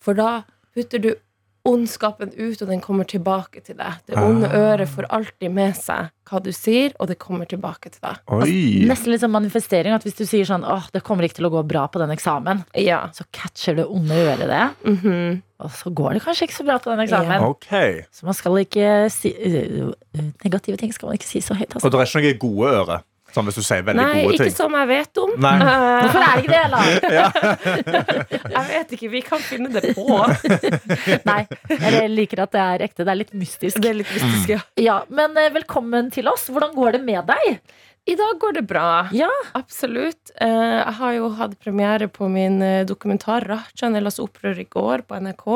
for 0.00 0.16
da 0.16 0.40
putter 0.72 1.04
du 1.04 1.12
ondskapen 1.70 2.32
ut, 2.36 2.62
og 2.62 2.68
den 2.68 2.80
kommer 2.84 3.06
tilbake 3.08 3.62
til 3.64 3.76
deg. 3.78 4.00
Det 4.06 4.16
onde 4.18 4.48
Ah. 4.50 4.56
øret 4.74 4.88
får 4.88 5.06
alltid 5.10 5.50
med 5.54 5.76
seg 5.76 6.10
hva 6.30 6.38
du 6.42 6.50
sier, 6.54 6.92
og 7.00 7.08
det 7.10 7.18
kommer 7.18 7.46
tilbake 7.50 7.90
til 7.90 8.00
deg. 8.02 8.18
Oi! 8.30 8.84
Nesten 8.86 9.10
litt 9.10 9.20
sånn 9.22 9.32
manifestering. 9.34 9.92
At 9.94 10.04
hvis 10.06 10.14
du 10.18 10.24
sier 10.26 10.44
sånn 10.46 10.62
åh, 10.66 10.86
det 10.92 11.02
kommer 11.02 11.24
ikke 11.26 11.40
til 11.40 11.46
å 11.48 11.50
gå 11.50 11.62
bra 11.66 11.86
på 11.88 11.98
den 12.02 12.10
eksamen, 12.14 12.64
Ja. 12.74 13.08
så 13.14 13.24
catcher 13.32 13.76
det 13.76 13.86
onde 13.86 14.14
øret 14.14 14.46
det. 14.46 14.66
Mhm. 14.86 15.42
Og 15.60 15.70
så 15.70 15.92
går 15.92 16.14
det 16.14 16.22
kanskje 16.22 16.46
ikke 16.48 16.56
så 16.62 16.64
bra 16.64 16.78
på 16.78 16.90
den 16.96 17.06
eksamen. 17.06 17.42
Ok. 17.42 17.68
Så 18.12 18.24
man 18.24 18.34
skal 18.34 18.52
ikke 18.64 19.10
si 19.10 19.28
øh, 19.34 19.92
øh, 20.16 20.24
Negative 20.44 20.76
ting 20.76 20.92
skal 20.92 21.08
man 21.08 21.18
ikke 21.18 21.26
si 21.28 21.40
så 21.40 21.54
høyt. 21.54 21.74
Og 21.74 21.82
Altså. 21.82 21.90
det 21.90 22.00
er 22.00 22.06
ikke 22.06 22.22
noe 22.22 22.38
gode 22.38 22.70
øre? 22.80 23.02
Sånn 23.34 23.46
hvis 23.46 23.58
du 23.60 23.62
sier 23.62 23.84
veldig 23.86 24.02
Nei, 24.02 24.22
gode 24.26 24.36
ikke 24.38 24.54
som 24.56 24.74
jeg 24.74 24.88
vet 24.90 25.20
om. 25.22 25.32
Nei. 25.44 25.52
Eh, 25.60 26.00
Hvorfor 26.02 26.22
er 26.26 26.32
det 26.34 26.42
ikke 26.42 26.54
det, 26.56 26.64
da? 26.72 26.80
Jeg 28.54 28.64
vet 28.70 28.94
ikke, 28.96 29.10
vi 29.12 29.20
kan 29.26 29.42
finne 29.44 29.70
det 29.74 29.92
på. 29.96 30.06
Nei, 31.30 31.40
jeg 31.70 32.10
liker 32.10 32.42
at 32.46 32.54
det 32.54 32.62
er 32.64 32.84
ekte. 32.88 33.04
Det 33.06 33.12
er 33.14 33.20
litt 33.22 33.34
mystisk. 33.38 33.78
Det 33.82 33.92
er 33.92 33.98
litt 34.00 34.10
mystisk, 34.14 34.50
ja. 34.56 34.60
Ja, 34.82 34.96
Men 35.14 35.36
eh, 35.38 35.50
velkommen 35.54 36.10
til 36.14 36.28
oss. 36.30 36.48
Hvordan 36.50 36.74
går 36.76 36.98
det 36.98 37.02
med 37.06 37.22
deg? 37.30 37.60
I 38.08 38.14
dag 38.16 38.38
går 38.40 38.52
det 38.56 38.62
bra. 38.66 39.08
Ja, 39.12 39.28
Absolutt. 39.54 40.30
Eh, 40.40 40.48
Jeg 40.80 40.92
har 40.98 41.12
jo 41.14 41.28
hatt 41.36 41.52
premiere 41.60 42.08
på 42.08 42.28
min 42.32 42.62
eh, 42.62 42.84
dokumentar 42.88 43.40
'Rajan 43.44 43.94
Ellas 43.96 44.16
opprør' 44.18 44.58
i 44.58 44.64
går 44.64 45.02
på 45.06 45.14
NRK. 45.20 45.46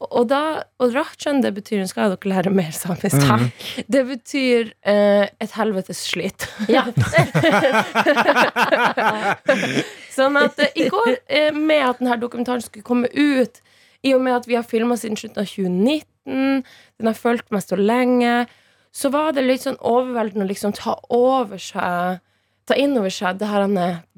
Og, 0.00 0.28
da, 0.30 0.62
og 0.80 0.94
Rajan, 0.94 1.42
det 1.42 1.50
betyr 1.58 1.80
Nå 1.82 1.88
skal 1.90 2.14
dere 2.14 2.30
lære 2.32 2.50
mer 2.54 2.70
samisk. 2.72 3.18
Mm. 3.18 3.50
Det 3.92 4.04
betyr 4.08 4.72
eh, 4.86 5.26
et 5.40 5.50
helvetes 5.58 6.00
slit. 6.06 6.46
Ja. 6.70 6.86
Sånn 10.16 10.36
at 10.40 10.58
eh, 10.62 10.72
i 10.80 10.86
går, 10.92 11.16
med 11.56 11.82
at 11.90 11.98
denne 12.00 12.16
dokumentaren 12.22 12.62
skulle 12.64 12.86
komme 12.86 13.10
ut, 13.12 13.60
i 14.06 14.14
og 14.14 14.22
med 14.22 14.36
at 14.38 14.46
vi 14.48 14.54
har 14.56 14.64
filma 14.64 14.96
siden 14.96 15.16
slutten 15.18 15.42
av 15.42 15.48
2019, 15.50 16.62
den 16.98 17.06
har 17.10 17.16
fulgt 17.18 17.50
meg 17.54 17.62
så 17.64 17.76
lenge, 17.78 18.46
så 18.96 19.10
var 19.12 19.34
det 19.36 19.44
litt 19.44 19.66
sånn 19.66 19.76
overveldende 19.84 20.46
å 20.46 20.52
liksom 20.52 20.76
ta 20.76 20.96
over 21.12 21.60
seg 21.60 22.22
Ta 22.66 22.74
inn 22.74 22.96
over 22.98 23.12
seg 23.14 23.36
det 23.38 23.46
her, 23.46 23.62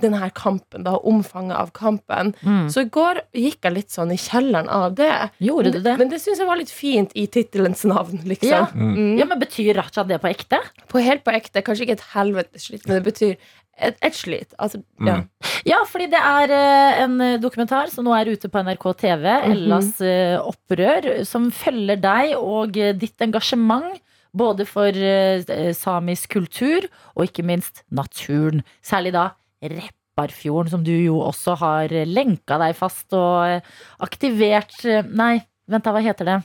denne 0.01 0.19
her 0.23 0.31
kampen, 0.33 0.81
da, 0.87 0.95
omfanget 1.05 1.53
av 1.53 1.69
kampen. 1.77 2.31
Mm. 2.41 2.71
Så 2.73 2.87
i 2.87 2.89
går 2.89 3.21
gikk 3.37 3.67
jeg 3.67 3.75
litt 3.75 3.93
sånn 3.93 4.15
i 4.15 4.17
kjelleren 4.17 4.71
av 4.73 4.95
det. 4.97 5.11
Gjorde 5.45 5.75
du 5.75 5.83
det? 5.85 5.99
Men 6.01 6.09
det 6.09 6.17
syns 6.23 6.41
jeg 6.41 6.49
var 6.49 6.57
litt 6.57 6.73
fint 6.73 7.13
i 7.13 7.27
tittelens 7.29 7.85
navn, 7.85 8.23
liksom. 8.25 8.49
Ja. 8.49 8.63
Mm. 8.73 9.19
ja, 9.21 9.29
men 9.29 9.43
Betyr 9.43 9.77
Raja 9.77 10.07
det 10.09 10.17
på 10.23 10.33
ekte? 10.33 10.63
På 10.89 11.05
helt 11.05 11.27
på 11.29 11.37
ekte. 11.37 11.61
Kanskje 11.67 11.85
ikke 11.85 11.99
et 11.99 12.07
helvetes 12.15 12.71
slit, 12.71 12.89
men 12.89 12.97
det 12.97 13.05
betyr 13.11 13.37
et, 13.37 14.01
et 14.01 14.17
slit. 14.17 14.57
Altså, 14.57 14.81
ja. 15.05 15.21
Ja, 15.69 15.85
fordi 15.93 16.09
det 16.17 16.25
er 16.33 16.57
uh, 16.57 17.05
en 17.05 17.21
eh, 17.21 17.37
dokumentar 17.43 17.93
som 17.93 18.09
nå 18.09 18.17
er 18.17 18.33
ute 18.33 18.49
på 18.49 18.65
NRK 18.65 18.91
TV, 19.05 19.29
Ellas 19.53 19.93
uh, 20.01 20.41
opprør, 20.41 21.19
som 21.29 21.53
følger 21.53 22.01
deg 22.01 22.39
og 22.41 22.81
ditt 22.97 23.29
engasjement. 23.29 24.01
Både 24.37 24.67
for 24.69 24.93
eh, 24.93 25.73
samisk 25.77 26.35
kultur 26.37 26.89
og 27.15 27.29
ikke 27.29 27.47
minst 27.47 27.85
naturen. 27.91 28.65
Særlig 28.85 29.15
da 29.17 29.31
Repparfjorden, 29.63 30.71
som 30.71 30.85
du 30.85 30.93
jo 30.93 31.21
også 31.25 31.57
har 31.63 31.95
lenka 32.07 32.59
deg 32.61 32.77
fast 32.79 33.15
og 33.17 33.49
eh, 33.49 33.75
aktivert 34.05 34.77
eh, 34.85 35.07
Nei, 35.07 35.39
vent 35.69 35.87
da, 35.87 35.95
hva 35.95 36.05
heter 36.05 36.29
det? 36.29 36.39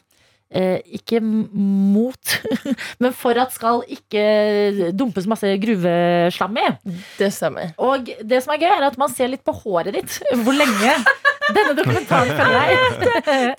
Eh, 0.54 0.80
ikke 1.00 1.18
mot, 1.24 2.34
men 3.02 3.14
for 3.18 3.38
at 3.42 3.56
skal 3.56 3.82
ikke 3.90 4.92
dumpes 4.94 5.26
masse 5.30 5.50
gruveslam 5.62 6.60
i. 6.62 6.68
Det 7.18 7.32
stemmer. 7.34 7.74
Og 7.82 8.12
det 8.22 8.44
som 8.46 8.54
er 8.54 8.62
gøy, 8.62 8.70
er 8.70 8.86
at 8.92 9.00
man 9.02 9.10
ser 9.10 9.32
litt 9.34 9.42
på 9.46 9.56
håret 9.64 9.98
ditt 9.98 10.20
hvor 10.46 10.54
lenge 10.54 10.94
denne 11.52 11.74
dokumentaren 11.78 12.30
følger 12.40 12.62
deg. 13.04 13.04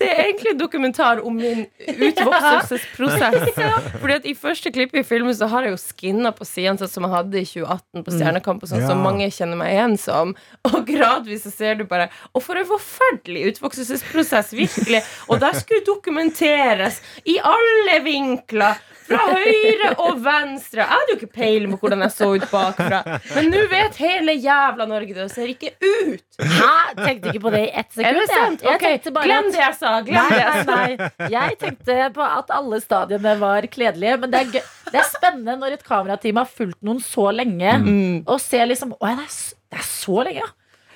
Det 0.01 0.07
er 0.09 0.21
egentlig 0.25 0.51
en 0.55 0.59
dokumentar 0.61 1.21
om 1.25 1.35
min 1.37 1.65
utvokselsesprosess. 1.85 3.59
Fordi 4.01 4.13
at 4.17 4.25
I 4.29 4.33
første 4.37 4.71
klipp 4.73 4.95
i 4.97 5.03
filmen 5.05 5.35
så 5.37 5.47
har 5.51 5.67
jeg 5.67 5.75
jo 5.75 5.81
skinna 5.81 6.31
på 6.35 6.47
sidene 6.47 6.79
sånn 6.81 6.91
som 6.91 7.07
jeg 7.07 7.13
hadde 7.15 7.41
i 7.41 7.45
2018 7.47 8.05
på 8.07 8.15
Stjernekamp, 8.15 8.63
og 8.65 8.71
sånn 8.71 8.83
Ja. 8.85 8.89
som 8.91 9.03
mange 9.05 9.29
kjenner 9.33 9.59
meg 9.59 9.73
igjen 9.75 9.95
som. 10.01 10.33
Og 10.71 10.81
gradvis 10.89 11.45
så 11.47 11.53
ser 11.53 11.75
du 11.79 11.85
bare 11.89 12.09
Og 12.33 12.43
for 12.43 12.57
en 12.59 12.67
forferdelig 12.67 13.53
utvokselsesprosess, 13.53 14.53
virkelig. 14.57 15.01
Og 15.29 15.39
der 15.43 15.53
skulle 15.57 15.85
dokumenteres 15.85 17.01
i 17.25 17.37
alle 17.43 17.99
vinkler. 18.05 18.81
Fra 19.05 19.19
høyre 19.29 19.89
og 20.01 20.17
venstre. 20.25 20.81
Jeg 20.81 20.89
hadde 20.89 21.13
jo 21.13 21.17
ikke 21.19 21.29
peiling 21.37 21.73
på 21.75 21.77
hvordan 21.83 22.01
jeg 22.05 22.13
så 22.15 22.29
ut 22.33 22.45
bakfra. 22.51 23.01
Men 23.35 23.49
nå 23.53 23.61
vet 23.69 23.99
hele 24.01 24.33
jævla 24.41 24.87
Norge 24.89 25.13
det, 25.13 25.27
og 25.27 25.33
ser 25.33 25.51
ikke 25.51 25.71
ut. 25.77 26.23
Hæ? 26.41 26.71
Tenkte 26.97 27.29
ikke 27.33 27.43
på 27.45 27.53
det 27.53 27.61
i 27.67 27.69
ett 27.83 27.91
sekund. 27.93 28.09
Er 28.09 28.17
det 28.19 28.25
sant? 28.31 28.65
Jeg, 28.65 28.71
jeg 28.71 28.79
okay. 28.79 28.95
tenkte 28.97 29.13
bare 29.19 29.29
Glem 29.29 29.51
det 29.53 29.61
jeg 29.61 29.77
sa. 29.81 29.93
Glem 30.07 30.17
Nei, 30.17 30.25
det 30.33 30.41
jeg 30.41 30.65
sa. 30.65 30.79
nei. 30.81 31.29
Jeg 31.35 31.59
tenkte 31.61 31.99
på 32.17 32.25
at 32.31 32.51
alle 32.57 32.81
stadiene 32.83 33.35
var 33.45 33.69
kledelige. 33.77 34.17
Men 34.23 34.33
det 34.33 34.41
er, 34.41 34.67
det 34.91 35.01
er 35.03 35.07
spennende 35.13 35.57
når 35.61 35.77
et 35.77 35.85
kamerateam 35.85 36.41
har 36.41 36.49
fulgt 36.49 36.81
noen 36.85 37.01
så 37.03 37.29
lenge, 37.35 37.77
Mm. 37.85 38.23
og 38.25 38.39
ser 38.41 38.65
liksom 38.69 38.93
Å 38.97 39.09
det 39.11 39.25
er, 39.25 39.33
det 39.73 39.79
er 39.83 39.85
så 39.87 40.21
lenge, 40.25 40.41
ja. 40.41 40.51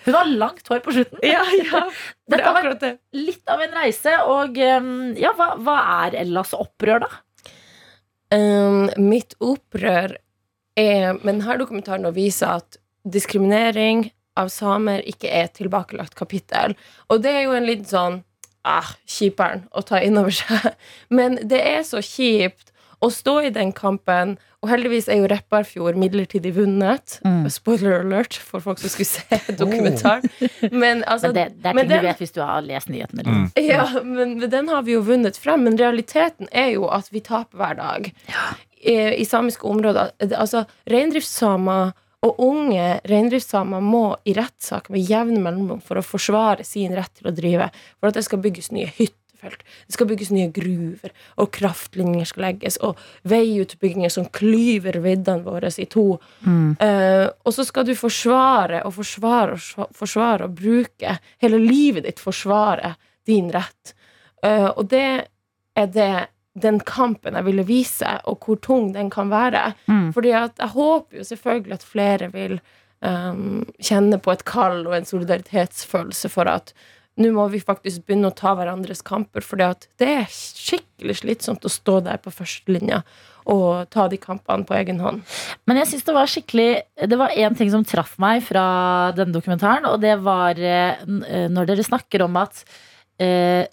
Hun 0.05 0.15
har 0.15 0.29
langt 0.41 0.67
hår 0.71 0.79
på 0.85 0.93
slutten. 0.95 1.19
Ja, 1.27 1.43
ja. 1.59 1.81
Det 2.29 2.37
Dette 2.37 2.51
akkurat 2.55 2.79
det. 2.83 2.91
litt 3.17 3.49
av 3.51 3.61
en 3.65 3.73
reise. 3.75 4.13
Og 4.31 4.57
um, 4.57 4.91
ja, 5.19 5.31
hva, 5.37 5.51
hva 5.65 5.75
er 6.05 6.15
Ellas 6.23 6.53
opprør, 6.57 7.01
da? 7.03 7.09
Um, 8.29 8.91
mitt 9.01 9.33
opprør 9.41 10.13
er 10.77 11.15
med 11.17 11.39
denne 11.39 11.57
dokumentaren 11.57 12.05
å 12.05 12.13
vise 12.13 12.45
at 12.45 12.77
diskriminering 13.09 14.09
av 14.39 14.51
samer 14.53 15.01
ikke 15.09 15.31
er 15.31 15.47
et 15.47 15.55
tilbakelagt 15.57 16.15
kapittel. 16.17 16.75
Og 17.09 17.23
det 17.23 17.33
er 17.33 17.47
jo 17.47 17.55
en 17.57 17.67
litt 17.67 17.87
sånn 17.89 18.21
ah, 18.67 18.93
kjiperen 19.09 19.65
å 19.73 19.83
ta 19.85 20.01
inn 20.03 20.19
over 20.21 20.35
seg. 20.35 20.75
Men 21.17 21.39
det 21.49 21.61
er 21.65 21.81
så 21.87 22.03
kjipt 22.05 22.69
å 23.01 23.09
stå 23.13 23.39
i 23.47 23.53
den 23.55 23.73
kampen. 23.75 24.37
Og 24.59 24.67
heldigvis 24.67 25.05
er 25.07 25.21
jo 25.21 25.27
Repparfjord 25.31 25.95
midlertidig 25.95 26.51
vunnet. 26.57 27.13
Mm. 27.23 27.45
Spoiler 27.53 28.01
alert 28.01 28.35
for 28.43 28.59
folk 28.59 28.81
som 28.81 28.91
skulle 28.91 29.07
se 29.07 29.37
dokumentaren. 29.61 30.25
Men, 30.73 31.05
altså, 31.07 31.29
Men 31.31 31.37
det, 31.37 31.45
det 31.63 31.69
er 31.71 31.77
ting 31.77 31.89
den- 31.93 32.01
du 32.03 32.07
vet 32.09 32.19
hvis 32.25 32.33
du 32.35 32.41
har 32.43 32.65
lest 32.65 32.89
nyhetene. 32.91 33.23
Liksom. 33.23 33.45
ja, 33.69 33.85
men 34.03 34.35
men 34.41 34.49
den 34.51 34.67
har 34.67 34.83
vi 34.83 34.97
jo 34.97 35.01
vunnet 35.07 35.39
frem. 35.39 35.63
Men 35.63 35.77
realiteten 35.79 36.51
er 36.51 36.73
jo 36.75 36.89
at 36.91 37.07
vi 37.11 37.21
taper 37.23 37.55
hver 37.61 37.79
dag. 37.79 38.11
I, 38.83 38.97
I 39.21 39.25
samiske 39.27 39.63
områder. 39.67 40.11
Altså, 40.35 40.65
reindriftssamer 40.91 41.93
og 42.27 42.35
unge 42.43 42.99
reindriftssamer 43.07 43.79
må 43.83 44.03
i 44.27 44.33
rettssak 44.35 44.89
med 44.91 45.07
jevne 45.07 45.39
mellomrom 45.39 45.79
for 45.83 45.99
å 45.99 46.03
forsvare 46.03 46.65
sin 46.67 46.91
rett 46.99 47.13
til 47.15 47.29
å 47.31 47.35
drive. 47.35 47.69
For 47.99 48.11
at 48.11 48.19
det 48.19 48.25
skal 48.27 48.41
bygges 48.43 48.73
nye 48.75 48.91
hyttefelt, 49.39 49.63
det 49.88 49.93
skal 49.93 50.08
bygges 50.08 50.32
nye 50.32 50.52
gruver, 50.52 51.12
og 51.38 51.52
kraftlinjer 51.52 52.25
skal 52.25 52.43
legges, 52.43 52.78
og 52.78 52.97
veiutbygginger 53.23 54.10
som 54.10 54.25
klyver 54.25 54.99
viddene 54.99 55.43
våre 55.43 55.69
i 55.78 55.86
to. 55.86 56.19
Eh, 56.80 57.28
og 57.45 57.54
så 57.54 57.65
skal 57.65 57.86
du 57.86 57.95
forsvare 57.95 58.84
og 58.86 58.93
forsvare 58.93 59.54
og 59.54 59.93
forsvare 59.95 60.45
og 60.45 60.56
bruke 60.56 61.17
hele 61.41 61.58
livet 61.58 62.06
ditt 62.06 62.19
forsvare 62.19 62.95
din 63.28 63.52
rett. 63.52 63.95
Uh, 64.45 64.71
og 64.78 64.88
det 64.89 65.28
er 65.75 65.88
det 65.91 66.28
den 66.60 66.80
kampen 66.80 67.36
jeg 67.36 67.45
ville 67.45 67.63
vise, 67.67 68.08
og 68.25 68.39
hvor 68.43 68.56
tung 68.56 68.93
den 68.93 69.10
kan 69.10 69.30
være. 69.30 69.73
Mm. 69.88 70.13
Fordi 70.13 70.32
at 70.32 70.56
jeg 70.60 70.73
håper 70.73 71.17
jo 71.17 71.23
selvfølgelig 71.23 71.73
at 71.73 71.84
flere 71.84 72.32
vil 72.32 72.60
um, 73.06 73.65
kjenne 73.80 74.17
på 74.19 74.32
et 74.32 74.45
kall 74.45 74.88
og 74.88 74.95
en 74.97 75.06
solidaritetsfølelse 75.06 76.32
for 76.32 76.49
at 76.49 76.73
nå 77.19 77.32
må 77.36 77.45
vi 77.51 77.60
faktisk 77.63 78.05
begynne 78.08 78.29
å 78.32 78.36
ta 78.36 78.53
hverandres 78.55 79.01
kamper, 79.05 79.43
for 79.45 79.60
det 79.60 80.08
er 80.08 80.29
skikkelig 80.32 81.19
slitsomt 81.21 81.65
å 81.67 81.71
stå 81.71 81.99
der 82.05 82.21
på 82.23 82.32
førstelinja 82.34 83.01
og 83.49 83.89
ta 83.89 84.05
de 84.12 84.19
kampene 84.21 84.67
på 84.67 84.75
egen 84.77 84.99
hånd. 85.01 85.23
Men 85.67 85.79
jeg 85.82 85.89
synes 85.89 86.05
det 86.05 86.13
var 86.13 86.29
skikkelig 86.29 86.67
Det 87.10 87.17
var 87.17 87.34
én 87.34 87.55
ting 87.58 87.71
som 87.73 87.84
traff 87.88 88.12
meg 88.21 88.43
fra 88.45 89.12
denne 89.17 89.34
dokumentaren, 89.34 89.88
og 89.89 89.99
det 90.03 90.15
var 90.21 90.60
eh, 90.60 91.01
når 91.49 91.71
dere 91.71 91.86
snakker 91.88 92.23
om 92.27 92.38
at 92.39 92.62
eh, 93.19 93.65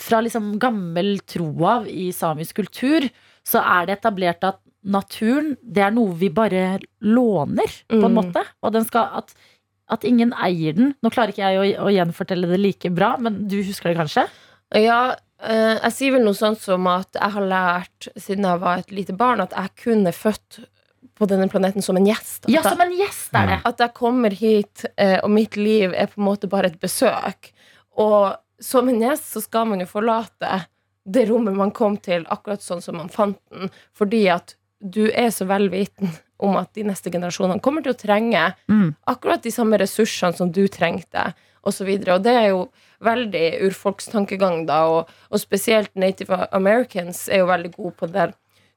fra 0.00 0.20
liksom 0.24 0.54
gammel 0.62 1.18
tro 1.28 1.50
av 1.68 1.86
i 1.88 2.10
samisk 2.12 2.58
kultur, 2.62 3.06
så 3.44 3.60
er 3.62 3.88
det 3.88 3.98
etablert 3.98 4.44
at 4.44 4.60
naturen, 4.82 5.54
det 5.62 5.84
er 5.86 5.94
noe 5.94 6.14
vi 6.18 6.28
bare 6.34 6.78
låner, 7.06 7.70
på 7.88 8.00
en 8.02 8.10
Mm. 8.12 8.18
måte. 8.18 8.42
Og 8.62 8.72
den 8.74 8.84
skal 8.84 9.12
at, 9.22 9.34
at 9.90 10.04
ingen 10.08 10.32
eier 10.38 10.76
den. 10.76 10.94
Nå 11.02 11.10
klarer 11.12 11.34
ikke 11.34 11.50
jeg 11.50 11.60
å, 11.78 11.86
å 11.86 11.92
gjenfortelle 11.92 12.48
det 12.50 12.60
like 12.60 12.90
bra, 12.94 13.16
men 13.20 13.42
du 13.50 13.58
husker 13.62 13.90
det 13.92 13.98
kanskje? 13.98 14.26
Ja, 14.78 15.14
eh, 15.42 15.74
jeg 15.78 15.94
sier 15.96 16.14
vel 16.16 16.24
noe 16.26 16.38
sånt 16.38 16.62
som 16.62 16.86
at 16.90 17.18
jeg 17.18 17.34
har 17.34 17.48
lært 17.48 18.08
siden 18.16 18.48
jeg 18.48 18.62
var 18.62 18.82
et 18.82 18.94
lite 18.94 19.16
barn, 19.18 19.42
at 19.44 19.56
jeg 19.56 19.74
kun 19.82 20.06
er 20.08 20.16
født 20.16 20.62
på 21.18 21.28
denne 21.28 21.48
planeten 21.52 21.84
som 21.84 21.98
en 21.98 22.06
gjest. 22.08 22.46
At 22.46 22.52
Ja, 22.54 22.62
som 22.64 22.80
en 22.80 22.94
gjest 22.96 23.34
er 23.36 23.50
det. 23.50 23.58
At 23.68 23.82
jeg 23.82 23.94
kommer 23.98 24.34
hit, 24.34 24.86
eh, 24.96 25.18
og 25.22 25.30
mitt 25.34 25.58
liv 25.60 25.92
er 25.92 26.08
på 26.08 26.22
en 26.22 26.28
måte 26.30 26.48
bare 26.50 26.72
et 26.72 26.80
besøk. 26.80 27.52
Og 28.00 28.32
som 28.62 28.88
en 28.88 29.02
gjest 29.02 29.34
så 29.34 29.42
skal 29.44 29.68
man 29.68 29.82
jo 29.82 29.90
forlate 29.90 30.62
det 31.04 31.26
rommet 31.28 31.56
man 31.58 31.72
kom 31.74 31.96
til, 31.98 32.24
akkurat 32.30 32.62
sånn 32.62 32.82
som 32.82 32.96
man 33.00 33.10
fant 33.10 33.38
den, 33.50 33.72
fordi 33.98 34.28
at 34.30 34.54
du 34.78 35.08
er 35.10 35.30
så 35.34 35.46
velviten 35.50 36.12
om 36.42 36.58
at 36.60 36.72
de 36.76 36.84
neste 36.88 37.10
generasjonene 37.14 37.62
kommer 37.64 37.84
til 37.86 37.94
å 37.94 37.98
trenge 38.00 38.44
Mm. 38.68 38.94
akkurat 39.08 39.42
de 39.42 39.50
samme 39.54 39.78
ressursene 39.78 40.36
som 40.36 40.50
du 40.52 40.66
trengte, 40.68 41.32
og 41.62 41.72
så. 41.74 41.86
Og 41.86 42.22
det 42.24 42.32
er 42.34 42.48
jo 42.50 42.68
veldig 43.02 43.46
urfolkstankegang, 43.68 44.64
da, 44.66 44.80
og, 44.90 45.10
og 45.30 45.40
spesielt 45.42 45.90
Native 45.94 46.48
Americans 46.52 47.28
er 47.28 47.42
jo 47.42 47.46
veldig 47.50 47.72
gode 47.76 47.94
på 47.98 48.06
det 48.10 48.14
der 48.18 48.32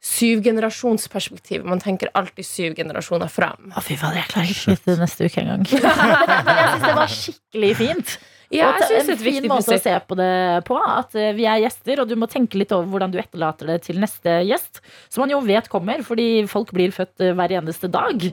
syvgenerasjonsperspektivet. 0.05 1.65
Man 1.65 1.79
tenker 1.81 2.11
alltid 2.13 2.45
syv 2.45 2.75
generasjoner 2.77 3.29
frem. 3.31 3.71
Å, 3.73 3.81
fy 3.81 3.97
faen, 3.97 4.17
jeg 4.19 4.29
klarer 4.29 4.51
ikke 4.53 4.75
til 4.85 4.99
neste 5.01 5.25
uke 5.29 5.41
engang. 5.41 5.65
Jeg 5.71 6.69
syns 6.75 6.85
det 6.85 6.95
var 6.99 7.11
skikkelig 7.15 7.71
fint. 7.79 8.15
Ja, 8.53 8.69
og 8.69 8.81
jeg 8.81 8.89
synes 8.89 9.09
en 9.09 9.15
et 9.15 9.23
fin 9.23 9.37
viktig 9.39 9.51
måte 9.51 9.77
å 9.77 9.81
se 9.81 9.95
på 10.07 10.17
det 10.19 10.33
på. 10.67 10.77
At 10.77 11.15
eh, 11.17 11.33
vi 11.37 11.47
er 11.49 11.63
gjester, 11.65 12.01
og 12.03 12.09
du 12.09 12.17
må 12.19 12.29
tenke 12.31 12.59
litt 12.61 12.73
over 12.75 12.89
hvordan 12.91 13.13
du 13.13 13.19
etterlater 13.21 13.73
det 13.73 13.79
til 13.87 14.01
neste 14.01 14.41
gjest. 14.45 14.83
Som 15.09 15.25
man 15.25 15.33
jo 15.33 15.41
vet 15.45 15.69
kommer, 15.71 16.03
fordi 16.05 16.45
folk 16.51 16.73
blir 16.75 16.93
født 16.95 17.25
eh, 17.25 17.33
hver 17.37 17.57
eneste 17.61 17.89
dag. 17.91 18.27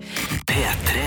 P3. 0.50 1.06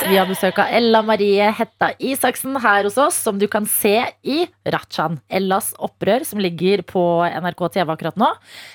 Vi 0.00 0.16
har 0.16 0.28
besøk 0.28 0.56
av 0.62 0.70
Ella 0.72 1.02
Marie 1.04 1.50
Hetta 1.54 1.90
Isaksen 2.00 2.56
her 2.62 2.86
hos 2.86 2.96
oss, 3.00 3.18
som 3.20 3.36
du 3.38 3.44
kan 3.50 3.66
se 3.68 3.94
i 4.24 4.38
Racha'n. 4.72 5.18
Ellas 5.28 5.72
opprør, 5.82 6.24
som 6.26 6.40
ligger 6.40 6.82
på 6.88 7.02
NRK 7.28 7.64
TV 7.76 7.92
akkurat 7.94 8.20
nå. 8.20 8.30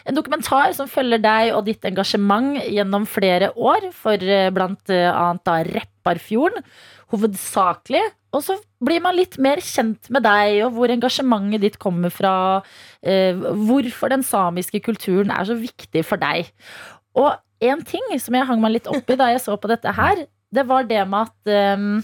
En 0.05 0.17
dokumentar 0.17 0.75
som 0.77 0.89
følger 0.91 1.23
deg 1.23 1.53
og 1.55 1.65
ditt 1.67 1.85
engasjement 1.87 2.59
gjennom 2.63 3.07
flere 3.09 3.51
år, 3.57 3.89
for 3.95 4.21
eh, 4.21 4.51
blant 4.53 4.91
annet 4.91 5.45
da 5.47 5.57
Repparfjorden, 5.65 6.65
hovedsakelig. 7.13 8.03
Og 8.35 8.43
så 8.43 8.57
blir 8.83 8.99
man 9.03 9.15
litt 9.15 9.37
mer 9.39 9.61
kjent 9.63 10.09
med 10.11 10.25
deg, 10.25 10.57
og 10.65 10.73
hvor 10.75 10.91
engasjementet 10.91 11.63
ditt 11.63 11.77
kommer 11.79 12.11
fra. 12.11 12.63
eh, 13.01 13.33
Hvorfor 13.35 14.11
den 14.11 14.23
samiske 14.23 14.81
kulturen 14.83 15.31
er 15.31 15.45
så 15.47 15.55
viktig 15.55 16.03
for 16.05 16.19
deg. 16.19 16.49
Og 17.15 17.31
en 17.63 17.83
ting 17.87 18.03
som 18.19 18.35
jeg 18.35 18.45
hang 18.49 18.59
meg 18.61 18.75
litt 18.75 18.87
opp 18.91 19.09
i 19.09 19.15
da 19.15 19.29
jeg 19.31 19.41
så 19.45 19.55
på 19.55 19.71
dette 19.71 19.91
her, 19.95 20.25
det 20.51 20.67
var 20.67 20.83
det 20.83 21.07
med 21.07 21.29
at 21.29 21.51
ehm, 21.51 22.03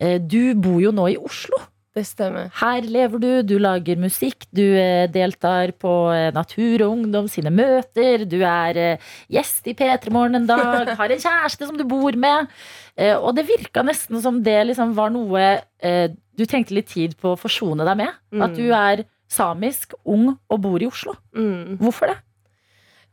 eh, 0.00 0.18
du 0.22 0.54
bor 0.54 0.78
jo 0.80 0.92
nå 0.94 1.08
i 1.10 1.18
Oslo. 1.18 1.58
Det 1.96 2.02
stemmer. 2.04 2.50
Her 2.58 2.84
lever 2.84 3.20
du, 3.22 3.28
du 3.48 3.54
lager 3.62 3.96
musikk, 3.96 4.44
du 4.52 4.64
eh, 4.76 5.06
deltar 5.08 5.72
på 5.80 5.92
eh, 6.12 6.28
Natur 6.36 6.84
og 6.84 6.98
Ungdom 6.98 7.30
sine 7.32 7.48
møter, 7.54 8.26
du 8.28 8.36
er 8.44 8.80
eh, 8.82 9.06
gjest 9.32 9.70
i 9.70 9.74
P3 9.78 10.12
Morgen 10.12 10.42
en 10.42 10.48
dag, 10.50 10.92
har 10.98 11.14
en 11.14 11.22
kjæreste 11.22 11.70
som 11.70 11.78
du 11.80 11.86
bor 11.88 12.16
med. 12.20 12.52
Og 12.96 13.32
det 13.36 13.44
virka 13.48 13.82
nesten 13.84 14.20
som 14.24 14.38
det 14.44 14.56
liksom 14.70 14.94
var 14.96 15.10
noe 15.12 15.42
du 15.76 16.44
trengte 16.48 16.72
litt 16.72 16.88
tid 16.88 17.12
på 17.20 17.34
å 17.34 17.36
forsone 17.36 17.84
deg 17.84 17.98
med. 18.00 18.14
Mm. 18.32 18.44
At 18.46 18.54
du 18.56 18.64
er 18.72 19.02
samisk, 19.28 19.92
ung 20.08 20.30
og 20.32 20.62
bor 20.64 20.80
i 20.80 20.88
Oslo. 20.88 21.12
Mm. 21.36 21.76
Hvorfor 21.80 22.12
det? 22.12 22.16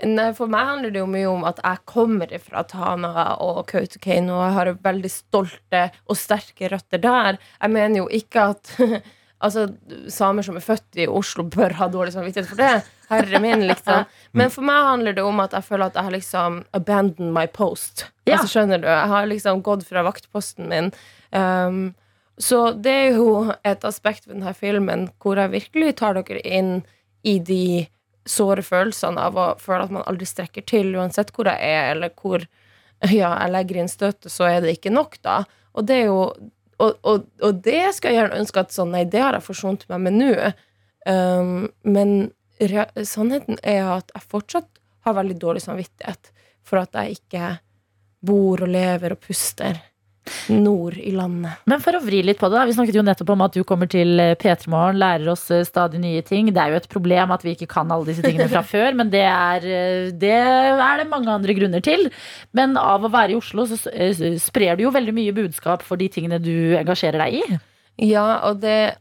Nei, 0.10 0.30
For 0.36 0.52
meg 0.52 0.68
handler 0.68 0.94
det 0.94 1.02
jo 1.02 1.10
mye 1.10 1.32
om 1.32 1.44
at 1.48 1.60
jeg 1.63 1.84
kommer 1.89 2.32
fra 2.44 2.63
Tana 2.68 3.26
og 3.44 3.66
Kautokeino, 3.70 4.36
og 4.38 4.46
jeg 4.46 4.56
har 4.58 4.72
veldig 4.88 5.12
stolte 5.12 5.84
og 6.08 6.20
sterke 6.20 6.72
røtter 6.74 7.02
der. 7.04 7.39
Jeg 7.62 7.74
mener 7.74 8.04
jo 8.04 8.08
ikke 8.12 8.50
at 8.54 8.74
altså, 9.46 9.68
samer 10.12 10.46
som 10.46 10.60
er 10.60 10.66
født 10.66 11.00
i 11.00 11.08
Oslo, 11.08 11.46
bør 11.48 11.78
ha 11.80 11.89
dårlig 11.92 12.16
samvittighet 12.16 12.50
for 12.50 12.60
det. 12.60 12.74
Herre 13.10 13.42
min, 13.44 13.66
liksom. 13.68 14.08
Men 14.32 14.52
for 14.54 14.66
meg 14.66 14.88
handler 14.89 15.18
det 15.18 15.26
om 15.28 15.42
at 15.44 15.54
jeg 15.54 15.68
føler 15.68 15.89
at 15.89 16.00
jeg 16.00 16.08
har 16.08 16.16
liksom 16.16 16.62
abandoned 16.74 17.34
my 17.36 17.46
post. 17.52 18.08
Ja. 18.26 18.38
Altså, 18.38 18.56
skjønner 18.56 18.82
du? 18.82 18.88
Jeg 18.89 19.12
har 19.12 19.28
liksom 19.30 19.63
gått 19.66 19.86
fra 19.88 20.06
vaktposten 20.08 20.72
min. 20.72 20.89
Um, 21.32 21.84
så 22.42 22.72
det 22.74 22.94
er 22.94 23.18
jo 23.20 23.54
et 23.62 23.84
aspekt 23.86 24.26
ved 24.26 24.39
denne 24.39 24.56
filmen 24.58 25.08
hvor 25.22 25.38
jeg 25.38 25.54
virkelig 25.54 25.98
tar 26.02 26.18
dere 26.18 26.42
inn 26.42 26.80
i 27.24 27.38
de 27.39 27.86
såre 28.29 28.63
følelsene 28.63 29.21
av 29.21 29.38
å 29.38 29.47
føle 29.59 29.86
at 29.88 29.93
man 29.93 30.05
aldri 30.07 30.27
strekker 30.29 30.65
til, 30.69 30.93
uansett 30.95 31.33
hvor 31.36 31.49
jeg 31.51 31.59
er, 31.59 31.91
eller 31.95 32.13
hvor 32.19 32.45
ja, 33.09 33.33
jeg 33.36 33.51
legger 33.51 33.81
inn 33.81 33.91
støtet, 33.91 34.31
så 34.31 34.47
er 34.47 34.62
det 34.63 34.77
ikke 34.77 34.93
nok, 34.93 35.17
da. 35.25 35.43
Og 35.73 35.88
det 35.89 36.03
er 36.03 36.12
jo 36.12 36.27
Og, 36.81 36.97
og, 37.05 37.27
og 37.45 37.59
det 37.63 37.93
skal 37.95 38.12
jeg 38.12 38.17
gjerne 38.17 38.39
ønske 38.41 38.59
at 38.59 38.73
sånn, 38.73 38.89
nei, 38.91 39.03
det 39.05 39.21
har 39.21 39.36
jeg 39.38 39.45
forsont 39.45 39.83
meg 39.91 39.99
med 40.03 40.15
nå. 40.17 40.31
Um, 41.05 41.69
men 41.86 42.31
sannheten 43.05 43.59
er 43.62 43.86
at 43.93 44.09
jeg 44.15 44.25
fortsatt 44.31 44.81
har 45.05 45.15
veldig 45.15 45.38
dårlig 45.39 45.62
samvittighet 45.63 46.31
for 46.65 46.81
at 46.81 46.97
jeg 46.97 47.19
ikke 47.19 47.51
bor 48.25 48.65
og 48.65 48.73
lever 48.73 49.15
og 49.15 49.21
puster 49.21 49.79
nord 50.47 50.97
i 50.97 51.12
landet. 51.15 51.63
Men 51.69 51.81
for 51.83 51.97
å 51.97 52.01
vri 52.03 52.21
litt 52.25 52.39
på 52.39 52.49
det, 52.49 52.57
da. 52.57 52.65
Vi 52.67 52.75
snakket 52.75 52.97
jo 52.97 53.03
nettopp 53.05 53.33
om 53.33 53.43
at 53.45 53.55
du 53.55 53.63
kommer 53.67 53.89
til 53.91 54.19
eh, 54.21 54.36
P3 54.39 54.71
Morgen, 54.71 54.99
lærer 55.01 55.29
oss 55.33 55.45
eh, 55.51 55.65
stadig 55.67 56.01
nye 56.03 56.23
ting. 56.25 56.51
Det 56.53 56.62
er 56.62 56.73
jo 56.73 56.79
et 56.79 56.89
problem 56.91 57.33
at 57.36 57.43
vi 57.45 57.55
ikke 57.57 57.69
kan 57.73 57.91
alle 57.93 58.09
disse 58.09 58.23
tingene 58.25 58.49
fra 58.51 58.63
før, 58.73 58.95
men 58.99 59.12
det 59.13 59.25
er, 59.27 59.67
eh, 59.67 60.09
det 60.15 60.33
er 60.33 61.03
det 61.03 61.09
mange 61.12 61.31
andre 61.33 61.57
grunner 61.57 61.83
til. 61.83 62.09
Men 62.55 62.77
av 62.79 63.03
å 63.03 63.12
være 63.13 63.36
i 63.36 63.39
Oslo, 63.39 63.67
så 63.69 63.79
sprer 64.41 64.79
du 64.79 64.88
jo 64.88 64.95
veldig 64.95 65.15
mye 65.15 65.36
budskap 65.36 65.86
for 65.86 65.99
de 65.99 66.09
tingene 66.12 66.41
du 66.41 66.75
engasjerer 66.79 67.25
deg 67.25 67.41
i. 67.41 67.62
Ja, 68.09 68.25
og 68.49 68.63
det, 68.63 68.95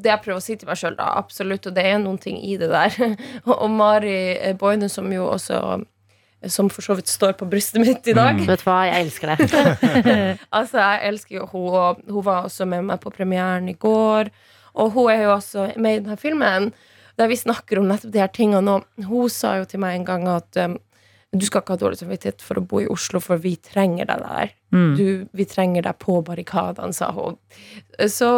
det 0.00 0.10
jeg 0.10 0.24
prøver 0.24 0.40
å 0.40 0.44
si 0.44 0.56
til 0.58 0.70
meg 0.70 0.80
sjøl, 0.80 0.96
absolutt, 0.98 1.68
og 1.68 1.76
det 1.76 1.84
er 1.86 2.00
noen 2.02 2.20
ting 2.22 2.40
i 2.40 2.56
det 2.60 2.72
der. 2.72 3.16
og, 3.50 3.68
Mari 3.70 4.54
Boine, 4.60 4.90
som 4.92 5.10
jo 5.12 5.28
også 5.34 5.82
som 6.50 6.68
for 6.72 6.82
så 6.82 6.96
vidt 6.98 7.08
står 7.10 7.34
på 7.38 7.46
brystet 7.50 7.80
mitt 7.84 8.06
i 8.10 8.14
dag. 8.16 8.38
Vet 8.48 8.62
du 8.64 8.68
hva, 8.70 8.78
jeg 8.88 9.04
elsker 9.06 9.34
det. 9.36 9.50
Altså, 10.58 10.78
jeg 10.82 11.00
elsker 11.12 11.36
jo 11.40 11.46
hun, 11.52 11.68
og 11.78 12.00
hun 12.08 12.24
var 12.26 12.46
også 12.48 12.66
med 12.66 12.86
meg 12.88 13.00
på 13.04 13.12
premieren 13.14 13.68
i 13.70 13.76
går. 13.78 14.30
Og 14.74 14.90
hun 14.94 15.10
er 15.12 15.22
jo 15.26 15.34
også 15.36 15.68
med 15.76 15.98
i 15.98 16.00
denne 16.02 16.16
filmen, 16.16 16.70
der 17.20 17.28
vi 17.28 17.36
snakker 17.36 17.78
om 17.82 17.90
nettopp 17.90 18.12
de 18.14 18.22
her 18.24 18.32
tingene. 18.32 18.78
Og 18.78 19.06
hun 19.10 19.28
sa 19.30 19.58
jo 19.60 19.68
til 19.68 19.82
meg 19.84 19.98
en 20.00 20.06
gang 20.08 20.26
at 20.32 20.58
um, 20.64 20.78
du 21.32 21.44
skal 21.46 21.62
ikke 21.62 21.72
ha 21.76 21.80
dårlig 21.80 21.96
samvittighet 22.00 22.42
for 22.44 22.58
å 22.60 22.64
bo 22.68 22.80
i 22.82 22.88
Oslo, 22.92 23.20
for 23.24 23.40
vi 23.40 23.54
trenger 23.64 24.08
deg 24.10 24.20
der. 24.24 24.50
Mm. 24.72 24.90
Du, 24.98 25.04
vi 25.38 25.46
trenger 25.48 25.84
deg 25.86 25.96
på 26.02 26.18
barrikadene, 26.26 26.92
sa 26.96 27.08
hun. 27.16 27.38
Så, 28.08 28.28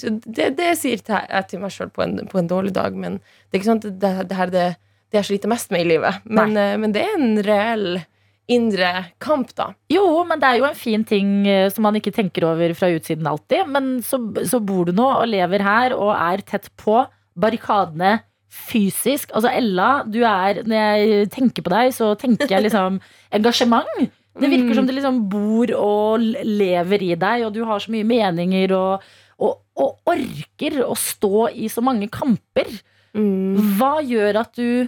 så 0.00 0.12
det, 0.24 0.50
det 0.56 0.70
sier 0.80 1.00
jeg 1.02 1.48
til 1.50 1.60
meg 1.64 1.72
sjøl 1.74 1.90
på, 1.92 2.04
en- 2.06 2.28
på 2.28 2.38
en 2.40 2.48
dårlig 2.48 2.72
dag, 2.76 2.96
men 2.96 3.18
det 3.20 3.56
er 3.56 3.60
ikke 3.60 3.68
sånn 3.72 3.82
at 3.82 3.98
det, 4.00 4.12
det 4.30 4.38
her 4.38 4.48
er 4.48 4.54
det, 4.54 4.68
det 5.08 5.22
jeg 5.22 5.30
sliter 5.30 5.50
mest 5.52 5.72
med 5.74 5.84
i 5.84 5.90
livet. 5.94 6.22
Men, 6.28 6.56
eh, 6.56 6.76
men 6.80 6.94
det 6.94 7.04
er 7.04 7.16
en 7.16 7.42
reell 7.44 8.00
indre 8.48 8.90
kamp, 9.20 9.50
da. 9.56 9.72
Jo, 9.92 10.24
men 10.28 10.40
det 10.40 10.48
er 10.48 10.60
jo 10.62 10.68
en 10.68 10.78
fin 10.78 11.04
ting 11.06 11.42
eh, 11.48 11.68
som 11.72 11.84
man 11.84 11.98
ikke 11.98 12.14
tenker 12.16 12.46
over 12.48 12.72
fra 12.76 12.88
utsiden 12.94 13.28
alltid. 13.28 13.68
Men 13.68 13.98
så, 14.04 14.20
så 14.48 14.60
bor 14.64 14.88
du 14.88 14.94
nå 14.96 15.08
og 15.18 15.28
lever 15.28 15.64
her 15.64 15.96
og 15.96 16.14
er 16.16 16.44
tett 16.48 16.70
på 16.80 17.02
barrikadene 17.38 18.18
fysisk. 18.48 19.32
Altså 19.36 19.52
Ella, 19.52 20.02
du 20.08 20.22
er 20.24 20.62
Når 20.64 20.78
jeg 20.78 21.28
tenker 21.34 21.64
på 21.64 21.72
deg, 21.74 21.92
så 21.92 22.14
tenker 22.18 22.48
jeg 22.56 22.68
liksom 22.68 23.00
engasjement. 23.36 24.08
Det 24.38 24.48
virker 24.48 24.78
som 24.78 24.86
det 24.86 24.94
liksom 24.96 25.24
bor 25.30 25.70
og 25.76 26.22
lever 26.46 27.02
i 27.02 27.14
deg, 27.18 27.44
og 27.46 27.56
du 27.56 27.64
har 27.66 27.82
så 27.82 27.90
mye 27.90 28.06
meninger 28.06 28.72
og, 28.76 29.08
og, 29.42 29.56
og 29.82 30.12
orker 30.14 30.78
å 30.84 30.94
stå 30.94 31.48
i 31.58 31.66
så 31.72 31.82
mange 31.84 32.06
kamper. 32.12 32.70
Hva 33.18 33.98
gjør 34.06 34.38
at 34.44 34.54
du 34.54 34.86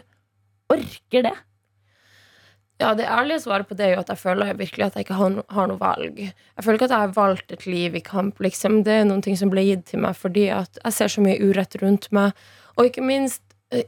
orker 0.72 1.26
det? 1.28 1.36
Ja, 2.80 2.94
Det 2.96 3.04
ærlige 3.04 3.42
svaret 3.42 3.68
på 3.68 3.76
det 3.76 3.86
er 3.86 3.94
jo 3.94 4.00
at 4.00 4.08
jeg 4.08 4.18
føler 4.18 4.54
virkelig 4.56 4.86
at 4.86 4.94
jeg 4.96 5.04
ikke 5.04 5.18
har, 5.18 5.28
no 5.34 5.66
noe 5.68 5.80
valg. 5.80 6.16
Jeg 6.16 6.64
føler 6.64 6.78
ikke 6.78 6.88
at 6.88 6.96
jeg 6.96 7.04
har 7.04 7.16
valgt 7.16 7.52
et 7.52 7.66
liv 7.66 7.94
i 7.94 8.00
kamp. 8.00 8.40
liksom. 8.40 8.82
Det 8.84 8.92
er 8.92 9.04
noen 9.04 9.20
ting 9.22 9.36
som 9.36 9.50
ble 9.52 9.66
gitt 9.66 9.84
til 9.90 10.00
meg 10.00 10.16
fordi 10.16 10.48
at 10.48 10.80
jeg 10.84 10.96
ser 10.96 11.12
så 11.12 11.20
mye 11.20 11.36
urett 11.36 11.76
rundt 11.82 12.08
meg. 12.10 12.32
Og 12.78 12.88
ikke 12.88 13.04
minst 13.04 13.42
eh, 13.70 13.84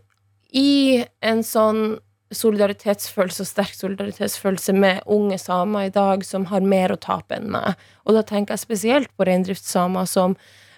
i 0.53 1.05
en 1.23 1.41
sånn 1.41 1.97
solidaritetsfølelse 2.33 3.45
og 3.45 3.49
sterk 3.49 3.75
solidaritetsfølelse 3.77 4.75
med 4.77 5.03
unge 5.07 5.39
samer 5.41 5.89
i 5.89 5.95
dag 5.95 6.25
som 6.25 6.47
har 6.51 6.61
mer 6.61 6.93
å 6.93 7.01
tape 7.01 7.37
enn 7.37 7.51
meg. 7.53 7.79
Og 8.05 8.17
da 8.17 8.25
tenker 8.27 8.55
jeg 8.55 8.67
spesielt 8.67 9.13
på 9.17 9.27
reindriftssamer 9.29 10.09
som 10.09 10.37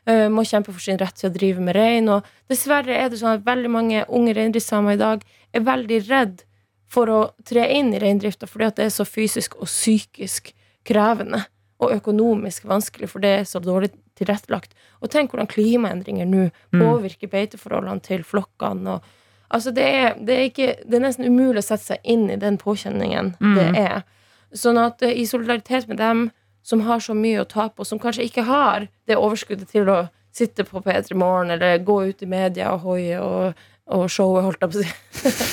uh, 0.09 0.29
må 0.31 0.45
kjempe 0.47 0.73
for 0.73 0.83
sin 0.83 0.99
rett 1.01 1.17
til 1.19 1.31
å 1.31 1.35
drive 1.35 1.63
med 1.63 1.77
rein. 1.79 2.11
Og 2.11 2.27
dessverre 2.51 2.97
er 2.97 3.11
det 3.11 3.21
sånn 3.23 3.39
at 3.39 3.47
veldig 3.47 3.71
mange 3.71 4.05
unge 4.09 4.35
reindriftssamer 4.37 4.97
i 4.97 5.03
dag 5.03 5.25
er 5.55 5.65
veldig 5.67 6.01
redd 6.09 6.45
for 6.91 7.11
å 7.11 7.21
tre 7.47 7.67
inn 7.75 7.93
i 7.95 8.01
reindrifta 8.03 8.49
fordi 8.51 8.69
at 8.69 8.79
det 8.79 8.89
er 8.89 8.95
så 8.95 9.07
fysisk 9.09 9.57
og 9.59 9.69
psykisk 9.71 10.53
krevende. 10.87 11.45
Og 11.83 11.91
økonomisk 11.97 12.69
vanskelig, 12.71 13.09
for 13.11 13.25
det 13.25 13.33
er 13.41 13.47
så 13.49 13.61
dårlig 13.61 13.91
tilrettelagt. 14.19 14.77
Og 15.03 15.11
tenk 15.13 15.33
hvordan 15.33 15.51
klimaendringer 15.51 16.29
nå 16.29 16.47
påvirker 16.73 17.29
beiteforholdene 17.33 18.01
til 18.05 18.23
flokkene. 18.25 18.95
Og, 18.95 19.09
altså 19.49 19.73
det, 19.75 19.85
er, 19.85 20.15
det, 20.21 20.37
er 20.37 20.47
ikke, 20.49 20.71
det 20.87 20.99
er 20.99 21.05
nesten 21.05 21.27
umulig 21.27 21.65
å 21.65 21.67
sette 21.67 21.91
seg 21.91 22.09
inn 22.15 22.29
i 22.31 22.39
den 22.41 22.61
påkjenningen 22.63 23.35
det 23.59 23.67
er. 23.81 24.07
Sånn 24.55 24.79
at 24.79 25.03
eh, 25.03 25.17
i 25.19 25.27
solidaritet 25.27 25.91
med 25.91 25.99
dem 25.99 26.29
som 26.65 26.85
har 26.87 27.03
så 27.05 27.13
mye 27.19 27.43
å 27.43 27.49
tape, 27.49 27.83
og 27.83 27.89
som 27.89 28.01
kanskje 28.01 28.25
ikke 28.31 28.47
har 28.49 28.87
det 29.11 29.19
overskuddet 29.19 29.69
til 29.75 29.91
å 29.91 30.05
sitte 30.35 30.65
på 30.67 30.81
P3 30.83 31.15
Morgen 31.19 31.53
eller 31.55 31.83
gå 31.85 31.99
ut 32.09 32.23
i 32.23 32.31
media 32.31 32.73
og 32.73 32.87
hoie 32.87 33.19
og, 33.21 33.67
og 33.93 34.07
showet, 34.09 34.47
holdt 34.47 34.63
jeg 34.65 34.71
på 34.73 34.79
å 34.79 34.85
si. 34.85 34.93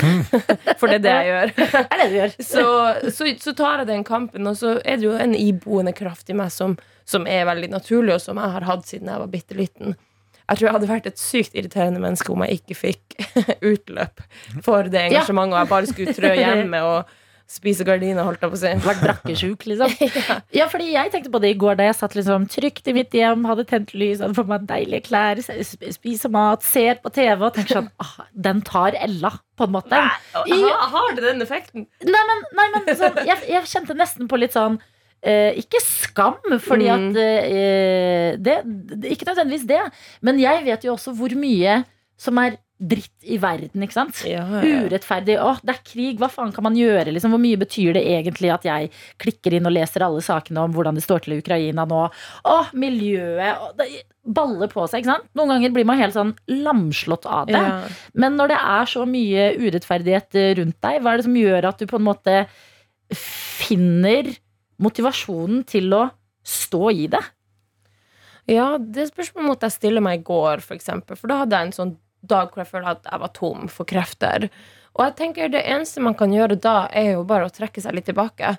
For 0.79 0.87
det 0.87 1.01
er 1.01 1.03
det 1.03 1.15
jeg 1.15 1.31
gjør. 1.31 1.51
Det 1.57 1.81
er 1.81 1.99
det 1.99 2.05
du 2.07 2.15
gjør. 2.15 2.35
Så, 2.51 2.63
så, 3.11 3.27
så 3.43 3.53
tar 3.57 3.81
jeg 3.83 3.89
den 3.91 4.05
kampen, 4.07 4.47
og 4.47 4.55
så 4.59 4.77
er 4.85 5.01
det 5.01 5.07
jo 5.09 5.17
en 5.19 5.35
iboende 5.35 5.93
kraft 5.95 6.31
i 6.31 6.37
meg 6.37 6.53
som, 6.53 6.77
som 7.07 7.27
er 7.27 7.43
veldig 7.49 7.71
naturlig, 7.73 8.15
og 8.15 8.23
som 8.23 8.39
jeg 8.39 8.55
har 8.55 8.67
hatt 8.69 8.87
siden 8.87 9.11
jeg 9.11 9.23
var 9.23 9.31
bitte 9.33 9.57
liten. 9.59 9.97
Jeg 10.47 10.57
tror 10.59 10.67
jeg 10.67 10.75
hadde 10.75 10.89
vært 10.89 11.09
et 11.11 11.19
sykt 11.21 11.53
irriterende 11.55 12.01
menneske 12.03 12.31
om 12.33 12.41
jeg 12.43 12.59
ikke 12.59 12.75
fikk 12.75 13.17
utløp 13.71 14.23
for 14.65 14.89
det 14.91 15.05
engasjementet, 15.09 15.55
og 15.55 15.59
jeg 15.61 15.71
bare 15.71 15.91
skulle 15.91 16.15
trø 16.17 16.31
hjemme 16.35 16.81
og 16.87 17.13
spise 17.51 17.83
gardiner, 17.87 18.23
holdt 18.23 18.41
jeg 18.45 18.51
på 18.53 18.57
å 18.57 18.59
si. 18.61 18.69
Vært 18.85 19.01
brakkesjuk, 19.03 19.65
liksom. 19.67 19.91
Ja, 20.59 20.69
fordi 20.71 20.87
jeg 20.93 21.11
tenkte 21.11 21.31
på 21.33 21.41
det 21.43 21.51
i 21.51 21.57
går 21.59 21.75
da 21.79 21.89
jeg 21.89 21.97
satt 21.99 22.15
liksom 22.15 22.45
trygt 22.51 22.87
i 22.87 22.93
mitt 22.95 23.11
hjem, 23.17 23.43
hadde 23.49 23.65
tent 23.67 23.91
lys, 23.97 24.21
hadde 24.23 24.37
på 24.39 24.45
meg 24.47 24.63
deilige 24.69 25.03
klær, 25.09 25.41
spiser 25.43 26.31
mat, 26.31 26.63
ser 26.63 27.01
på 27.03 27.11
TV 27.15 27.43
og 27.49 27.51
tenker 27.57 27.81
sånn 27.81 27.89
ah, 28.05 28.13
Den 28.47 28.63
tar 28.67 28.95
Ella, 28.95 29.33
på 29.59 29.67
en 29.67 29.75
måte. 29.75 29.99
Nei, 29.99 30.61
Har, 30.63 30.87
har 30.95 31.11
det 31.19 31.25
den 31.27 31.43
effekten? 31.45 31.85
Nei, 32.07 32.23
men, 32.31 32.41
nei, 32.57 32.67
men 32.77 32.89
sånn, 32.95 33.19
jeg, 33.27 33.43
jeg 33.51 33.69
kjente 33.75 33.99
nesten 33.99 34.31
på 34.31 34.39
litt 34.39 34.55
sånn 34.55 34.79
eh, 35.21 35.51
ikke 35.61 35.83
skam, 35.85 36.39
fordi 36.63 36.87
Mm. 36.87 37.11
at 37.11 37.19
eh, 37.21 38.29
det, 38.41 38.55
det, 38.95 39.11
Ikke 39.13 39.27
nødvendigvis 39.29 39.67
det, 39.69 39.81
men 40.25 40.39
jeg 40.41 40.63
vet 40.65 40.87
jo 40.87 40.95
også 40.95 41.13
hvor 41.19 41.35
mye 41.37 41.81
som 42.21 42.37
er 42.41 42.55
dritt 42.81 43.25
i 43.29 43.37
verden, 43.41 43.83
ikke 43.85 43.93
sant? 43.93 44.23
Ja, 44.25 44.41
ja, 44.49 44.61
ja. 44.65 44.79
Urettferdig. 44.87 45.35
Åh, 45.37 45.59
det 45.61 45.75
er 45.75 45.81
krig, 45.85 46.15
hva 46.21 46.29
faen 46.31 46.53
kan 46.55 46.65
man 46.65 46.77
gjøre? 46.77 47.13
Liksom? 47.13 47.33
Hvor 47.35 47.41
mye 47.43 47.59
betyr 47.61 47.93
det 47.97 48.01
egentlig 48.09 48.49
at 48.53 48.65
jeg 48.65 48.89
klikker 49.21 49.53
inn 49.57 49.69
og 49.69 49.75
leser 49.75 50.05
alle 50.05 50.23
sakene 50.25 50.63
om 50.65 50.73
hvordan 50.73 50.97
det 50.97 51.03
står 51.05 51.25
til 51.25 51.35
i 51.35 51.41
Ukraina 51.43 51.85
nå? 51.89 52.01
Åh, 52.49 52.71
miljøet 52.81 53.61
åh, 53.61 53.75
det 53.77 53.89
baller 54.21 54.69
på 54.71 54.85
seg, 54.89 55.03
ikke 55.03 55.13
sant? 55.13 55.29
Noen 55.37 55.55
ganger 55.55 55.75
blir 55.75 55.87
man 55.89 56.01
helt 56.01 56.17
sånn 56.17 56.33
lamslått 56.49 57.29
av 57.29 57.49
det. 57.49 57.61
Men 58.17 58.37
når 58.39 58.53
det 58.53 58.59
er 58.73 58.89
så 58.89 59.05
mye 59.09 59.47
urettferdighet 59.61 60.41
eh, 60.41 60.53
rundt 60.61 60.77
deg, 60.81 61.01
hva 61.01 61.13
er 61.13 61.21
det 61.21 61.29
som 61.29 61.37
gjør 61.41 61.69
at 61.69 61.81
du 61.81 61.89
på 61.89 62.01
en 62.01 62.07
måte 62.09 62.37
finner 63.17 64.29
motivasjonen 64.81 65.65
til 65.69 65.93
å 65.97 66.05
stå 66.41 66.85
i 66.97 67.09
det? 67.13 67.21
Ja, 68.49 68.73
det 68.81 69.11
spørsmålet 69.11 69.51
måtte 69.51 69.69
jeg 69.69 69.77
stille 69.77 70.01
meg 70.03 70.21
i 70.21 70.25
går, 70.25 70.63
for 70.65 70.77
eksempel. 70.77 71.17
For 71.19 71.29
da 71.29 71.43
hadde 71.43 71.57
jeg 71.57 71.69
en 71.69 71.77
sånn 71.77 71.99
dag 72.21 72.51
hvor 72.51 72.63
jeg 72.63 72.71
følte 72.71 72.95
at 72.97 73.09
jeg 73.09 73.23
var 73.23 73.33
tom 73.37 73.67
for 73.71 73.89
krefter. 73.89 74.49
Og 74.97 75.05
jeg 75.05 75.17
tenker 75.19 75.51
det 75.51 75.63
eneste 75.63 76.03
man 76.03 76.17
kan 76.19 76.33
gjøre 76.33 76.59
da, 76.59 76.85
er 76.91 77.15
jo 77.15 77.25
bare 77.27 77.47
å 77.47 77.53
trekke 77.53 77.83
seg 77.83 77.95
litt 77.95 78.09
tilbake. 78.09 78.57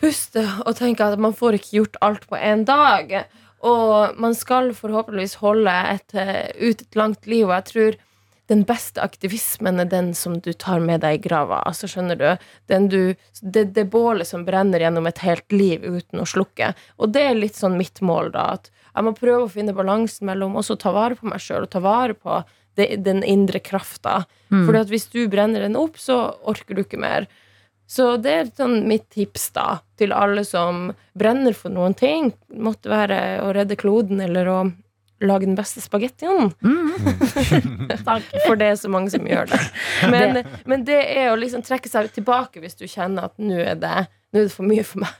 Puste 0.00 0.46
og 0.64 0.74
tenke 0.78 1.04
at 1.04 1.20
man 1.20 1.36
får 1.36 1.58
ikke 1.58 1.76
gjort 1.76 1.98
alt 2.04 2.28
på 2.30 2.38
én 2.40 2.64
dag. 2.68 3.12
Og 3.60 4.20
man 4.20 4.36
skal 4.36 4.72
forhåpentligvis 4.76 5.36
holde 5.42 5.72
et, 5.90 6.14
eh, 6.14 6.48
ut 6.56 6.80
et 6.80 6.96
langt 6.96 7.26
liv, 7.26 7.44
og 7.44 7.58
jeg 7.58 7.64
tror 7.72 7.98
den 8.50 8.64
beste 8.66 8.98
aktivismen 8.98 9.78
er 9.78 9.86
den 9.86 10.14
som 10.14 10.40
du 10.40 10.52
tar 10.52 10.80
med 10.80 11.02
deg 11.04 11.20
i 11.20 11.28
grava. 11.28 11.60
Altså, 11.68 11.86
skjønner 11.86 12.18
du? 12.18 12.30
Du 12.90 13.14
det, 13.42 13.74
det 13.76 13.84
bålet 13.92 14.26
som 14.26 14.44
brenner 14.44 14.82
gjennom 14.82 15.06
et 15.06 15.20
helt 15.22 15.52
liv 15.52 15.84
uten 15.84 16.24
å 16.24 16.26
slukke. 16.26 16.74
Og 16.98 17.12
det 17.14 17.22
er 17.28 17.38
litt 17.38 17.54
sånn 17.54 17.78
mitt 17.78 18.00
mål, 18.00 18.32
da. 18.34 18.56
At 18.58 18.70
jeg 18.94 19.06
må 19.06 19.14
prøve 19.14 19.46
å 19.46 19.52
finne 19.52 19.76
balansen 19.76 20.26
mellom 20.26 20.58
også 20.58 20.78
ta 20.80 20.90
vare 20.96 21.14
på 21.14 21.30
meg 21.30 21.38
sjøl 21.44 21.68
og 21.68 21.70
ta 21.70 21.82
vare 21.84 22.16
på 22.18 22.40
den 22.76 23.24
indre 23.26 23.60
krafta. 23.62 24.24
Fordi 24.50 24.82
at 24.82 24.90
hvis 24.92 25.08
du 25.12 25.24
brenner 25.30 25.66
den 25.66 25.78
opp, 25.78 25.98
så 25.98 26.20
orker 26.48 26.76
du 26.76 26.84
ikke 26.84 27.00
mer. 27.00 27.26
Så 27.90 28.14
det 28.22 28.30
er 28.30 28.50
sånn 28.54 28.84
mitt 28.86 29.08
tips 29.10 29.48
da 29.56 29.80
til 29.98 30.12
alle 30.14 30.44
som 30.46 30.92
brenner 31.18 31.56
for 31.58 31.74
noen 31.74 31.96
ting. 31.98 32.30
Måtte 32.54 32.92
være 32.92 33.18
å 33.42 33.50
redde 33.56 33.78
kloden 33.78 34.22
eller 34.22 34.50
å 34.50 34.60
lage 35.20 35.48
den 35.48 35.56
beste 35.58 35.82
spagettien. 35.82 36.52
For 38.46 38.56
det 38.56 38.70
er 38.70 38.78
så 38.80 38.88
mange 38.92 39.10
som 39.12 39.26
gjør 39.26 39.50
det. 39.50 39.60
Men, 40.12 40.40
men 40.70 40.86
det 40.86 41.00
er 41.02 41.32
å 41.32 41.38
liksom 41.38 41.64
trekke 41.66 41.90
seg 41.90 42.08
tilbake 42.14 42.62
hvis 42.62 42.78
du 42.78 42.86
kjenner 42.88 43.28
at 43.28 43.34
nå 43.42 43.58
er 43.58 43.76
det, 43.80 44.06
nå 44.30 44.40
er 44.40 44.46
det 44.48 44.54
for 44.54 44.70
mye 44.70 44.86
for 44.86 45.02
meg. 45.02 45.18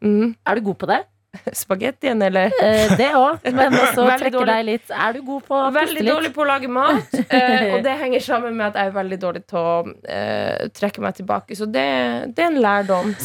Mm. 0.00 0.32
Er 0.46 0.56
du 0.56 0.64
god 0.70 0.78
på 0.80 0.88
det? 0.88 1.02
Spagettien, 1.52 2.22
eller? 2.22 2.52
Eh, 2.62 2.96
det 2.96 3.10
òg, 3.16 3.44
men 3.56 3.76
også 3.82 4.06
trekke 4.20 4.44
deg 4.52 4.64
litt. 4.68 4.92
Er 4.92 5.16
du 5.16 5.22
god 5.26 5.46
på 5.48 5.58
å 5.58 5.66
puste 5.70 5.80
Veldig 5.80 6.06
dårlig 6.10 6.32
på 6.36 6.44
å 6.44 6.48
lage 6.48 6.72
mat. 6.72 7.18
eh, 7.38 7.72
og 7.72 7.82
det 7.86 7.96
henger 8.04 8.24
sammen 8.24 8.56
med 8.58 8.70
at 8.70 8.80
jeg 8.80 8.92
er 8.92 8.96
veldig 9.00 9.20
dårlig 9.26 9.44
til 9.48 9.60
å 9.62 9.76
eh, 10.04 10.68
trekke 10.76 11.04
meg 11.04 11.20
tilbake. 11.20 11.58
Så 11.58 11.68
det, 11.70 11.88
det 12.36 12.48
er 12.48 12.52
en 12.52 12.62
lærdom. 12.64 13.16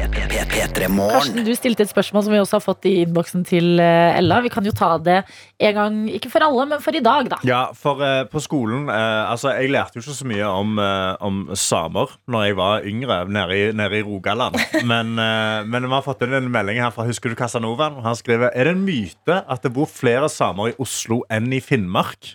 Karsten, 0.00 1.42
du 1.44 1.50
stilte 1.56 1.84
et 1.84 1.90
spørsmål 1.90 2.24
som 2.24 2.32
vi 2.32 2.38
også 2.40 2.56
har 2.56 2.64
fått 2.64 2.86
i 2.88 2.94
innboksen 3.02 3.42
til 3.48 3.80
eh, 3.82 4.16
Ella. 4.18 4.40
Vi 4.44 4.50
kan 4.52 4.64
jo 4.64 4.72
ta 4.76 4.94
det 5.02 5.18
en 5.60 5.76
gang, 5.76 5.98
ikke 6.16 6.30
for 6.32 6.44
alle, 6.46 6.66
men 6.70 6.82
for 6.84 6.96
i 6.96 7.02
dag, 7.04 7.28
da. 7.32 7.40
Ja, 7.46 7.60
for 7.76 8.00
uh, 8.00 8.24
på 8.30 8.40
skolen 8.42 8.88
uh, 8.88 9.28
Altså, 9.30 9.52
jeg 9.58 9.72
lærte 9.74 9.98
jo 9.98 10.04
ikke 10.04 10.16
så 10.16 10.28
mye 10.28 10.48
om, 10.48 10.80
uh, 10.80 11.20
om 11.24 11.42
samer 11.58 12.14
Når 12.30 12.46
jeg 12.46 12.56
var 12.58 12.88
yngre, 12.88 13.20
nede 13.28 13.58
i, 13.58 13.68
nede 13.76 14.00
i 14.00 14.06
Rogaland. 14.06 14.56
Men, 14.90 15.12
eh, 15.20 15.66
men 15.68 15.84
vi 15.86 15.92
har 15.92 16.04
fått 16.04 16.22
inn 16.24 16.34
en 16.36 16.50
melding 16.52 16.80
her 16.80 16.92
fra 16.94 17.04
Husker 17.08 17.32
du 17.32 17.36
Casanovaen? 17.38 18.00
Han 18.04 18.16
skriver 18.16 18.54
Er 18.54 18.68
det 18.68 18.76
en 18.76 18.84
myte 18.86 19.40
at 19.44 19.64
det 19.64 19.74
bor 19.76 19.88
flere 19.90 20.30
samer 20.32 20.72
i 20.72 20.76
Oslo 20.80 21.20
enn 21.32 21.50
i 21.52 21.60
Finnmark? 21.64 22.34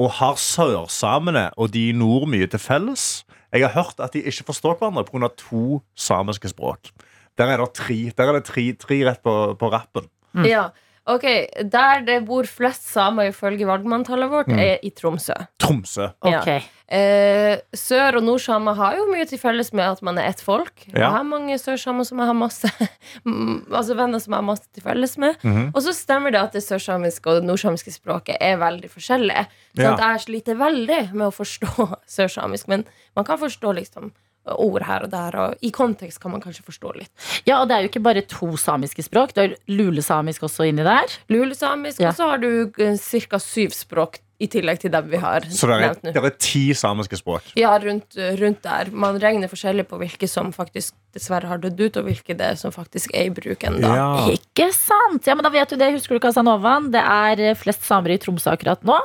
Og 0.00 0.12
har 0.20 0.38
sørsamene 0.40 1.48
og 1.56 1.72
de 1.74 1.88
i 1.90 1.96
nord 1.96 2.28
mye 2.30 2.48
til 2.50 2.62
felles? 2.62 3.08
Jeg 3.52 3.66
har 3.66 3.74
hørt 3.74 4.00
at 4.00 4.12
de 4.14 4.22
ikke 4.22 4.46
forstår 4.52 4.78
hverandre 4.78 5.04
pga. 5.04 5.28
to 5.36 5.80
samiske 5.96 6.48
språk. 6.52 6.92
Der 7.38 7.50
er 7.50 7.56
det 7.62 7.72
tre, 7.74 8.12
der 8.16 8.28
er 8.28 8.38
det 8.38 8.44
tre, 8.44 8.72
tre 8.78 9.00
rett 9.08 9.22
på, 9.22 9.34
på 9.58 9.70
rappen. 9.72 10.06
Ja, 10.46 10.68
ok 11.10 11.24
Der 11.72 12.04
det 12.06 12.20
bor 12.26 12.46
flest 12.46 12.86
samer 12.92 13.32
ifølge 13.32 13.66
valgmanntallet 13.66 14.30
vårt, 14.30 14.48
er 14.48 14.78
i 14.82 14.90
Tromsø. 14.90 15.34
Tromsø. 15.58 16.10
Ja. 16.24 16.60
Eh, 16.90 17.60
sør- 17.76 18.16
og 18.18 18.24
nordsamer 18.26 18.74
har 18.74 18.96
jo 18.98 19.04
mye 19.12 19.26
til 19.30 19.38
felles 19.38 19.68
med 19.72 19.86
at 19.86 20.00
man 20.02 20.18
er 20.18 20.26
ett 20.32 20.40
folk. 20.42 20.72
Ja. 20.88 21.04
Jeg 21.04 21.10
har 21.14 21.22
mange 21.28 21.54
sørsamer 21.62 22.04
som 22.08 22.18
jeg 22.18 22.26
har 22.26 22.34
masse 22.34 22.70
mm, 23.24 23.68
Altså 23.70 23.94
venner 23.94 24.18
som 24.18 24.32
jeg 24.34 24.40
har 24.40 24.46
masse 24.48 24.66
til 24.74 24.82
felles 24.82 25.14
med. 25.22 25.36
Og 25.70 25.78
så 25.84 25.94
stemmer 25.94 26.34
det 26.34 26.40
at 26.42 26.56
det 26.58 26.64
sørsamiske 26.66 27.30
og 27.30 27.38
det 27.38 27.46
nordsamiske 27.46 27.94
språket 27.94 28.40
er 28.42 28.58
veldig 28.58 28.90
forskjellig. 28.90 29.44
Sånn 29.78 29.84
Ja. 29.86 29.94
jeg 30.16 30.24
sliter 30.26 30.58
veldig 30.58 31.12
med 31.14 31.28
å 31.28 31.34
forstå 31.36 31.86
sørsamisk, 32.16 32.66
men 32.68 32.82
man 33.14 33.24
kan 33.28 33.38
forstå 33.38 33.74
liksom 33.78 34.10
ord 34.50 34.82
her 34.82 35.04
og 35.04 35.10
der, 35.12 35.34
og 35.36 35.58
i 35.62 35.70
kontekst 35.70 36.18
kan 36.18 36.32
man 36.32 36.40
kanskje 36.42 36.64
forstå 36.66 36.94
litt. 36.96 37.10
Ja, 37.46 37.60
og 37.60 37.68
det 37.68 37.76
er 37.76 37.84
jo 37.84 37.90
ikke 37.92 38.02
bare 38.02 38.22
to 38.26 38.48
samiske 38.58 39.04
språk. 39.06 39.34
Det 39.36 39.44
er 39.44 39.54
lulesamisk 39.70 40.42
også 40.48 40.66
inni 40.66 40.82
der. 40.82 41.12
Lulesamisk, 41.30 42.00
Ja. 42.00 42.08
og 42.08 42.16
så 42.18 42.30
har 42.32 42.38
du 42.42 42.72
ca. 42.72 43.38
syv 43.38 43.70
språk 43.76 44.18
i 44.40 44.48
tillegg 44.50 44.80
til 44.80 44.92
dem 44.92 45.10
vi 45.10 45.20
har 45.20 45.44
Så 45.52 45.68
det 45.68 45.76
er, 45.76 45.84
nevnt 45.84 46.06
nå. 46.08 46.14
det 46.16 46.24
er 46.30 46.38
ti 46.40 46.64
samiske 46.76 47.20
språk. 47.20 47.52
Ja, 47.60 47.74
rundt, 47.82 48.16
rundt 48.40 48.62
der. 48.64 48.90
Man 48.92 49.20
regner 49.20 49.50
forskjellig 49.52 49.86
på 49.90 50.00
hvilke 50.00 50.28
som 50.30 50.52
faktisk 50.54 50.96
dessverre 51.14 51.48
har 51.50 51.58
dødd 51.58 51.80
ut, 51.80 51.98
og 51.98 52.06
hvilke 52.06 52.36
det 52.38 52.52
er 52.52 52.58
som 52.58 52.72
faktisk 52.72 53.12
er 53.18 53.28
i 53.28 53.32
bruk 53.34 53.64
ennå. 53.66 53.90
Ikke 54.30 54.68
sant? 54.74 55.26
Ja, 55.26 55.34
men 55.36 55.44
da 55.46 55.50
vet 55.52 55.72
du 55.72 55.78
det. 55.80 55.90
Husker 55.96 56.16
du 56.16 56.22
Casanovaen? 56.22 56.90
Det 56.94 57.02
er 57.02 57.42
eh, 57.50 57.56
flest 57.58 57.82
samer 57.86 58.14
i 58.14 58.18
Tromsø 58.22 58.52
akkurat 58.54 58.84
nå. 58.86 58.96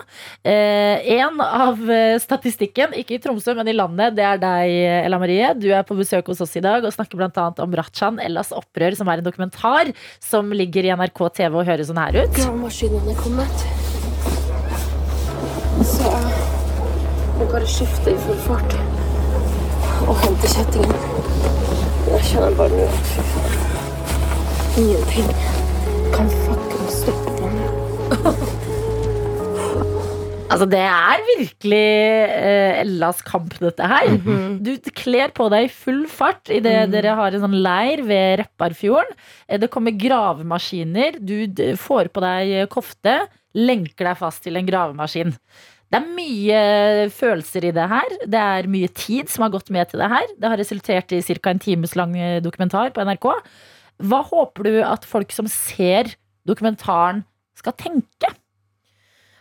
Eh, 0.45 1.01
en 1.17 1.41
av 1.41 1.81
eh, 1.89 2.17
statistikken, 2.21 2.93
ikke 3.01 3.17
i 3.17 3.21
Tromsø, 3.23 3.55
men 3.57 3.71
i 3.71 3.75
landet, 3.75 4.15
det 4.19 4.27
er 4.27 4.41
deg, 4.41 4.75
Ella 5.01 5.19
Marie. 5.21 5.53
Du 5.57 5.67
er 5.73 5.85
på 5.87 5.97
besøk 5.97 6.29
hos 6.31 6.43
oss 6.45 6.55
i 6.59 6.63
dag 6.65 6.85
og 6.85 6.93
snakker 6.93 7.25
annet 7.25 7.63
om 7.63 7.73
Rajan 7.75 8.21
Ellas 8.21 8.53
opprør, 8.55 8.95
som 8.97 9.09
er 9.09 9.23
en 9.23 9.27
dokumentar 9.27 9.91
som 10.23 10.53
ligger 10.53 10.85
i 10.85 10.93
NRK 10.93 11.25
TV 11.41 11.57
og 11.57 11.65
høres 11.67 11.89
sånn 11.89 12.03
her 12.03 12.21
ut. 12.21 12.37
Gravemaskinene 12.37 13.17
kommet. 13.17 13.74
Må 17.39 17.47
bare 17.51 17.67
skifte 17.69 18.13
i 18.13 18.17
full 18.25 18.39
fart 18.45 18.75
og 20.05 20.15
hente 20.23 20.49
kjettingen. 20.51 20.97
Jeg 22.11 22.21
kjenner 22.29 22.55
bare 22.59 22.77
nå 22.77 22.85
at 22.87 23.07
fy 23.11 23.23
faen, 23.31 23.55
ingenting 24.81 25.31
kan 26.15 26.29
fucking 26.45 26.91
stoppe 26.99 27.35
meg 27.41 27.55
nå. 27.59 28.35
Altså, 30.55 30.67
det 30.71 30.79
er 30.87 31.23
virkelig 31.25 31.79
eh, 32.31 32.77
Ellas 32.83 33.17
kamp, 33.25 33.55
dette 33.59 33.87
her. 33.89 34.11
Du 34.63 34.69
kler 34.95 35.33
på 35.35 35.47
deg 35.51 35.65
i 35.67 35.71
full 35.73 36.03
fart 36.07 36.51
idet 36.53 36.85
dere 36.93 37.15
har 37.17 37.33
en 37.35 37.41
sånn 37.43 37.57
leir 37.65 38.03
ved 38.07 38.37
Repparfjorden. 38.43 39.17
Eh, 39.49 39.57
Det 39.59 39.67
kommer 39.73 39.97
gravemaskiner. 39.99 41.17
Du 41.19 41.33
d- 41.49 41.73
får 41.81 42.07
på 42.13 42.23
deg 42.23 42.69
kofte, 42.71 43.17
lenker 43.57 44.07
deg 44.11 44.21
fast 44.21 44.45
til 44.45 44.55
en 44.61 44.69
gravemaskin. 44.69 45.33
Det 45.93 45.99
er 45.99 46.15
mye 46.17 46.61
følelser 47.13 47.67
i 47.69 47.73
det 47.75 47.85
her. 47.91 48.15
Det 48.25 48.41
er 48.41 48.69
mye 48.71 48.89
tid 48.97 49.29
som 49.31 49.45
har 49.45 49.53
gått 49.53 49.69
med 49.73 49.91
til 49.91 50.01
det 50.01 50.09
her. 50.11 50.25
Det 50.41 50.49
har 50.51 50.59
resultert 50.59 51.13
i 51.13 51.21
ca. 51.21 51.51
en 51.51 51.61
times 51.61 51.95
lang 51.95 52.17
eh, 52.17 52.41
dokumentar 52.41 52.91
på 52.95 53.05
NRK. 53.05 53.29
Hva 54.03 54.23
håper 54.27 54.67
du 54.67 54.81
at 54.83 55.05
folk 55.07 55.31
som 55.31 55.47
ser 55.51 56.15
dokumentaren, 56.47 57.23
skal 57.55 57.73
tenke? 57.79 58.33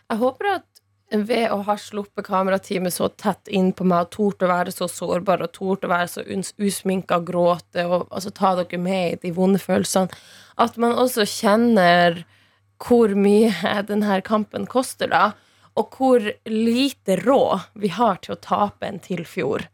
Jeg 0.07 0.21
håper 0.21 0.53
at 0.53 0.65
ved 1.11 1.51
å 1.53 1.59
ha 1.67 1.75
sluppet 1.77 2.25
kamerateamet 2.25 2.93
så 2.93 3.09
tett 3.13 3.49
inn 3.53 3.71
på 3.75 3.85
meg 3.87 4.07
og 4.07 4.13
tort 4.15 4.45
å 4.45 4.49
være 4.49 4.73
så 4.73 4.87
sårbar 4.89 5.43
og 5.45 5.51
tort 5.53 5.85
å 5.85 5.91
være 5.91 6.09
så 6.09 6.23
usminka 6.25 7.19
og 7.19 7.27
gråte 7.29 7.85
og 7.85 8.07
altså, 8.09 8.31
ta 8.33 8.55
dere 8.57 8.79
med 8.81 9.13
i 9.13 9.19
de 9.27 9.33
vonde 9.35 9.61
følelsene, 9.61 10.09
at 10.57 10.79
man 10.81 10.97
også 10.97 11.27
kjenner 11.29 12.23
hvor 12.81 13.13
mye 13.15 13.53
denne 13.89 14.19
kampen 14.25 14.65
koster, 14.69 15.11
da. 15.11 15.33
Og 15.75 15.97
hvor 15.97 16.23
lite 16.47 17.17
råd 17.19 17.65
vi 17.83 17.89
har 17.91 18.21
til 18.23 18.35
å 18.35 18.39
tape 18.39 18.87
en 18.87 18.99
til 19.03 19.25
fjord. 19.27 19.65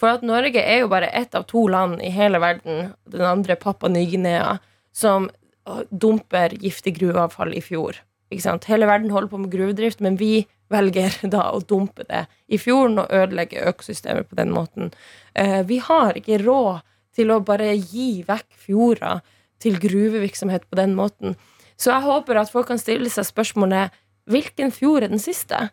For 0.00 0.08
at 0.08 0.24
Norge 0.24 0.62
er 0.62 0.80
jo 0.80 0.88
bare 0.88 1.10
ett 1.12 1.34
av 1.34 1.44
to 1.50 1.66
land 1.68 2.00
i 2.00 2.08
hele 2.08 2.40
verden, 2.40 2.94
den 3.04 3.26
andre 3.28 3.56
Papua 3.60 3.90
Ny-Guinea, 3.92 4.58
som 4.92 5.28
dumper 5.90 6.56
giftig 6.60 6.96
gruveavfall 6.98 7.52
i 7.54 7.60
fjord. 7.60 8.00
Hele 8.66 8.88
verden 8.88 9.10
holder 9.12 9.28
på 9.28 9.38
med 9.38 9.52
gruvedrift, 9.52 10.00
men 10.00 10.16
vi 10.16 10.46
velger 10.72 11.18
da 11.34 11.50
å 11.52 11.60
dumpe 11.60 12.06
det 12.08 12.26
i 12.48 12.58
fjorden 12.58 13.02
og 13.02 13.12
ødelegge 13.12 13.64
økosystemet 13.68 14.30
på 14.30 14.38
den 14.40 14.52
måten. 14.54 14.92
Eh, 15.34 15.60
vi 15.68 15.78
har 15.84 16.16
ikke 16.16 16.40
råd 16.40 16.80
til 17.14 17.30
å 17.30 17.42
bare 17.44 17.74
gi 17.76 18.22
vekk 18.24 18.48
fjorda 18.56 19.18
til 19.62 19.76
gruvevirksomhet 19.78 20.64
på 20.70 20.78
den 20.80 20.96
måten. 20.96 21.36
Så 21.76 21.90
jeg 21.92 22.06
håper 22.06 22.38
at 22.40 22.50
folk 22.52 22.68
kan 22.70 22.80
stille 22.80 23.10
seg 23.10 23.26
spørsmålet 23.26 23.92
hvilken 24.30 24.72
fjord 24.74 25.06
er 25.06 25.12
den 25.12 25.22
siste? 25.22 25.68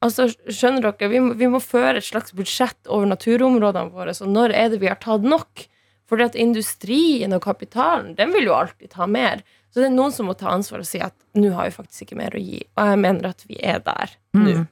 Altså, 0.00 0.30
skjønner 0.48 0.86
dere, 0.86 1.10
vi 1.12 1.20
må, 1.20 1.34
vi 1.36 1.48
må 1.52 1.60
føre 1.60 1.98
et 2.00 2.06
slags 2.06 2.32
budsjett 2.36 2.88
over 2.88 3.08
naturområdene 3.10 3.92
våre, 3.92 4.14
så 4.16 4.28
når 4.28 4.54
er 4.56 4.70
det 4.72 4.80
vi 4.80 4.88
har 4.88 5.00
tatt 5.02 5.26
nok? 5.26 5.66
Fordi 6.10 6.26
at 6.26 6.38
industrien 6.42 7.36
og 7.36 7.44
kapitalen, 7.44 8.14
den 8.18 8.32
vil 8.34 8.48
jo 8.48 8.56
alltid 8.56 8.90
ta 8.96 9.06
mer. 9.06 9.44
Så 9.70 9.78
det 9.78 9.90
er 9.90 9.94
noen 9.94 10.14
som 10.14 10.26
må 10.26 10.34
ta 10.34 10.50
ansvar 10.50 10.82
og 10.82 10.88
si 10.88 10.98
at 11.04 11.14
nå 11.38 11.52
har 11.54 11.68
vi 11.68 11.76
faktisk 11.76 12.08
ikke 12.08 12.18
mer 12.18 12.34
å 12.34 12.42
gi. 12.42 12.64
Og 12.74 12.88
jeg 12.90 13.00
mener 13.04 13.28
at 13.30 13.44
vi 13.46 13.60
er 13.62 13.78
der 13.84 14.16
nå. 14.34 14.56
Mm. 14.56 14.64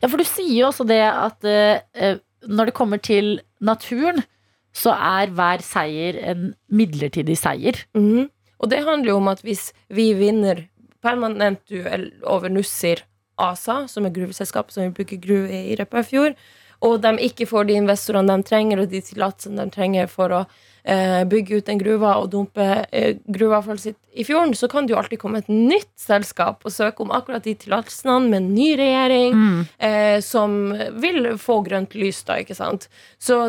Ja, 0.00 0.08
for 0.08 0.16
du 0.16 0.24
sier 0.24 0.54
jo 0.54 0.70
også 0.70 0.86
det 0.88 1.02
at 1.04 1.44
eh, 1.44 2.16
når 2.48 2.70
det 2.70 2.76
kommer 2.78 3.02
til 3.02 3.34
naturen, 3.60 4.22
så 4.76 4.94
er 4.96 5.34
hver 5.36 5.60
seier 5.64 6.16
en 6.32 6.48
midlertidig 6.72 7.36
seier. 7.40 7.82
Mm. 7.96 8.30
Og 8.56 8.72
det 8.72 8.84
handler 8.86 9.12
jo 9.12 9.18
om 9.20 9.28
at 9.32 9.42
hvis 9.44 9.68
vi 9.92 10.10
vinner 10.16 10.64
permanent 11.06 11.62
duell 11.70 12.10
over 12.26 12.52
Nussir 12.52 13.04
ASA, 13.38 13.84
som 13.88 14.06
er 14.06 14.14
gruveselskapet 14.16 14.74
som 14.74 14.86
vil 14.86 14.94
bygge 14.96 15.20
gruve 15.22 15.64
i 15.72 15.76
Repparfjord, 15.78 16.36
og 16.84 17.00
de 17.04 17.12
ikke 17.24 17.48
får 17.48 17.68
de 17.68 17.78
investorene 17.80 18.36
de 18.36 18.46
trenger, 18.46 18.82
og 18.82 18.90
de 18.92 19.00
tillatelsene 19.04 19.64
de 19.64 19.74
trenger 19.74 20.10
for 20.12 20.34
å 20.34 20.42
bygge 21.26 21.58
ut 21.58 21.66
den 21.66 21.80
gruva 21.80 22.12
og 22.20 22.30
dumpe 22.30 22.64
eh, 22.94 23.16
gruveavfallet 23.26 23.82
sitt 23.82 23.98
i 24.16 24.24
fjorden, 24.24 24.54
så 24.56 24.68
kan 24.70 24.86
det 24.86 24.94
jo 24.94 24.98
alltid 25.00 25.20
komme 25.20 25.42
et 25.42 25.48
nytt 25.52 25.90
selskap 26.00 26.64
og 26.64 26.72
søke 26.72 27.04
om 27.04 27.12
akkurat 27.12 27.44
de 27.44 27.52
tillatelsene 27.58 28.30
med 28.30 28.38
en 28.38 28.48
ny 28.54 28.68
regjering 28.78 29.40
eh, 29.82 30.18
som 30.24 30.70
vil 31.02 31.32
få 31.40 31.58
grønt 31.66 31.96
lys, 31.98 32.22
da, 32.28 32.38
ikke 32.40 32.56
sant. 32.56 32.86
Så, 33.18 33.40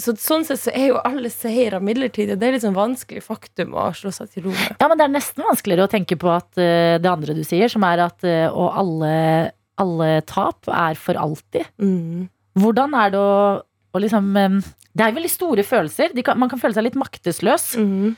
så 0.00 0.14
sånn 0.20 0.46
sett 0.48 0.62
så 0.62 0.72
er 0.72 0.92
jo 0.92 1.02
alle 1.04 1.32
seire 1.32 1.80
midlertidige. 1.84 2.38
Det 2.40 2.48
er 2.48 2.56
litt 2.56 2.64
sånn 2.64 2.78
vanskelig 2.78 3.24
faktum 3.26 3.76
å 3.76 3.90
slå 3.96 4.14
seg 4.14 4.32
til 4.32 4.46
ro 4.46 4.54
med. 4.54 4.78
Ja, 4.78 4.88
men 4.88 5.00
det 5.00 5.08
er 5.08 5.14
nesten 5.16 5.44
vanskeligere 5.44 5.88
å 5.88 5.92
tenke 5.92 6.18
på 6.20 6.30
at 6.32 6.50
uh, 6.56 6.96
det 7.02 7.10
andre 7.10 7.36
du 7.36 7.42
sier, 7.46 7.68
som 7.72 7.84
er 7.86 8.06
at 8.06 8.24
uh, 8.24 8.46
og 8.48 8.78
alle, 8.80 9.12
alle 9.80 10.08
tap 10.30 10.70
er 10.70 10.96
for 11.00 11.20
alltid. 11.20 11.68
Mm. 11.82 12.30
Hvordan 12.62 12.96
er 12.96 13.12
det 13.12 13.20
å, 13.20 13.36
å 13.64 14.02
liksom 14.02 14.30
eh, 14.38 14.58
Det 14.94 15.02
er 15.08 15.16
veldig 15.16 15.30
store 15.32 15.64
følelser. 15.66 16.14
De 16.14 16.22
kan, 16.22 16.38
man 16.38 16.48
kan 16.52 16.60
føle 16.62 16.76
seg 16.76 16.86
litt 16.86 16.98
maktesløs. 17.00 17.72
Mhm. 17.80 18.14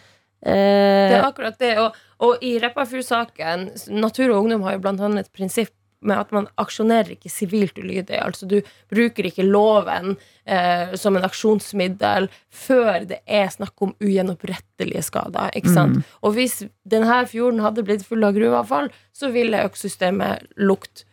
Eh, 0.46 1.08
Det 1.10 1.16
er 1.16 1.24
akkurat 1.24 1.56
det. 1.58 1.72
Og, 1.80 1.94
og 2.20 2.42
i 2.44 2.58
Repparfjord-saken, 2.62 3.70
Natur 3.96 4.30
og 4.34 4.44
Ungdom 4.44 4.62
har 4.66 4.76
jo 4.76 4.82
blant 4.84 5.00
annet 5.00 5.26
et 5.26 5.32
prinsipp 5.32 5.72
med 6.06 6.20
at 6.20 6.30
man 6.30 6.44
aksjonerer 6.60 7.14
ikke 7.16 7.30
sivilt 7.32 7.78
ulydig. 7.80 8.18
Altså 8.20 8.46
du 8.46 8.58
bruker 8.92 9.26
ikke 9.26 9.42
loven 9.48 10.12
eh, 10.44 10.92
som 10.94 11.16
en 11.16 11.24
aksjonsmiddel 11.24 12.28
før 12.52 13.06
det 13.08 13.22
er 13.26 13.48
snakk 13.50 13.80
om 13.82 13.94
ugjennopprettelige 14.04 15.02
skader. 15.08 15.50
Ikke 15.56 15.72
sant? 15.72 16.04
Og 16.22 16.36
hvis 16.36 16.60
denne 16.86 17.22
fjorden 17.26 17.64
hadde 17.64 17.82
blitt 17.88 18.04
full 18.06 18.22
av 18.28 18.36
gruveavfall, 18.36 18.92
så 19.16 19.32
ville 19.34 19.64
økosystemet 19.66 20.44
lukt, 20.60 21.06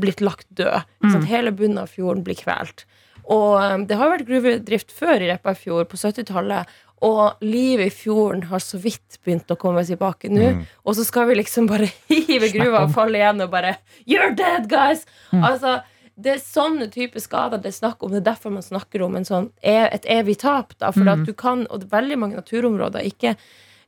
blitt 0.00 0.22
lagt 0.24 0.46
død. 0.56 0.86
Så 1.02 1.10
sant? 1.18 1.28
Hele 1.28 1.50
bunnen 1.52 1.82
av 1.82 1.90
fjorden 1.92 2.22
blir 2.24 2.38
kvelt. 2.38 2.86
Og 3.32 3.60
eh, 3.62 3.76
det 3.88 3.96
har 4.00 4.10
vært 4.12 4.26
gruvedrift 4.28 4.92
før 4.92 5.22
i 5.22 5.30
Repparfjord, 5.32 5.88
på 5.88 5.96
70-tallet. 5.96 6.66
Og 7.04 7.42
livet 7.44 7.90
i 7.90 7.92
fjorden 7.92 8.46
har 8.48 8.62
så 8.64 8.78
vidt 8.80 9.18
begynt 9.24 9.50
å 9.52 9.56
komme 9.60 9.82
tilbake 9.84 10.30
nå. 10.32 10.46
Og 10.84 10.94
så 10.96 11.04
skal 11.04 11.26
vi 11.28 11.34
liksom 11.40 11.66
bare 11.68 11.90
hive 12.08 12.48
gruva 12.54 12.84
og 12.86 12.94
falle 12.94 13.18
igjen 13.20 13.42
og 13.44 13.50
bare 13.52 13.74
You're 14.08 14.32
dead, 14.36 14.68
guys! 14.70 15.04
Altså, 15.34 15.82
det 16.16 16.36
er 16.36 16.38
sånne 16.40 16.86
type 16.94 17.18
skader 17.20 17.58
det 17.58 17.72
er 17.72 17.76
snakk 17.76 18.02
om. 18.06 18.12
Det 18.14 18.22
er 18.22 18.28
derfor 18.30 18.54
man 18.54 18.62
snakker 18.62 19.02
om 19.02 19.16
en 19.18 19.26
sånn, 19.26 19.50
e- 19.60 19.90
et 19.90 20.06
evig 20.06 20.38
tap. 20.44 20.72
Da, 20.78 20.92
for 20.94 21.04
at 21.10 21.24
du 21.26 21.32
kan, 21.34 21.66
og 21.68 21.82
det 21.82 21.88
er 21.90 21.96
veldig 21.98 22.18
mange 22.22 22.38
naturområder, 22.38 23.02
ikke, 23.10 23.34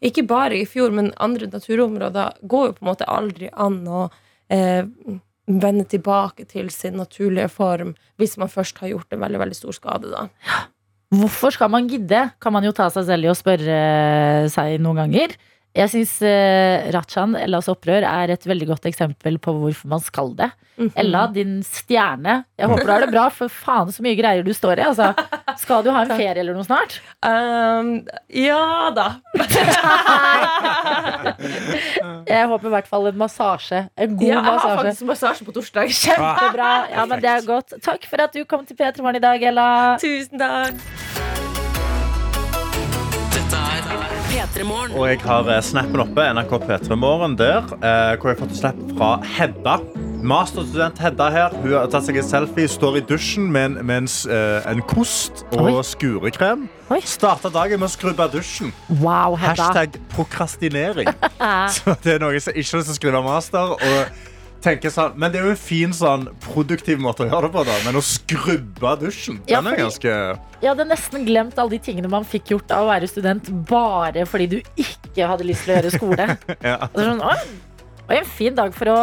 ikke 0.05 0.27
bare 0.29 0.59
i 0.59 0.67
fjord, 0.69 0.93
men 0.99 1.13
andre 1.23 1.47
naturområder, 1.53 2.41
går 2.43 2.67
jo 2.67 2.75
på 2.77 2.85
en 2.85 2.91
måte 2.91 3.07
aldri 3.09 3.49
an 3.55 3.79
å 3.87 4.09
eh, 4.51 4.83
vende 5.47 5.87
tilbake 5.87 6.47
til 6.51 6.71
sin 6.75 6.99
naturlige 6.99 7.49
form 7.53 7.95
hvis 8.19 8.37
man 8.41 8.51
først 8.51 8.79
har 8.83 8.91
gjort 8.91 9.13
en 9.15 9.23
veldig, 9.23 9.43
veldig 9.45 9.59
stor 9.59 9.77
skade. 9.77 10.11
Da. 10.11 10.27
Hvorfor 11.15 11.55
skal 11.55 11.71
man 11.71 11.87
gidde? 11.91 12.25
Kan 12.43 12.57
man 12.57 12.67
jo 12.67 12.75
ta 12.75 12.89
seg 12.91 13.07
selv 13.07 13.29
i 13.29 13.31
å 13.31 13.39
spørre 13.39 13.77
seg 14.53 14.81
noen 14.83 15.05
ganger. 15.05 15.37
Jeg 15.77 15.93
syns 15.93 16.15
uh, 16.25 16.87
Rachan, 16.95 17.35
Ellas 17.37 17.67
opprør, 17.69 18.07
er 18.09 18.33
et 18.33 18.47
veldig 18.49 18.71
godt 18.71 18.87
eksempel 18.89 19.37
på 19.43 19.53
hvorfor 19.53 19.91
man 19.93 20.01
skal 20.01 20.33
det. 20.39 20.49
Ella, 20.97 21.27
din 21.33 21.63
stjerne. 21.65 22.45
Jeg 22.57 22.69
håper 22.69 22.85
du 22.85 22.93
har 22.93 23.05
det 23.05 23.13
bra, 23.13 23.27
for 23.33 23.53
faen 23.53 23.93
så 23.93 24.05
mye 24.05 24.17
greier 24.19 24.45
du 24.45 24.53
står 24.57 24.81
i. 24.81 24.87
Altså, 24.89 25.11
skal 25.61 25.85
du 25.85 25.91
ha 25.93 26.03
en 26.05 26.13
ferie 26.13 26.41
eller 26.41 26.57
noe 26.57 26.65
snart? 26.65 26.99
Um, 27.25 28.05
ja 28.33 28.93
da. 28.97 29.07
Jeg 32.27 32.49
håper 32.51 32.69
i 32.69 32.73
hvert 32.75 32.89
fall 32.91 33.07
en 33.11 33.19
massasje. 33.21 33.85
En 33.97 34.17
god 34.19 34.27
Ja, 34.27 34.41
jeg 34.41 34.61
har 34.61 34.81
faktisk 34.81 35.07
massasje 35.09 35.47
på 35.47 35.55
torsdag. 35.55 35.93
Kjempebra. 36.03 36.71
Ja, 36.91 37.07
men 37.07 37.23
det 37.23 37.31
er 37.31 37.47
godt. 37.47 37.77
Takk 37.85 38.09
for 38.11 38.25
at 38.25 38.35
du 38.35 38.45
kom 38.49 38.67
til 38.67 38.79
P3 38.79 39.05
Morgen 39.05 39.21
i 39.21 39.25
dag, 39.25 39.49
Ella. 39.53 39.69
Tusen 40.03 40.43
takk. 40.43 40.85
Dette 43.37 43.65
er 43.65 43.83
P3morgen. 43.87 44.16
Og 44.55 45.05
jeg 45.09 45.21
har 45.27 45.49
eh, 45.51 45.63
snappen 45.65 46.01
oppe, 46.01 46.25
NRK 46.37 46.53
P3 46.65 46.97
Morgen 46.99 47.35
der, 47.39 47.65
eh, 47.81 48.13
hvor 48.17 48.31
jeg 48.31 48.37
har 48.37 48.43
fått 48.45 48.55
snap 48.57 48.79
fra 48.97 49.09
Hedda. 49.37 49.79
Masterstudent 50.27 50.99
Hedda 51.03 51.27
her. 51.35 51.57
Hun 51.63 51.75
har 51.75 51.91
tatt 51.93 52.07
seg 52.07 52.19
en 52.21 52.27
selfie, 52.27 52.69
står 52.71 53.01
i 53.01 53.03
dusjen 53.09 53.51
med 53.53 53.73
en, 53.73 53.77
med 53.87 54.05
en, 54.05 54.09
eh, 54.33 54.71
en 54.71 54.83
kost 54.89 55.45
og 55.53 55.69
Oi. 55.69 55.75
skurekrem. 55.87 56.69
Oi. 56.95 57.01
Starta 57.07 57.51
dagen 57.53 57.83
med 57.83 57.91
å 57.91 57.93
skrubbe 57.93 58.29
dusjen. 58.33 58.73
Wow, 59.03 59.37
Hedda. 59.41 59.67
Hashtag 59.67 59.99
prokrastinering. 60.15 61.11
Så 61.77 61.99
det 62.07 62.17
er 62.17 62.25
noen 62.25 62.41
som 62.41 62.55
ikke 62.57 62.79
har 62.79 62.83
lyst 62.85 62.93
til 62.93 62.97
å 62.97 63.01
skrive 63.03 63.23
master. 63.27 63.77
Og 63.77 64.25
tenker 64.65 64.93
sånn, 64.93 65.15
Men 65.21 65.33
det 65.33 65.41
er 65.41 65.49
jo 65.49 65.55
en 65.55 65.61
fin 65.61 65.93
sånn 65.97 66.27
produktiv 66.45 67.01
måte 67.03 67.25
å 67.25 67.29
gjøre 67.29 67.49
det 67.49 67.53
på, 67.57 67.65
da. 67.69 67.77
Men 67.87 67.99
å 68.01 68.05
skrubbe 68.05 68.95
dusjen, 69.03 69.41
Ja, 69.51 69.61
den 69.61 69.73
er 69.73 69.83
ganske 69.85 70.13
Jeg 70.13 70.71
hadde 70.71 70.89
nesten 70.89 71.27
glemt 71.29 71.59
alle 71.59 71.77
de 71.77 71.83
tingene 71.89 72.11
man 72.13 72.27
fikk 72.27 72.55
gjort 72.55 72.75
av 72.75 72.87
å 72.87 72.91
være 72.91 73.11
student 73.11 73.51
bare 73.69 74.27
fordi 74.29 74.49
du 74.57 74.59
ikke 74.81 75.29
hadde 75.29 75.47
lyst 75.49 75.67
til 75.67 75.75
å 75.75 75.79
gjøre 75.79 75.95
skole. 75.95 76.29
ja. 76.71 76.77
Og 76.89 76.99
så 76.99 77.05
er 77.05 77.07
det 77.07 77.13
sånn, 77.13 77.25
Oi, 77.27 77.39
det 77.97 78.11
var 78.11 78.21
en 78.21 78.35
fin 78.37 78.59
dag 78.59 78.77
for 78.77 78.93
å 78.93 78.99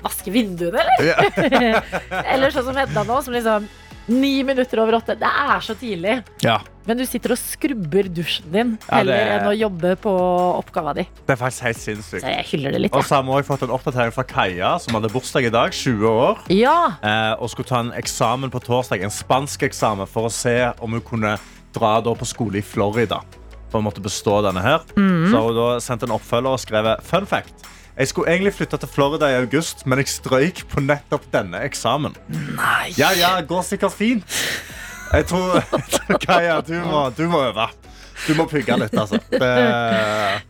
vaske 0.00 0.32
vinduene, 0.32 0.80
eller? 0.80 1.04
Ja. 1.06 1.82
eller 2.34 2.54
sånn 2.54 2.66
som 2.70 2.78
Hedda 2.78 3.04
nå, 3.06 3.20
som 3.24 3.36
liksom 3.36 3.68
ni 4.10 4.42
minutter 4.46 4.80
over 4.82 4.98
åtte. 4.98 5.14
Det 5.18 5.30
er 5.30 5.60
så 5.64 5.74
tidlig. 5.78 6.20
ja. 6.44 6.58
Men 6.88 6.96
du 6.98 7.04
sitter 7.06 7.30
og 7.30 7.38
skrubber 7.38 8.08
dusjen 8.10 8.50
din 8.50 8.70
Ja, 8.88 8.96
heller 8.96 9.12
det- 9.14 9.34
enn 9.36 9.46
å 9.46 9.52
jobbe 9.54 9.96
på 10.00 10.10
oppgava 10.58 10.94
di. 10.96 11.04
Det 11.26 11.36
er 11.36 11.36
faktisk 11.38 11.62
helt 11.62 11.76
sinnssykt. 11.78 12.22
Så 12.24 12.30
jeg 12.32 12.44
hyller 12.50 12.72
det 12.72 12.80
litt. 12.80 12.94
Og 12.96 13.04
så 13.04 13.14
har 13.16 13.22
vi 13.22 13.28
også 13.30 13.46
fått 13.52 13.62
en 13.62 13.74
oppdatering 13.76 14.12
fra 14.12 14.24
Kaja, 14.24 14.78
som 14.80 14.94
hadde 14.94 15.12
bursdag 15.12 15.46
i 15.46 15.50
dag. 15.50 15.70
20 15.70 16.08
år. 16.08 16.38
Ja. 16.48 16.94
Eh, 17.02 17.34
og 17.38 17.48
skulle 17.50 17.68
ta 17.68 17.78
en 17.84 17.92
eksamen 17.92 18.50
på 18.50 18.58
torsdag, 18.64 19.02
en 19.04 19.10
spansk 19.10 19.62
eksamen, 19.68 20.08
for 20.08 20.26
å 20.26 20.32
se 20.32 20.72
om 20.80 20.90
hun 20.90 21.00
kunne 21.00 21.38
dra 21.72 22.00
på 22.02 22.26
skole 22.26 22.56
i 22.58 22.62
Florida. 22.62 23.20
For 23.70 23.78
å 23.80 23.84
måtte 23.84 24.02
bestå 24.02 24.42
denne 24.42 24.60
her. 24.60 24.80
Så 24.96 25.30
har 25.36 25.46
hun 25.46 25.54
da 25.54 25.78
sendt 25.78 26.02
en 26.02 26.16
oppfølger 26.18 26.50
og 26.50 26.58
skrevet 26.58 27.02
Fun 27.04 27.26
fact. 27.26 27.52
Jeg 28.00 28.08
skulle 28.08 28.32
egentlig 28.32 28.54
flytte 28.56 28.78
til 28.80 28.88
Florida 28.88 29.28
i 29.28 29.36
august, 29.36 29.82
men 29.84 30.00
jeg 30.00 30.08
strøyk 30.08 30.62
på 30.72 30.80
nettopp 30.80 31.26
denne 31.34 31.60
eksamen. 31.66 32.14
Nei. 32.32 32.94
Ja, 32.96 33.10
ja, 33.12 33.34
det 33.42 33.50
går 33.50 33.66
sikkert 33.68 33.92
fint. 33.92 34.38
Jeg 35.12 35.26
tror, 35.28 35.60
Kaja, 36.24 36.60
du 36.64 36.78
må, 36.80 37.02
du 37.12 37.26
må 37.28 37.42
øve. 37.50 37.66
Du 38.24 38.32
må 38.38 38.46
pugge 38.48 38.76
litt, 38.80 38.96
altså. 38.96 39.20
Det, 39.32 39.50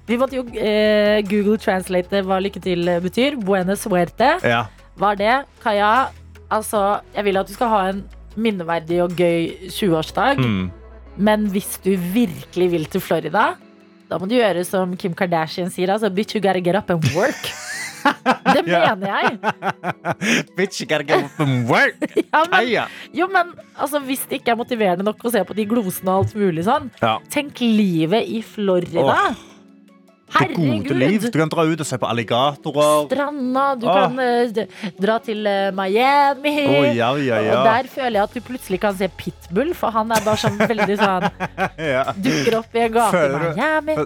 Vi 0.07 0.18
måtte 0.20 0.38
jo 0.38 0.44
eh, 0.59 1.18
Google 1.26 1.59
translate 1.62 2.22
hva 2.26 2.38
lykke 2.42 2.62
til 2.62 2.86
betyr. 3.03 3.38
Buena 3.42 3.74
suerte. 3.78 4.36
ja. 4.46 4.68
Var 5.01 5.16
det, 5.16 5.34
Kaja? 5.62 6.11
Altså, 6.53 7.01
jeg 7.14 7.24
vil 7.24 7.38
at 7.40 7.48
du 7.48 7.55
skal 7.55 7.70
ha 7.72 7.80
en 7.88 8.05
minneverdig 8.36 8.98
og 9.03 9.14
gøy 9.16 9.70
20-årsdag. 9.70 10.38
Mm. 10.42 10.70
Men 11.16 11.46
hvis 11.55 11.78
du 11.82 11.94
virkelig 12.14 12.70
vil 12.74 12.84
til 12.90 13.03
Florida, 13.03 13.55
da 14.11 14.19
må 14.19 14.27
du 14.31 14.35
gjøre 14.35 14.65
som 14.67 14.93
Kim 14.99 15.15
Kardashian 15.15 15.71
sier. 15.71 15.93
Altså, 15.95 16.11
bitch, 16.11 16.35
you 16.35 16.43
gotta 16.43 16.61
get 16.61 16.75
up 16.79 16.91
and 16.91 17.05
work. 17.15 17.51
Det 18.01 18.63
mener 18.65 19.11
jeg. 19.13 19.35
Bitch, 20.57 20.81
you 20.81 20.87
gotta 20.89 21.05
get 21.05 21.25
up 21.27 21.41
and 21.45 21.69
work. 21.69 21.99
Ja, 22.33 22.45
men, 22.49 22.71
jo, 23.13 23.27
men 23.29 23.51
altså, 23.77 24.01
hvis 24.07 24.23
det 24.31 24.39
ikke 24.41 24.55
er 24.55 24.59
motiverende 24.61 25.05
nok 25.05 25.21
å 25.27 25.33
se 25.35 25.43
på 25.45 25.55
de 25.59 25.67
glosene 25.69 26.09
og 26.15 26.25
alt 26.25 26.35
mulig 26.39 26.65
sånn, 26.67 26.89
Ja. 27.03 27.19
tenk 27.33 27.61
livet 27.61 28.25
i 28.31 28.41
Florida. 28.47 29.03
Åh, 29.05 29.43
Det 30.31 30.55
gode 30.55 30.95
liv. 30.95 31.26
Du 31.26 31.39
kan 31.39 31.51
dra 31.51 31.64
ut 31.66 31.83
og 31.83 31.89
se 31.89 31.99
på 32.01 32.09
alligatorer. 32.09 33.09
Stranda, 33.11 33.66
du 33.81 33.87
ah. 33.91 33.99
kan 33.99 34.20
uh, 34.22 34.87
dra 35.01 35.18
til 35.24 35.43
uh, 35.47 35.68
Miami. 35.76 36.55
Oh, 36.64 36.87
ja, 36.87 37.11
ja, 37.18 37.43
ja. 37.43 37.59
Og 37.59 37.68
der 37.68 37.91
føler 37.91 38.20
jeg 38.20 38.28
at 38.28 38.39
du 38.39 38.41
plutselig 38.47 38.81
kan 38.83 38.97
se 38.97 39.11
Pitbull, 39.20 39.74
for 39.76 39.95
han 39.95 40.12
er 40.14 40.24
bare 40.26 40.41
sånn 40.41 40.59
veldig 40.61 40.99
sånn 41.01 41.28
ja. 41.95 42.07
Dukker 42.14 42.61
opp 42.62 42.76
i 42.78 42.85
en 42.87 42.97
gate 42.97 43.24
i 43.26 43.45
Miami. 43.49 43.99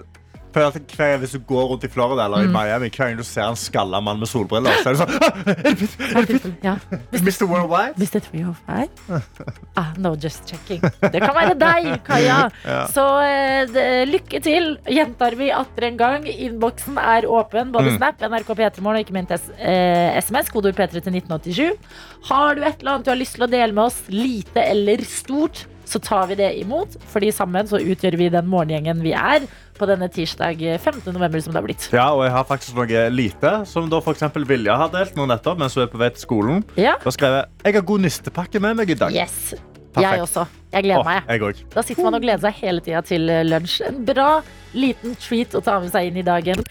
Hver 0.55 0.71
gang 0.71 1.19
Hvis 1.19 1.33
du 1.35 1.39
går 1.49 1.65
rundt 1.73 1.83
i 1.83 1.89
Florida 1.91 2.23
Mm. 2.25 2.33
eller 2.33 2.43
i 2.47 2.51
Miami, 2.53 2.87
hver 2.89 3.09
gang 3.09 3.17
du 3.19 3.23
ser 3.27 3.43
en 3.49 3.57
skalla 3.59 3.99
mann 4.01 4.19
med 4.21 4.29
solbriller, 4.31 4.71
så 4.81 4.89
er 4.89 4.95
det 4.95 5.01
sånn 5.01 5.11
«Ah, 5.19 5.39
Er 5.45 6.25
det 6.25 6.35
er 6.35 6.39
det 6.39 6.51
Ja. 6.63 6.75
Mr. 7.11 7.45
Worldwide? 7.49 7.97
Mr. 7.99 8.19
305? 8.23 9.21
Ah, 9.75 9.91
no, 9.97 10.15
just 10.15 10.47
checking. 10.47 10.79
Det 11.01 11.19
kan 11.21 11.35
være 11.35 11.57
deg, 11.59 11.89
Kaja. 12.07 12.37
Ja. 12.65 12.85
Så 12.87 13.03
uh, 13.03 14.05
lykke 14.07 14.39
til. 14.45 14.71
Gjentar 14.89 15.35
vi 15.37 15.51
atter 15.53 15.89
en 15.89 15.97
gang. 15.99 16.25
Innboksen 16.31 16.97
er 17.01 17.27
åpen. 17.29 17.71
Både 17.75 17.91
Mm. 17.91 17.97
Snap, 17.99 18.21
NRK 18.31 18.49
P3morgen 18.57 18.95
og 18.97 19.03
ikke 19.03 19.13
minst 19.13 19.51
eh, 19.59 20.15
SMS. 20.23 20.49
Kodeord 20.49 20.75
P3 20.79 21.03
til 21.03 21.13
1987. 21.19 21.75
Har 22.31 22.55
du 22.55 22.63
et 22.65 22.79
eller 22.79 22.95
annet 22.95 23.05
du 23.05 23.11
har 23.11 23.19
lyst 23.19 23.35
til 23.37 23.45
å 23.45 23.49
dele 23.51 23.73
med 23.75 23.83
oss, 23.85 23.99
lite 24.09 24.63
eller 24.63 25.03
stort, 25.05 25.65
så 25.85 26.01
tar 26.03 26.27
vi 26.31 26.39
det 26.39 26.51
imot. 26.61 26.97
Fordi 27.11 27.31
sammen 27.35 27.69
så 27.69 27.81
utgjør 27.81 28.17
vi 28.19 28.31
den 28.33 28.49
morgengjengen 28.51 29.03
vi 29.05 29.13
er 29.17 29.45
på 29.75 29.87
denne 29.89 30.07
tirsdag 30.11 30.61
15. 30.79 31.11
november 31.13 31.41
som 31.43 31.53
det 31.53 31.59
har 31.59 31.67
blitt. 31.67 31.87
Ja, 31.93 32.07
og 32.15 32.23
jeg 32.25 32.33
har 32.35 32.47
faktisk 32.47 32.77
noe 32.77 33.05
lite, 33.11 33.53
som 33.69 33.89
da 33.91 33.99
for 34.03 34.15
eksempel 34.15 34.47
Vilja 34.47 34.77
har 34.79 34.91
delt 34.93 35.17
nå 35.19 35.27
nettopp 35.29 35.59
mens 35.61 35.75
hun 35.75 35.85
er 35.85 35.91
på 35.91 35.99
vei 36.01 36.11
til 36.15 36.23
skolen. 36.23 36.65
Ja. 36.79 36.95
Da 37.03 37.13
skrev 37.13 37.39
jeg 37.41 37.47
jeg 37.65 37.79
har 37.79 37.87
god 37.89 38.05
nistepakke 38.05 38.61
med 38.61 38.77
meg 38.79 38.91
i 38.93 38.99
dag. 38.99 39.15
Yes. 39.15 39.55
Perfekt. 39.95 40.11
Jeg 40.11 40.21
også. 40.21 40.45
Jeg 40.73 40.83
gleder 40.83 41.07
meg. 41.07 41.21
jeg. 41.27 41.41
jeg. 41.41 41.67
Da 41.73 41.81
sitter 41.87 42.03
man 42.03 42.17
og 42.17 42.25
gleder 42.25 42.43
seg 42.43 42.57
hele 42.59 42.83
tida 42.83 43.01
til 43.07 43.31
eh, 43.31 43.43
lunsj. 43.47 43.79
En 43.87 44.01
bra 44.07 44.29
liten 44.75 45.15
treat 45.23 45.55
å 45.55 45.63
ta 45.63 45.79
med 45.83 45.93
seg 45.93 46.11
inn 46.11 46.19
i 46.19 46.25
dagen. 46.25 46.63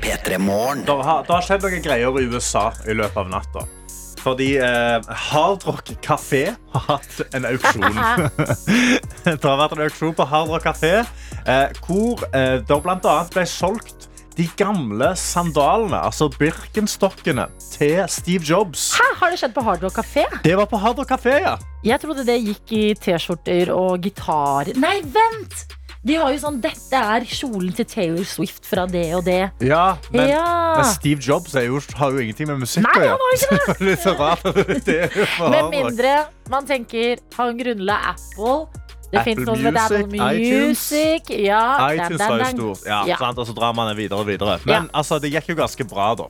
P3 0.00 0.38
Det 0.38 0.96
har, 1.02 1.24
det 1.26 1.34
har 1.34 1.44
skjedd 1.44 1.66
noen 1.66 1.82
greier 1.84 2.20
i 2.20 2.28
USA 2.30 2.70
i 2.88 2.96
løpet 2.96 3.20
av 3.20 3.32
natta. 3.32 3.66
Fordi 4.26 4.56
eh, 4.58 4.98
Hard 5.06 5.62
Rock 5.68 5.92
Café 6.02 6.48
har 6.74 6.84
hatt 6.88 7.20
en 7.36 7.46
auksjon. 7.46 7.84
det 9.24 9.38
har 9.38 9.60
vært 9.60 9.76
en 9.76 9.84
auksjon 9.86 10.16
på 10.18 10.26
Hard 10.26 10.50
Rock 10.50 10.66
Café 10.66 10.96
eh, 10.98 11.68
hvor 11.86 12.24
eh, 12.32 12.58
det 12.58 12.80
annet 12.80 13.30
ble 13.36 13.46
solgt 13.46 14.08
de 14.36 14.44
gamle 14.58 15.12
sandalene, 15.16 15.96
altså 15.96 16.26
Birkenstokkene, 16.34 17.46
til 17.72 18.02
Steve 18.12 18.44
Jobs. 18.44 18.90
Hæ, 18.98 19.06
har 19.22 19.32
det 19.32 19.40
skjedd 19.40 19.54
på 19.56 19.64
Hard 19.64 19.86
Rock 19.86 19.96
Café? 20.02 20.26
Det 20.44 20.52
var 20.58 20.68
på 20.68 20.80
Hard 20.82 20.98
Rock 21.00 21.14
Café, 21.14 21.38
ja. 21.46 21.54
Jeg 21.86 22.02
trodde 22.02 22.26
det 22.26 22.36
gikk 22.42 22.74
i 22.76 22.84
T-skjorter 22.98 23.72
og 23.72 24.04
gitar. 24.04 24.74
Nei, 24.76 24.98
vent! 25.14 25.64
De 26.06 26.14
har 26.20 26.30
jo 26.30 26.38
sånn 26.38 26.60
Dette 26.62 26.98
er 27.00 27.24
kjolen 27.26 27.72
til 27.74 27.86
Taylor 27.90 28.24
Swift 28.28 28.66
fra 28.68 28.84
det 28.86 29.08
og 29.16 29.24
det. 29.26 29.40
Ja, 29.66 29.96
men, 30.12 30.28
Ja. 30.30 30.44
men 30.78 30.84
Steve 30.92 31.20
Jobs 31.24 31.54
jo, 31.58 31.80
har 31.98 32.12
jo 32.14 32.22
ingenting 32.22 32.46
med 32.52 32.60
musikk 32.62 32.86
å 32.86 33.02
gjøre. 33.02 33.76
litt 33.82 34.02
så 34.06 34.14
rart. 34.18 34.44
på 34.46 35.50
Med 35.50 35.70
mindre 35.74 36.12
man 36.52 36.66
tenker 36.68 37.18
Han 37.36 37.58
grunnla 37.58 37.96
Apple. 38.14 38.68
Det 39.10 39.20
Apple 39.22 39.44
noe 39.46 39.56
som 39.56 39.76
Apple 39.78 40.06
Music, 40.10 41.28
iTunes. 41.30 41.40
Ja, 41.46 41.62
iTunes 41.94 42.22
var 42.22 42.38
jo 42.42 42.46
stort. 42.52 42.86
Ja, 42.86 43.00
Ja. 43.06 43.16
Sant? 43.20 43.38
Og 43.38 43.46
så 43.46 43.54
drar 43.54 43.74
man 43.74 43.88
det 43.90 43.96
videre 44.00 44.18
og 44.22 44.26
videre. 44.26 44.58
Men 44.66 44.88
altså, 44.92 45.20
det 45.22 45.30
gikk 45.32 45.52
jo 45.54 45.58
ganske 45.58 45.86
bra, 45.86 46.08
da. 46.18 46.26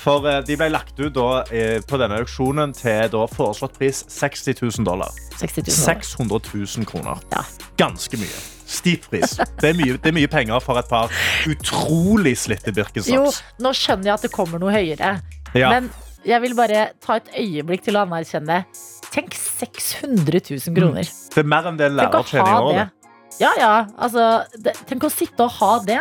For 0.00 0.24
eh, 0.28 0.38
de 0.46 0.56
ble 0.56 0.70
lagt 0.72 0.96
ut 1.00 1.12
da, 1.12 1.26
eh, 1.52 1.78
på 1.84 1.98
denne 2.00 2.20
auksjonen 2.22 2.72
til 2.76 3.10
da, 3.12 3.24
foreslått 3.28 3.76
pris 3.76 4.02
60 4.08 4.56
000 4.62 4.86
dollar. 4.88 5.12
60 5.40 5.66
000. 5.66 5.74
600 5.76 6.40
000 6.54 6.88
kroner. 6.88 7.20
Ja. 7.34 7.42
Ganske 7.80 8.20
mye. 8.20 8.40
Stiv 8.70 9.08
pris. 9.10 9.34
Det 9.60 9.72
er, 9.72 9.74
mye, 9.76 9.96
det 9.98 10.12
er 10.12 10.14
mye 10.14 10.30
penger 10.30 10.62
for 10.62 10.78
et 10.78 10.88
par 10.88 11.10
utrolig 11.50 12.36
slitte 12.38 12.70
Jo, 12.70 12.76
Birkenstocks. 12.78 13.40
nå 13.60 13.72
skjønner 13.74 14.12
jeg 14.12 14.14
at 14.14 14.24
det 14.28 14.32
kommer 14.32 14.62
noe 14.62 14.72
høyere. 14.72 15.16
Ja. 15.58 15.72
Men 15.74 15.90
jeg 16.24 16.44
vil 16.44 16.54
bare 16.56 16.84
ta 17.02 17.18
et 17.18 17.30
øyeblikk 17.42 17.82
til 17.88 17.98
å 17.98 18.04
anerkjenne. 18.06 18.62
Tenk 19.10 19.34
600 19.34 20.40
000 20.52 20.76
kroner. 20.76 21.08
Det 21.34 21.42
er 21.42 21.48
mer 21.50 21.66
enn 21.66 21.80
det 21.80 21.90
en 21.90 21.96
lærer 21.98 22.28
tjener 22.30 22.50
i 22.52 22.66
året. 22.70 22.96
Ja, 23.40 23.50
ja. 23.58 23.72
Altså, 23.98 24.26
det, 24.60 24.76
tenk 24.88 25.06
å 25.08 25.10
sitte 25.12 25.46
og 25.48 25.56
ha 25.58 25.72
det. 25.86 26.00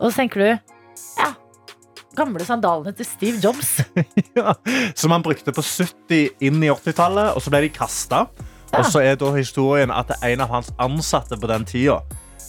Og 0.00 0.10
så 0.10 0.16
tenker 0.24 0.42
du 0.44 0.48
Ja. 1.18 1.32
Gamle 2.18 2.44
sandalene 2.48 2.92
til 2.98 3.06
Steve 3.08 3.40
Jobs. 3.42 3.76
Ja. 4.38 4.52
Som 4.98 5.10
han 5.14 5.22
brukte 5.24 5.54
på 5.54 5.62
70 5.64 6.44
inn 6.46 6.60
i 6.62 6.68
80-tallet, 6.70 7.32
og 7.34 7.42
så 7.42 7.50
ble 7.54 7.64
de 7.66 7.72
kasta. 7.74 8.26
Ja. 8.68 8.78
Og 8.82 8.86
så 8.92 9.00
er 9.02 9.16
da 9.18 9.32
historien 9.34 9.90
at 9.94 10.10
en 10.22 10.42
av 10.44 10.50
hans 10.52 10.68
ansatte 10.78 11.38
på 11.40 11.48
den 11.50 11.64
tida 11.66 12.00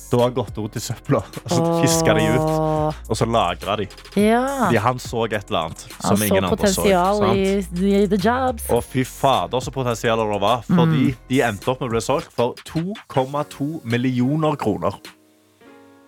da 0.10 0.18
har 0.24 0.32
gått 0.34 0.56
ut 0.58 0.74
i 0.74 0.82
søpla, 0.82 1.20
og 1.22 1.52
så 1.54 1.66
fiska 1.84 2.16
de 2.18 2.24
ut. 2.34 2.96
Og 3.14 3.18
så 3.18 3.28
lagra 3.30 3.76
de. 3.78 3.86
Ja. 4.18 4.40
de. 4.74 4.80
Han 4.82 4.98
så 5.02 5.28
et 5.28 5.36
eller 5.52 5.68
annet 5.68 5.84
Han 6.00 6.08
som 6.08 6.18
så 6.18 6.26
ingen 6.26 6.48
andre 6.48 6.72
så. 6.74 7.30
i, 7.38 7.44
i 7.62 8.08
The 8.10 8.18
Jobs. 8.18 8.66
Og 8.74 8.82
fy 8.90 9.04
fader, 9.06 9.62
så 9.62 9.70
potensial 9.76 10.18
det 10.24 10.40
var. 10.42 10.64
Fordi 10.66 11.12
Mm. 11.12 11.16
de 11.30 11.42
endte 11.46 11.70
opp 11.70 11.84
med 11.86 11.92
å 11.92 11.94
bli 11.94 12.02
solgt 12.02 12.34
for 12.34 12.58
2,2 12.66 13.70
millioner 13.86 14.58
kroner. 14.58 14.98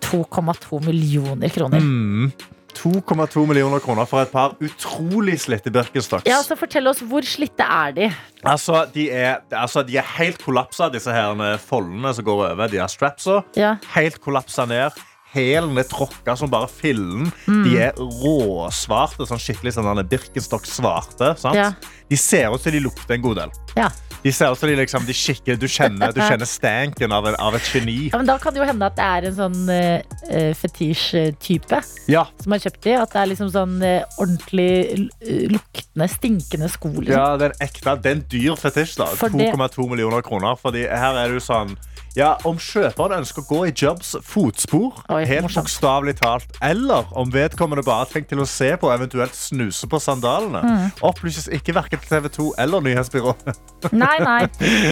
2,2 0.01 0.82
millioner 0.86 1.49
kroner. 1.53 1.80
Mm. 1.80 2.32
2,2 2.78 3.45
millioner 3.49 3.82
kroner 3.84 4.07
for 4.09 4.24
et 4.24 4.32
par 4.34 4.55
utrolig 4.63 5.38
slitte 5.43 5.74
Birkenstocks. 5.74 6.28
Ja, 6.30 6.41
så 6.45 6.57
Fortell 6.59 6.89
oss, 6.91 7.03
hvor 7.05 7.26
slitte 7.26 7.65
er 7.65 7.95
de? 7.97 8.09
Altså, 8.41 8.86
de 8.93 9.09
er, 9.13 9.43
altså, 9.51 9.84
de 9.86 9.99
er 10.01 10.07
helt 10.17 10.41
kollapsa, 10.41 10.89
disse 10.93 11.13
her 11.13 11.57
foldene 11.61 12.13
som 12.17 12.26
går 12.28 12.45
over. 12.51 12.67
De 12.72 12.82
har 12.82 12.91
strapsa. 12.91 13.41
Ja. 13.59 13.76
Helt 13.95 14.22
kollapsa 14.24 14.65
ned. 14.69 14.97
Hælen 15.32 15.79
er 15.79 15.88
tråkka 15.88 16.36
som 16.36 16.51
bare 16.51 16.67
fillen. 16.67 17.29
Mm. 17.47 17.63
De 17.63 17.77
er 17.79 17.95
råsvarte. 17.95 19.23
Sånn 19.29 19.39
skikkelig 19.39 19.77
sånn 19.77 20.03
Birkenstock-svarte. 20.11 21.36
Ja. 21.55 21.71
De 22.11 22.19
ser 22.19 22.51
ut 22.51 22.63
som 22.63 22.73
de 22.73 22.82
lukter 22.84 23.15
en 23.15 23.23
god 23.23 23.39
del. 23.39 23.53
Ja. 23.77 23.88
De 24.21 24.32
ser 24.36 24.51
ut 24.51 24.59
som 24.59 24.69
de 24.69 24.75
liksom, 24.77 25.05
de 25.07 25.13
skikker, 25.15 25.55
du, 25.57 25.65
kjenner, 25.71 26.11
du 26.13 26.19
kjenner 26.29 26.45
stanken 26.45 27.15
av, 27.15 27.29
en, 27.29 27.38
av 27.41 27.55
et 27.57 27.69
geni. 27.73 28.09
ja, 28.11 28.19
men 28.19 28.27
Da 28.27 28.36
kan 28.41 28.53
det 28.53 28.61
jo 28.61 28.67
hende 28.67 28.89
at 28.91 28.97
det 28.99 29.07
er 29.07 29.27
en 29.29 29.38
sånn 29.39 29.71
uh, 29.71 30.51
fetisj-type 30.59 31.79
Ja, 32.11 32.25
som 32.43 32.55
har 32.57 32.61
kjøpt 32.65 32.84
de. 32.86 32.97
At 32.99 33.15
det 33.15 33.21
er 33.23 33.32
liksom 33.32 33.53
sånn 33.55 33.77
uh, 33.79 34.19
ordentlig 34.19 35.07
luktende, 35.55 36.09
stinkende 36.11 36.69
sko. 36.75 36.91
Liksom. 36.99 37.15
ja 37.15 37.25
det, 37.39 37.49
er 37.49 37.55
en 37.55 37.65
ekte, 37.69 37.95
det 38.03 38.11
er 38.11 38.19
en 38.19 38.25
dyr 38.36 38.59
fetisj. 38.59 38.97
da 38.99 39.09
2,2 39.15 39.88
millioner 39.95 40.27
kroner. 40.27 40.59
Fordi 40.59 40.84
her 40.91 41.23
er 41.23 41.32
det 41.32 41.39
jo 41.39 41.47
sånn 41.47 41.73
Ja, 42.18 42.34
Om 42.43 42.57
kjøperen 42.59 43.14
ønsker 43.22 43.41
å 43.43 43.47
gå 43.47 43.59
i 43.70 43.72
Jobs 43.72 44.16
fotspor, 44.28 44.97
Oi, 45.16 45.22
helt 45.30 45.53
bokstavelig 45.55 46.18
talt, 46.20 46.57
eller 46.62 47.07
om 47.16 47.30
vedkommende 47.32 47.86
bare 47.88 48.03
har 48.03 48.12
tenkt 48.12 48.28
til 48.34 48.41
å 48.43 48.47
se 48.49 48.74
på 48.82 48.89
og 48.89 48.95
eventuelt 48.97 49.36
snuse 49.38 49.88
på 49.88 49.99
sandalene, 50.03 50.59
Mm. 50.62 50.91
opplyses 51.07 51.47
ikke 51.55 51.74
verken 51.78 51.99
TV 52.03 52.28
2 52.30 52.49
eller 52.59 52.84
nyhetsbyrået. 52.84 53.55
Nei, 53.95 54.18
nei. 54.20 54.41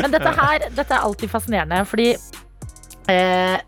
Men 0.02 0.12
dette 0.16 0.32
her 0.40 0.70
dette 0.72 0.96
er 0.96 1.04
alltid 1.04 1.30
fascinerende, 1.30 1.84
fordi 1.86 2.14
eh, 3.12 3.60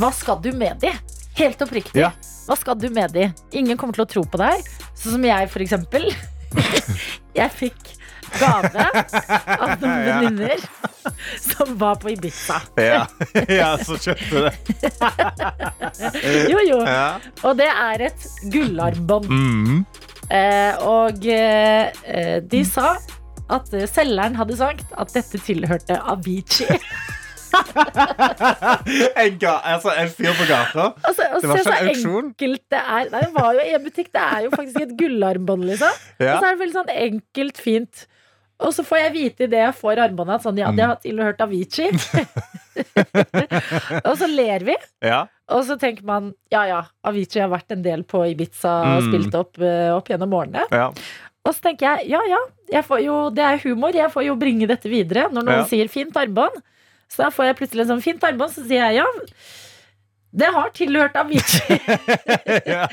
Hva 0.00 0.12
skal 0.14 0.40
du 0.40 0.52
med 0.56 0.80
de? 0.80 0.92
Helt 1.36 1.60
oppriktig. 1.62 2.00
Ja. 2.00 2.10
Hva 2.46 2.56
skal 2.58 2.76
du 2.80 2.88
med 2.90 3.12
de? 3.12 3.28
Ingen 3.52 3.76
kommer 3.78 3.94
til 3.94 4.04
å 4.06 4.08
tro 4.10 4.22
på 4.24 4.38
deg. 4.40 4.64
Sånn 4.94 5.16
som 5.18 5.24
jeg, 5.24 5.48
for 5.52 5.62
eksempel. 5.64 6.08
jeg 7.40 7.50
fikk 7.54 7.90
gave 8.38 8.84
av 9.56 9.74
noen 9.82 10.04
venninner 10.06 10.64
som 11.40 11.76
var 11.80 12.00
på 12.02 12.10
Ibiza. 12.14 12.60
Ja, 12.80 13.06
ja 13.60 13.70
så 13.82 13.98
kjøpte 14.00 14.30
du 14.30 14.40
det. 14.46 14.54
Jo, 16.50 16.58
jo. 16.66 16.80
Ja. 16.84 17.18
Og 17.44 17.56
det 17.60 17.70
er 17.70 18.06
et 18.10 18.28
gullarmbånd. 18.52 19.30
Mm. 19.30 19.80
Eh, 20.30 20.74
og 20.86 21.24
eh, 21.26 22.38
de 22.46 22.60
sa 22.66 22.94
at 23.50 23.72
eh, 23.74 23.88
selgeren 23.90 24.38
hadde 24.38 24.58
sagt 24.60 24.92
at 25.00 25.16
dette 25.16 25.40
tilhørte 25.42 25.98
Avicii. 26.12 26.78
En, 27.50 29.38
ga, 29.42 29.56
altså, 29.66 29.90
en 29.98 30.10
fyr 30.14 30.30
på 30.38 30.46
gata. 30.46 30.92
Altså, 31.02 31.24
altså, 31.26 31.40
Det 31.40 31.48
var 31.48 31.56
ikke 31.58 31.78
en 31.80 31.88
auksjon? 31.88 32.28
det 32.38 32.78
er. 32.78 33.10
Nei, 33.10 33.22
det 33.24 33.32
var 33.34 33.52
jo 33.56 33.64
i 33.64 33.74
en 33.74 33.84
butikk. 33.84 34.12
Det 34.14 34.22
er 34.22 34.44
jo 34.44 34.52
faktisk 34.54 34.80
et 34.84 34.94
gullarmbånd, 34.98 35.66
liksom. 35.72 35.98
Ja. 36.20 36.36
Og 36.36 36.44
så 36.44 36.46
er 36.46 36.54
det 36.54 36.60
veldig 36.60 36.78
sånn 36.78 36.92
enkelt, 36.94 37.62
fint. 37.64 38.04
Og 38.60 38.74
så 38.76 38.82
får 38.84 38.98
jeg 39.00 39.12
vite 39.14 39.46
idet 39.46 39.62
jeg 39.64 39.74
får 39.78 40.02
armbåndet 40.04 40.42
sånn, 40.44 40.58
ja, 40.60 40.68
Mm. 40.70 40.76
det 40.76 40.84
har 40.86 40.96
tilhørt 41.00 41.40
Avicii. 41.40 41.88
og 44.04 44.14
så 44.20 44.28
ler 44.30 44.64
vi. 44.66 44.74
Ja. 45.04 45.22
Og 45.50 45.64
så 45.66 45.76
tenker 45.80 46.04
man 46.06 46.30
ja 46.52 46.64
ja, 46.68 46.82
Avicii 47.08 47.40
har 47.42 47.50
vært 47.52 47.72
en 47.74 47.82
del 47.82 48.04
på 48.04 48.22
Ibiza 48.30 48.74
og 48.84 49.02
Mm. 49.02 49.08
spilt 49.10 49.34
opp, 49.40 49.58
eh, 49.58 49.90
opp 49.96 50.08
gjennom 50.12 50.34
årene. 50.36 50.66
Ja. 50.70 50.90
Og 51.44 51.54
så 51.56 51.60
tenker 51.64 51.86
jeg 51.96 52.10
ja 52.12 52.20
ja, 52.28 52.38
jeg 52.70 52.84
får 52.84 53.00
jo, 53.04 53.16
det 53.30 53.42
er 53.44 53.58
humor. 53.64 53.92
Jeg 53.96 54.12
får 54.12 54.24
jo 54.26 54.36
bringe 54.36 54.66
dette 54.68 54.88
videre 54.92 55.30
når 55.32 55.42
noen 55.42 55.62
Ja. 55.62 55.64
sier 55.64 55.88
fint 55.88 56.14
armbånd. 56.16 56.60
Så 57.08 57.24
da 57.24 57.30
får 57.30 57.46
jeg 57.48 57.56
plutselig 57.56 57.80
en 57.86 57.96
sånn 57.96 58.02
fint 58.04 58.22
armbånd, 58.22 58.52
så 58.54 58.62
sier 58.66 58.84
jeg 58.92 58.96
ja. 59.00 59.06
Det 60.32 60.46
har 60.54 60.68
tilhørt 60.70 61.16
Avicii. 61.18 61.80
ja. 62.70 62.84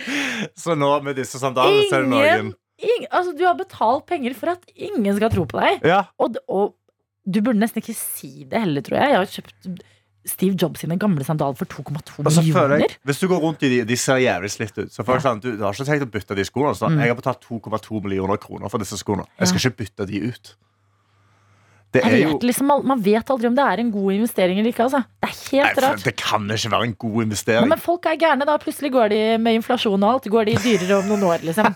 Så 0.57 0.73
nå 0.79 0.87
med 1.03 1.15
disse 1.19 1.37
sandalene 1.37 1.83
så 1.91 1.99
er 1.99 2.07
det 2.07 2.09
Ingen, 2.09 2.55
ingen 2.79 3.07
altså, 3.11 3.33
du 3.37 3.43
har 3.47 3.57
betalt 3.59 4.05
penger 4.09 4.35
for 4.37 4.53
at 4.55 4.65
ingen 4.75 5.15
skal 5.17 5.31
tro 5.33 5.45
på 5.49 5.59
deg. 5.61 5.85
Ja. 5.87 6.03
Og, 6.21 6.37
og 6.47 6.75
du 7.27 7.41
burde 7.43 7.59
nesten 7.59 7.81
ikke 7.83 7.95
si 7.97 8.45
det 8.47 8.61
heller, 8.63 8.83
tror 8.85 8.99
jeg. 9.01 9.13
Jeg 9.13 9.21
har 9.21 9.31
kjøpt 9.37 9.85
Steve 10.27 10.57
Jobs 10.59 10.81
sine 10.83 10.97
gamle 10.99 11.23
sandaler 11.23 11.55
for 11.55 11.69
2,2 11.71 12.19
Og 12.19 12.27
millioner. 12.27 12.81
jeg, 12.83 12.97
Hvis 13.07 13.19
du 13.23 13.27
går 13.31 13.39
rundt 13.43 13.61
i 13.63 13.69
de, 13.71 13.81
de 13.87 13.95
ser 13.99 14.19
jævlig 14.19 14.49
slitt 14.51 14.75
ut. 14.77 14.91
Så 14.91 15.05
for 15.07 15.15
ja. 15.15 15.23
sånn, 15.23 15.39
du, 15.43 15.53
du 15.55 15.63
har 15.63 15.71
ikke 15.75 15.87
tenkt 15.87 16.03
å 16.03 16.11
bytte 16.11 16.35
de 16.35 16.45
skoene. 16.47 16.75
Så 16.75 16.89
Mm. 16.91 16.99
Jeg 17.03 17.13
har 17.13 17.19
betalt 17.19 17.43
2,2 17.47 18.01
millioner 18.03 18.39
kroner 18.43 18.69
for 18.71 18.83
disse 18.83 18.99
skoene. 18.99 19.23
Jeg 19.39 19.47
skal 19.53 19.61
ikke 19.63 19.77
bytte 19.85 20.07
de 20.09 20.21
ut. 20.27 20.55
Det 21.95 22.01
Jeg 22.03 22.13
er 22.17 22.29
jo 22.29 22.37
liksom, 22.43 22.67
man 22.83 22.99
vet 23.01 23.29
aldri 23.31 23.47
om 23.47 23.55
det 23.55 23.63
er 23.63 23.79
en 23.79 23.91
god 23.93 24.11
investering 24.17 24.57
eller 24.59 24.73
ikke. 24.73 24.83
Altså. 24.89 24.99
Det 25.23 25.29
er 25.29 25.35
helt 25.51 25.77
Nei, 25.79 25.83
rart. 25.85 26.03
Det 26.03 26.13
kan 26.19 26.49
ikke 26.51 26.71
være 26.73 26.87
en 26.89 26.95
god 26.99 27.15
Ja, 27.15 27.21
investering. 27.23 27.69
men 27.71 27.79
folk 27.79 28.05
er 28.11 28.17
gærne, 28.19 28.45
da. 28.49 28.57
Plutselig 28.59 28.91
går 28.91 29.07
de 29.13 29.21
med 29.39 29.55
inflasjon 29.61 30.03
og 30.03 30.09
alt. 30.17 30.27
Går 30.33 30.49
de 30.51 30.55
dyrere 30.65 30.97
om 30.99 31.07
noen 31.13 31.23
år, 31.29 31.45
liksom. 31.47 31.69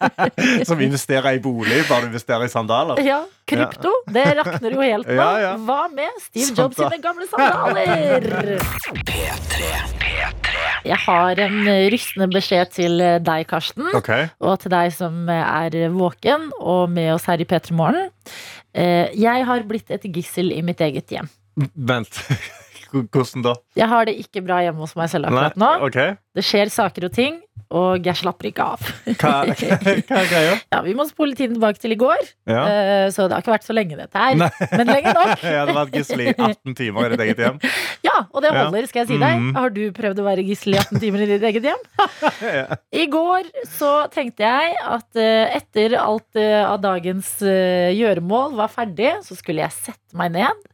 Som 0.70 0.80
investerer 0.86 1.34
i 1.34 1.42
bolig, 1.42 1.82
bare 1.90 2.06
investerer 2.06 2.46
i 2.46 2.52
sandaler. 2.52 3.02
Ja, 3.04 3.24
krypto, 3.50 3.90
det 4.14 4.24
rakner 4.38 4.70
jo 4.78 4.80
helt 4.86 5.10
nå. 5.10 5.18
Ja, 5.18 5.30
ja. 5.48 5.52
Hva 5.66 5.80
med 5.92 6.22
Steve 6.22 6.54
Jobs 6.62 6.78
sine 6.78 7.00
gamle 7.02 7.26
sandaler? 7.26 8.62
Jeg 10.84 10.96
har 11.04 11.40
en 11.44 11.58
rystende 11.92 12.30
beskjed 12.32 12.70
til 12.78 13.02
deg, 13.26 13.44
Karsten. 13.50 13.90
okay. 13.98 14.30
Og 14.40 14.56
til 14.62 14.72
deg 14.72 14.94
som 14.96 15.26
er 15.32 15.76
våken 15.92 16.48
og 16.60 16.88
med 16.94 17.12
oss 17.18 17.26
her 17.28 17.42
i 17.42 17.46
P3 17.48 17.74
Morgen. 17.76 18.08
Eh, 18.74 19.10
Jeg 19.18 19.46
har 19.46 19.64
blitt 19.68 19.90
et 19.90 20.04
gissel 20.14 20.52
i 20.54 20.62
mitt 20.62 20.80
eget 20.80 21.10
hjem. 21.10 21.28
Vent. 21.74 22.20
Hvordan 22.90 23.42
da? 23.46 23.54
Jeg 23.78 23.88
har 23.90 24.04
det 24.08 24.16
ikke 24.22 24.42
bra 24.46 24.60
hjemme 24.64 24.82
hos 24.84 24.96
meg 24.98 25.08
selv 25.12 25.30
akkurat 25.30 25.56
nå. 25.60 25.70
Okay. 25.88 26.16
Det 26.34 26.44
skjer 26.46 26.70
saker 26.70 27.08
og 27.08 27.12
ting, 27.14 27.40
og 27.74 28.04
jeg 28.06 28.14
slapper 28.18 28.48
ikke 28.50 28.62
av. 28.76 28.82
Hva, 29.18 29.30
hva 29.50 30.18
er 30.20 30.28
greia? 30.30 30.52
Ja, 30.70 30.80
Vi 30.86 30.94
må 30.98 31.06
spole 31.08 31.34
tiden 31.38 31.56
tilbake 31.58 31.80
til 31.82 31.94
i 31.94 31.98
går, 31.98 32.20
Ja. 32.50 32.62
uh, 32.66 33.06
så 33.14 33.26
det 33.26 33.34
har 33.36 33.42
ikke 33.44 33.54
vært 33.56 33.66
så 33.66 33.74
lenge 33.74 33.98
dette 33.98 34.18
her. 34.22 34.36
Nei. 34.38 34.48
Men 34.74 34.90
lenge 34.90 35.14
nok. 35.16 35.42
Jeg 35.46 35.58
hadde 35.58 35.74
vært 35.76 35.96
gissel 35.98 36.22
i 36.24 36.28
18 36.34 36.76
timer 36.78 37.06
i 37.06 37.10
ditt 37.16 37.24
eget 37.28 37.42
hjem. 37.46 37.60
Ja, 38.10 38.24
og 38.34 38.42
det 38.42 38.50
holder, 38.52 38.86
skal 38.88 39.02
jeg 39.04 39.08
si 39.10 39.16
deg. 39.20 39.36
Mm. 39.42 39.50
Har 39.54 39.70
du 39.74 39.80
prøvd 39.94 40.18
å 40.22 40.24
være 40.26 40.42
gissel 40.44 40.74
i 40.74 40.78
18 40.80 40.98
timer 41.02 41.22
i 41.22 41.28
ditt 41.30 41.44
eget 41.46 41.66
hjem? 41.68 41.82
I 42.96 43.04
går 43.12 43.50
så 43.70 43.90
tenkte 44.12 44.44
jeg 44.48 44.74
at 44.82 45.20
uh, 45.20 45.56
etter 45.58 45.94
alt 46.00 46.40
uh, 46.40 46.72
av 46.72 46.80
dagens 46.82 47.36
gjøremål 47.40 48.56
var 48.58 48.72
ferdig, 48.72 49.12
så 49.26 49.36
skulle 49.38 49.62
jeg 49.64 49.74
sette 49.76 50.16
meg 50.18 50.32
ned, 50.34 50.66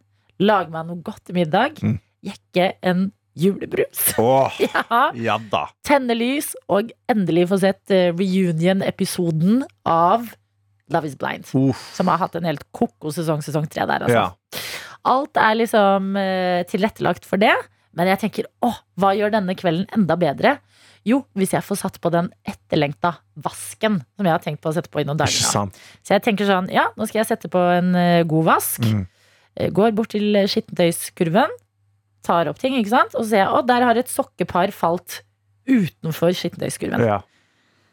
lage 0.43 0.73
meg 0.73 0.89
noe 0.89 1.03
godt 1.07 1.25
til 1.29 1.39
middag, 1.43 1.81
Mm. 1.83 1.99
Jekke 2.27 2.73
en 2.87 3.07
julebrus. 3.37 4.15
Åh, 4.23 4.61
Ja. 4.65 5.03
ja 5.15 5.37
da. 5.53 5.67
Tenne 5.87 6.17
lys 6.17 6.55
og 6.73 6.91
endelig 7.13 7.47
få 7.51 7.59
sett 7.63 7.93
eh, 7.95 8.11
reunion-episoden 8.17 9.63
av 9.87 10.27
Love 10.93 11.09
is 11.11 11.17
Blind. 11.19 11.49
Uff. 11.59 11.81
Som 11.97 12.09
har 12.13 12.21
hatt 12.23 12.37
en 12.39 12.47
helt 12.47 12.63
koko 12.77 13.11
sesong, 13.15 13.43
sesong 13.43 13.67
tre 13.71 13.87
der, 13.91 14.05
altså. 14.07 14.21
Ja. 14.23 14.61
Alt 15.07 15.39
er 15.39 15.57
liksom 15.59 16.15
eh, 16.19 16.63
tilrettelagt 16.71 17.27
for 17.27 17.43
det. 17.43 17.55
Men 17.97 18.11
jeg 18.11 18.21
tenker, 18.25 18.47
åh, 18.67 18.77
hva 19.01 19.13
gjør 19.17 19.33
denne 19.35 19.55
kvelden 19.59 19.87
enda 19.97 20.17
bedre? 20.21 20.57
Jo, 21.07 21.21
hvis 21.39 21.55
jeg 21.55 21.63
får 21.65 21.79
satt 21.81 21.97
på 22.03 22.11
den 22.13 22.29
etterlengta 22.51 23.13
vasken 23.41 24.01
som 24.17 24.27
jeg 24.27 24.35
har 24.35 24.43
tenkt 24.43 24.61
på 24.65 24.73
å 24.73 24.75
sette 24.77 24.91
på 24.93 25.01
i 25.01 25.07
noen 25.07 25.21
dager. 25.21 25.39
Så 26.03 26.13
jeg 26.17 26.25
tenker 26.27 26.49
sånn, 26.49 26.67
ja, 26.75 26.89
nå 26.99 27.07
skal 27.07 27.23
jeg 27.23 27.31
sette 27.31 27.51
på 27.53 27.63
en 27.77 27.93
eh, 27.99 28.25
god 28.29 28.49
vask. 28.51 28.83
Mm. 28.87 29.05
Går 29.73 29.95
bort 29.97 30.11
til 30.13 30.37
skittentøyskurven, 30.51 31.55
tar 32.27 32.51
opp 32.51 32.59
ting, 32.61 32.77
ikke 32.81 32.93
sant? 32.93 33.15
Og 33.15 33.25
så 33.25 33.31
ser 33.33 33.43
jeg, 33.45 33.49
å, 33.55 33.63
der 33.67 33.87
har 33.87 33.99
et 34.01 34.11
sokkepar 34.13 34.75
falt 34.75 35.21
utenfor 35.67 36.35
skittentøyskurven. 36.37 37.03
Ja. 37.07 37.23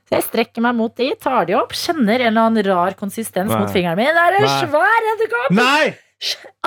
Så 0.09 0.17
jeg 0.17 0.27
strekker 0.27 0.63
meg 0.65 0.77
mot 0.77 0.93
de, 0.99 1.09
tar 1.21 1.47
de 1.49 1.55
opp, 1.57 1.73
kjenner 1.77 2.19
en 2.21 2.33
eller 2.33 2.49
annen 2.49 2.67
rar 2.67 2.97
konsistens 2.99 3.49
Nei. 3.49 3.59
mot 3.61 3.71
fingeren 3.73 3.97
min. 3.97 4.11
Det 4.13 4.25
er 4.27 4.37
en 4.37 4.45
Nei. 4.45 4.55
svær 4.61 5.09
edderkopp! 5.13 6.01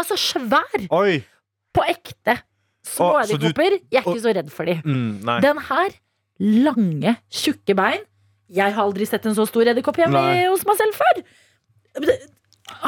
Altså 0.00 0.18
svær! 0.20 0.86
Oi! 0.98 1.20
På 1.76 1.84
ekte. 1.86 2.38
Små 2.86 3.12
edderkopper. 3.20 3.78
Jeg 3.92 4.00
er 4.00 4.06
ikke 4.06 4.24
så 4.24 4.34
redd 4.36 4.50
for 4.54 4.68
de. 4.68 4.78
Mm. 4.86 5.26
Den 5.44 5.60
her, 5.68 5.96
lange, 6.66 7.16
tjukke 7.32 7.76
bein. 7.78 8.04
Jeg 8.56 8.74
har 8.76 8.86
aldri 8.86 9.06
sett 9.08 9.26
en 9.26 9.34
så 9.36 9.46
stor 9.48 9.68
edderkopp 9.72 9.98
hjemme 9.98 10.22
hos 10.46 10.64
meg 10.68 10.78
selv 10.78 10.98
før. 10.98 11.22
Det 12.06 12.16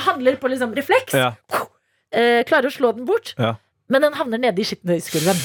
handler 0.07 0.39
på 0.41 0.51
liksom 0.53 0.75
refleks. 0.77 1.17
Ja. 1.19 1.33
Eh, 2.15 2.43
klarer 2.49 2.71
å 2.71 2.75
slå 2.75 2.93
den 2.97 3.09
bort. 3.09 3.35
Ja. 3.39 3.57
Men 3.89 4.05
den 4.05 4.17
havner 4.19 4.41
nede 4.43 4.61
i 4.63 4.67
skittentøyskurven. 4.69 5.39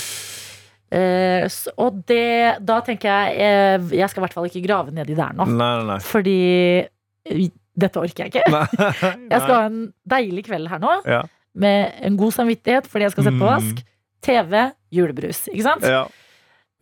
Eh, 0.94 1.46
og 1.82 2.02
det, 2.06 2.60
da 2.62 2.76
tenker 2.86 3.08
jeg 3.10 3.38
eh, 3.42 3.86
Jeg 3.98 4.12
skal 4.12 4.22
i 4.22 4.24
hvert 4.28 4.36
fall 4.36 4.46
ikke 4.46 4.62
grave 4.68 4.92
nedi 4.94 5.16
der 5.18 5.32
nå. 5.34 5.48
Nei, 5.50 5.70
nei, 5.80 5.86
nei. 5.90 5.96
Fordi 6.06 6.36
eh, 6.84 7.48
dette 7.74 7.98
orker 8.04 8.28
jeg 8.28 8.34
ikke. 8.36 8.44
nei. 8.54 8.68
Jeg 9.32 9.40
skal 9.42 9.56
ha 9.56 9.64
en 9.72 9.80
deilig 10.14 10.44
kveld 10.52 10.70
her 10.70 10.84
nå. 10.84 10.92
Ja. 11.10 11.24
Med 11.58 11.96
en 12.06 12.20
god 12.20 12.36
samvittighet 12.36 12.86
fordi 12.90 13.08
jeg 13.08 13.14
skal 13.16 13.26
sette 13.30 13.40
på 13.42 13.48
Mm. 13.50 13.54
vask. 13.56 13.82
TV, 14.24 14.54
julebrus. 14.96 15.42
Ikke 15.52 15.66
sant? 15.66 15.84
Ja. 15.90 16.04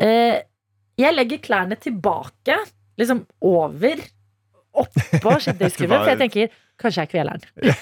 Eh, 0.03 0.41
jeg 1.01 1.16
legger 1.16 1.39
klærne 1.41 1.76
tilbake, 1.82 2.57
liksom 2.99 3.24
over, 3.41 4.03
oppå 4.78 5.34
skittentøyskurven, 5.41 5.95
for 6.03 6.12
jeg 6.12 6.20
tenker 6.22 6.51
kanskje 6.82 7.01
jeg 7.07 7.12
kveler 7.16 7.39
den. 7.41 7.72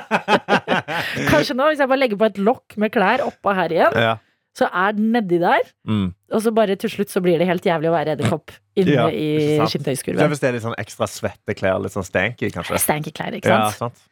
Kanskje 1.32 1.56
nå, 1.58 1.68
hvis 1.72 1.82
jeg 1.82 1.90
bare 1.90 2.00
legger 2.02 2.20
på 2.20 2.28
et 2.30 2.38
lokk 2.42 2.76
med 2.80 2.92
klær 2.94 3.24
oppå 3.26 3.54
her 3.56 3.74
igjen, 3.74 3.96
ja. 4.06 4.14
så 4.56 4.68
er 4.68 4.96
den 4.98 5.10
nedi 5.14 5.38
der, 5.42 5.66
Mm. 5.88 6.12
og 6.32 6.42
så 6.44 6.52
bare 6.54 6.76
til 6.80 6.90
slutt 6.92 7.10
så 7.12 7.22
blir 7.24 7.38
det 7.40 7.48
helt 7.48 7.64
jævlig 7.66 7.90
å 7.90 7.94
være 7.96 8.16
edderkopp 8.16 8.52
inne 8.76 8.94
Ja, 8.94 9.06
i 9.10 9.58
skittentøyskurven. 9.66 10.28
hvis 10.32 10.40
det 10.40 10.48
er 10.50 10.56
litt 10.58 10.64
sånn 10.66 10.78
ekstra 10.80 11.08
svette 11.10 11.54
klær, 11.58 11.80
litt 11.82 11.92
sånn 11.96 12.06
stanky, 12.06 12.50
kanskje? 12.54 12.78
Stanky 12.80 13.12
klær, 13.12 13.34
ikke 13.38 13.48
Ja, 13.52 13.70
sant? 13.70 13.96
sant. 13.96 14.08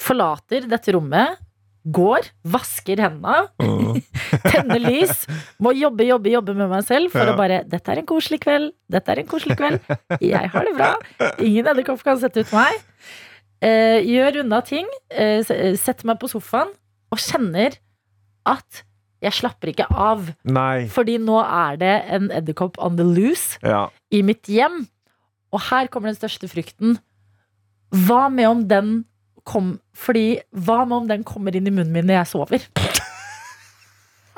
Forlater 0.00 0.64
dette 0.68 0.92
rommet, 0.96 1.36
går, 1.90 2.26
vasker 2.44 3.00
hendene, 3.00 3.48
Mm. 3.60 4.02
tenner 4.52 4.78
lys, 4.80 5.26
må 5.60 5.72
jobbe, 5.76 6.04
jobbe, 6.04 6.28
jobbe 6.32 6.54
med 6.56 6.68
meg 6.68 6.84
selv 6.84 7.10
for 7.12 7.24
Ja. 7.24 7.32
å 7.32 7.36
bare 7.36 7.62
Dette 7.68 7.88
er 7.92 7.98
en 8.02 8.06
koselig 8.06 8.40
kveld. 8.40 8.72
Dette 8.88 9.08
er 9.12 9.18
en 9.20 9.26
koselig 9.26 9.56
kveld. 9.56 9.80
Jeg 10.20 10.48
har 10.52 10.64
det 10.64 10.74
bra. 10.76 10.94
Ingen 11.40 11.66
edderkopp 11.72 12.02
kan 12.04 12.18
sette 12.20 12.40
ut 12.44 12.52
meg. 12.52 12.80
Eh, 13.62 14.00
gjør 14.08 14.40
unna 14.44 14.60
ting. 14.64 14.86
Eh, 15.10 15.42
setter 15.76 16.06
meg 16.08 16.20
på 16.22 16.30
sofaen 16.32 16.70
og 17.12 17.18
kjenner 17.20 17.76
at 18.48 18.84
jeg 19.20 19.32
slapper 19.36 19.68
ikke 19.74 19.86
av. 19.92 20.30
Nei. 20.48 20.86
Fordi 20.88 21.18
nå 21.20 21.36
er 21.44 21.76
det 21.76 21.94
en 22.16 22.30
edderkopp 22.32 22.78
on 22.80 22.96
the 22.96 23.04
loose 23.04 23.58
Ja. 23.62 23.88
i 24.10 24.22
mitt 24.22 24.48
hjem. 24.48 24.86
Og 25.52 25.60
her 25.68 25.88
kommer 25.92 26.08
den 26.08 26.16
største 26.16 26.48
frykten. 26.48 26.98
Hva 27.92 28.28
med 28.32 28.46
om 28.48 28.66
den 28.68 29.04
kom 29.44 29.80
Fordi 29.96 30.38
hva 30.54 30.84
med 30.86 30.96
om 30.96 31.08
den 31.08 31.24
kommer 31.24 31.54
inn 31.56 31.66
i 31.66 31.70
munnen 31.72 31.92
min 31.92 32.06
når 32.06 32.20
jeg 32.20 32.26
sover? 32.30 32.66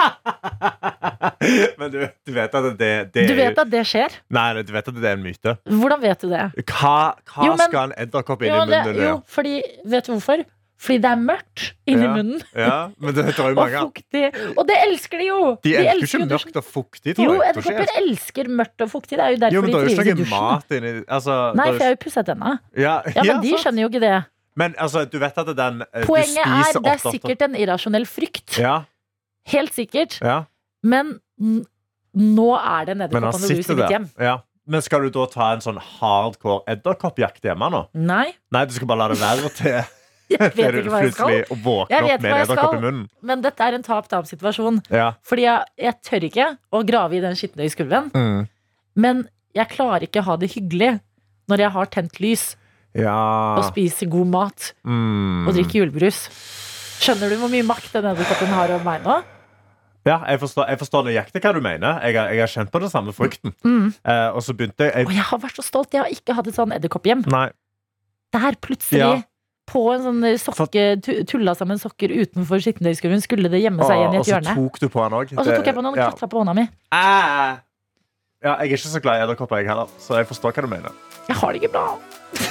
Men 1.79 1.91
du, 1.93 1.99
du 2.27 2.33
vet 2.37 2.55
at 2.55 2.67
det, 2.79 2.91
det 3.15 3.27
Du 3.31 3.35
vet 3.39 3.59
at 3.59 3.71
det 3.73 3.83
skjer. 3.89 4.15
Nei, 4.33 4.47
du 4.63 4.73
vet 4.75 4.89
at 4.93 4.97
det 4.99 5.09
er 5.13 5.17
en 5.19 5.23
myte. 5.25 5.57
Hvordan 5.69 6.03
vet 6.03 6.25
du 6.25 6.29
det? 6.33 6.45
Hva, 6.71 6.97
hva 7.33 7.47
Jo, 7.49 7.55
men- 7.59 7.69
skal 7.71 7.91
en 7.91 7.95
edderkopp 8.07 8.43
inn 8.47 8.53
Jo, 8.53 8.59
i 8.63 8.67
munnen 8.67 8.91
Det, 8.97 9.07
jo 9.09 9.15
fordi, 9.27 9.55
vet 9.95 10.07
du 10.09 10.13
hvorfor? 10.17 10.45
Fordi 10.83 10.99
det 10.99 11.11
er 11.13 11.19
mørkt 11.23 11.65
inni 11.87 12.03
Ja. 12.09 12.11
munnen. 12.17 12.41
Ja, 12.59 12.79
men 12.99 13.15
det, 13.15 13.23
tror 13.37 13.53
jeg 13.53 13.59
mange 13.61 13.79
Og 13.85 13.93
fuktig. 13.93 14.23
Og 14.59 14.65
det 14.67 14.79
elsker 14.89 15.21
de 15.23 15.29
jo! 15.29 15.39
De 15.63 15.75
elsker 15.79 16.19
jo 16.19 16.27
jo 16.27 16.27
ikke 16.27 16.33
mørkt 16.33 16.59
og 16.59 16.65
fuktig, 16.67 17.15
tror 17.19 17.29
Jo. 17.29 17.37
Edderkopper 17.47 17.93
elsker 18.03 18.51
mørkt 18.51 18.83
og 18.83 18.91
fuktig. 18.91 19.15
Det 19.21 19.25
er 19.27 19.37
jo 19.37 19.41
derfor 19.45 19.55
Jo, 19.55 19.63
men 19.63 19.71
de 19.71 19.79
trives 19.79 20.11
i 20.11 20.17
dusjen. 20.19 20.33
mat 20.35 20.75
inni 20.79 20.93
altså, 21.07 21.37
Nei, 21.55 21.69
for 21.71 21.79
jeg 21.79 21.87
har 21.87 21.95
jo 21.95 22.01
pusset 22.07 22.27
tenna. 22.33 22.57
ja, 22.75 22.97
Ja, 23.07 23.23
men 23.23 23.31
ja, 23.31 23.39
de 23.45 23.53
sant. 23.55 23.63
skjønner 23.67 23.87
jo 23.87 23.93
ikke 23.93 24.03
det. 24.09 24.17
Men 24.59 24.75
altså, 24.77 25.05
du 25.09 25.15
vet 25.23 25.39
at 25.39 25.49
den 25.57 25.79
eh, 25.87 26.03
Poenget 26.05 26.43
er, 26.45 26.81
det 26.83 26.91
er 26.93 26.99
sikkert 27.07 27.43
en 27.47 27.55
irrasjonell 27.57 28.05
frykt. 28.05 28.59
Ja, 28.61 28.83
Helt 29.51 29.75
sikkert. 29.75 30.19
ja. 30.23 30.45
Men 30.83 31.17
nå 32.13 32.49
er 32.59 32.87
det 32.87 32.95
en 32.97 33.05
edderkopp 33.07 33.39
the 33.41 33.55
loose 33.55 33.73
i 33.73 33.77
mitt 33.79 33.91
hjem. 33.95 34.07
Ja. 34.21 34.37
Men 34.67 34.83
skal 34.85 35.03
du 35.07 35.11
da 35.15 35.25
ta 35.31 35.49
en 35.57 35.63
sånn 35.65 35.79
hardcore 35.81 36.63
edderkoppjakt 36.71 37.43
hjemme 37.49 37.69
nå? 37.73 37.81
Nei, 37.99 38.29
Nei, 38.55 38.63
du 38.71 38.75
skal 38.77 38.87
bare 38.91 39.03
la 39.03 39.09
det 39.11 39.19
være 39.23 39.51
til 39.59 39.73
jeg 40.33 40.39
vet 40.57 40.77
ikke 40.79 40.93
hva 40.93 41.01
jeg 41.03 41.13
skal. 41.13 41.29
plutselig 41.33 41.59
våkner 41.65 41.97
Jeg 42.07 42.15
opp 42.17 42.23
med 42.25 42.33
en 42.33 42.43
edderkopp 42.45 42.75
i 42.77 42.81
munnen. 42.85 43.03
Men 43.27 43.43
dette 43.45 43.67
er 43.67 43.75
en 43.77 43.83
tap-tap-situasjon. 43.85 44.79
Ja. 44.95 45.09
Fordi 45.29 45.45
jeg, 45.49 45.67
jeg 45.83 45.97
tør 46.09 46.27
ikke 46.31 46.47
å 46.73 46.83
grave 46.89 47.19
i 47.19 47.23
den 47.25 47.37
skitne 47.37 47.67
skulven. 47.75 48.09
Mm. 48.15 48.47
Men 49.03 49.25
jeg 49.59 49.69
klarer 49.75 50.07
ikke 50.07 50.23
å 50.23 50.29
ha 50.31 50.37
det 50.41 50.53
hyggelig 50.55 50.95
når 51.51 51.65
jeg 51.67 51.75
har 51.75 51.91
tent 51.93 52.21
lys 52.23 52.45
ja. 52.97 53.13
og 53.59 53.67
spiser 53.71 54.09
god 54.13 54.31
mat 54.33 54.71
Mm. 54.87 55.47
og 55.49 55.55
drikker 55.59 55.83
julebrus. 55.83 56.23
Skjønner 57.03 57.33
du 57.33 57.39
hvor 57.41 57.51
mye 57.51 57.67
makt 57.67 57.91
den 57.97 58.07
edderkoppen 58.13 58.53
har 58.55 58.71
over 58.77 58.85
meg 58.87 59.03
nå? 59.07 59.17
Ja, 60.07 60.17
jeg 60.27 60.41
forstår, 60.43 60.67
jeg 60.71 60.79
forstår 60.81 61.05
nøyaktig 61.07 61.43
hva 61.45 61.53
du 61.55 61.61
mener. 61.63 61.99
Jeg 62.03 62.17
har, 62.19 62.31
jeg 62.35 62.43
har 62.43 62.51
kjent 62.51 62.71
på 62.75 62.81
den 62.83 62.91
samme 62.91 63.13
frykten. 63.15 63.53
Mm. 63.63 63.93
Eh, 64.03 64.29
og 64.35 64.43
så 64.43 64.55
begynte 64.59 64.89
jeg, 64.89 65.07
Og 65.07 65.13
jeg 65.15 65.27
har 65.29 65.39
vært 65.43 65.59
så 65.61 65.63
stolt. 65.67 65.93
Jeg 65.95 66.03
har 66.03 66.11
ikke 66.11 66.35
hatt 66.39 66.49
et 66.51 66.57
sånn 66.59 66.75
edderkopphjem. 66.75 67.23
Nei. 67.31 67.49
Der 68.35 68.57
plutselig, 68.65 68.99
Ja. 69.03 69.23
på 69.71 69.83
en 69.95 70.03
sånn 70.03 70.25
sokke, 70.43 70.87
tulla 71.31 71.55
sammen 71.55 71.79
sokker 71.79 72.11
utenfor 72.11 72.59
skittentøyskurven, 72.65 73.23
skulle 73.23 73.49
det 73.53 73.63
gjemme 73.63 73.87
seg 73.87 74.01
igjen 74.01 74.15
i 74.15 74.19
et 74.23 74.27
hjørne. 74.33 74.51
og 74.51 74.57
så 74.59 74.65
tok 74.67 74.81
du 74.81 74.89
på 74.89 75.05
den 75.07 75.19
òg. 75.21 75.37
Og 75.39 75.45
så 75.47 75.57
tok 75.57 75.67
jeg 75.71 75.75
på 75.79 75.83
den 75.83 75.91
og 75.93 75.95
klatra 76.01 76.27
på 76.29 76.43
hånda 76.43 76.55
mi. 76.59 76.67
Ja, 78.43 78.57
jeg 78.59 78.73
er 78.73 78.75
ikke 78.75 78.91
så 78.91 79.01
glad 79.03 79.21
i 79.21 79.23
edderkopper, 79.23 79.61
jeg 79.61 79.69
heller. 79.71 79.91
Så 80.03 80.17
jeg 80.19 80.27
forstår 80.27 80.55
hva 80.57 80.65
du 80.65 80.71
mener. 80.71 80.95
Jeg 81.29 81.37
har 81.39 81.53
det 81.55 81.61
ikke 81.63 81.73
bra. 81.77 81.85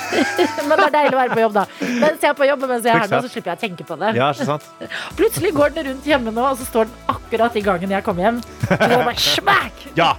Men 0.69 0.77
det 0.77 0.85
er 0.85 0.93
deilig 0.93 1.17
å 1.17 1.19
være 1.19 1.33
på 1.33 1.41
jobb, 1.41 1.55
da. 1.57 1.63
Mens 1.81 2.23
jeg 2.23 2.29
er 2.29 2.37
på 2.37 2.47
jobb 2.47 2.63
mens 2.69 2.85
jeg 2.87 2.93
er 2.93 3.01
her 3.01 3.11
nå, 3.11 3.19
så 3.25 3.31
slipper 3.33 3.51
jeg 3.51 3.59
å 3.59 3.61
tenke 3.65 3.87
på 3.89 3.97
det. 3.99 4.11
Ja, 4.15 4.29
ikke 4.31 4.47
sant? 4.47 4.69
Plutselig 5.19 5.51
går 5.57 5.73
den 5.75 5.89
rundt 5.89 6.07
hjemme 6.07 6.31
nå, 6.35 6.45
og 6.47 6.61
så 6.61 6.67
står 6.69 6.87
den 6.87 7.09
akkurat 7.11 7.57
i 7.59 7.63
gangen 7.65 7.95
jeg 7.97 8.05
kommer 8.07 8.27
hjem. 8.27 8.39
Og 8.69 8.85
det 8.87 9.01
bare 9.01 9.17
smack! 9.19 9.83
Ja! 9.99 10.13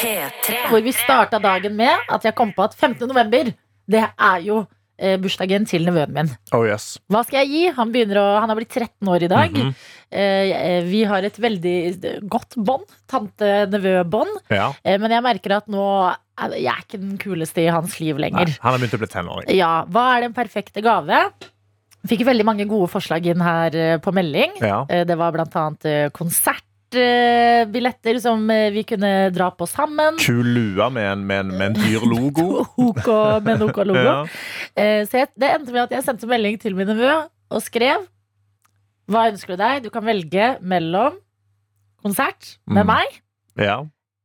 P3. 0.00 0.56
Hvor 0.70 0.80
vi 0.84 0.92
starta 0.96 1.40
dagen 1.42 1.76
med 1.76 2.08
at 2.12 2.24
jeg 2.24 2.36
kom 2.36 2.52
på 2.56 2.64
at 2.64 2.76
15. 2.76 3.04
november, 3.08 3.52
det 3.90 4.06
er 4.08 4.40
jo 4.44 4.62
bursdagen 5.18 5.64
til 5.66 5.84
nevøen 5.88 6.12
min. 6.14 6.28
Oh 6.54 6.62
yes. 6.66 6.98
Hva 7.10 7.24
skal 7.26 7.42
jeg 7.42 7.50
gi? 7.50 7.62
Han, 7.76 7.90
å, 7.90 8.24
han 8.40 8.48
har 8.52 8.58
blitt 8.58 8.70
13 8.76 9.08
år 9.10 9.24
i 9.26 9.30
dag. 9.32 9.50
Mhm. 9.58 9.72
eh, 10.10 10.82
vi 10.86 11.00
har 11.10 11.22
et 11.26 11.38
veldig 11.42 11.76
godt 12.30 12.54
bånd. 12.56 12.84
Tante-nevø-bånd. 13.10 14.36
Ja. 14.54 14.72
Eh, 14.84 14.98
men 15.02 15.10
jeg 15.10 15.24
merker 15.24 15.56
at 15.58 15.66
nå 15.72 15.86
jeg 16.34 16.66
er 16.66 16.80
ikke 16.82 16.98
den 16.98 17.18
kuleste 17.22 17.62
i 17.62 17.68
hans 17.70 18.00
liv 18.02 18.16
Nei, 18.18 18.26
lenger. 18.26 18.56
han 18.60 18.72
har 18.74 18.78
begynt 18.82 18.94
å 18.96 19.02
bli 19.04 19.10
tenåring. 19.12 19.50
Ja, 19.54 19.84
Hva 19.86 20.06
er 20.16 20.24
den 20.26 20.34
perfekte 20.34 20.82
gave? 20.82 21.20
Fikk 22.04 22.24
veldig 22.26 22.44
mange 22.44 22.66
gode 22.68 22.90
forslag 22.92 23.24
inn 23.30 23.40
her 23.40 23.74
eh, 23.78 23.96
på 24.02 24.12
melding. 24.12 24.58
Ja. 24.60 24.82
Eh, 24.90 25.04
Det 25.08 25.16
var 25.16 25.32
blant 25.32 25.54
annet 25.56 25.86
eh, 27.00 27.64
billetter 27.70 28.18
som 28.22 28.42
eh, 28.50 28.70
vi 28.74 28.82
kunne 28.88 29.10
dra 29.34 29.50
på 29.54 29.66
sammen. 29.70 30.16
Kul 30.22 30.46
lue 30.54 30.86
med 30.94 31.06
en, 31.12 31.22
med 31.26 31.40
en, 31.44 31.52
med 31.58 31.66
en 31.70 31.76
dyr 31.78 32.04
logo. 32.08 32.64
OK 32.88 33.08
med 33.44 33.54
en 33.56 33.66
OK-logo. 33.68 34.04
Ja. 34.04 34.16
uh, 34.24 35.02
Så 35.08 35.20
jeg, 35.22 35.28
det 35.38 35.50
endte 35.54 35.72
med 35.74 35.82
at 35.86 35.94
jeg 35.98 36.06
sendte 36.06 36.28
melding 36.30 36.58
til 36.62 36.76
min 36.78 36.88
nevø 36.90 37.10
og 37.54 37.62
skrev 37.62 38.06
Hva 39.10 39.26
ønsker 39.30 39.54
du 39.54 39.60
deg? 39.60 39.82
Du 39.84 39.90
kan 39.92 40.04
velge 40.06 40.54
mellom 40.64 41.18
konsert 42.04 42.54
med 42.66 42.84
Mm. 42.84 42.90
meg 42.94 43.20
ja. 43.60 43.76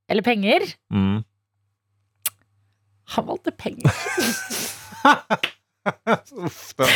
eller 0.10 0.24
penger. 0.26 0.66
Mm. 0.92 1.20
Han 3.16 3.26
valgte 3.28 3.52
penger. 3.52 3.90
Uff, 6.46 6.74
da. 6.78 6.88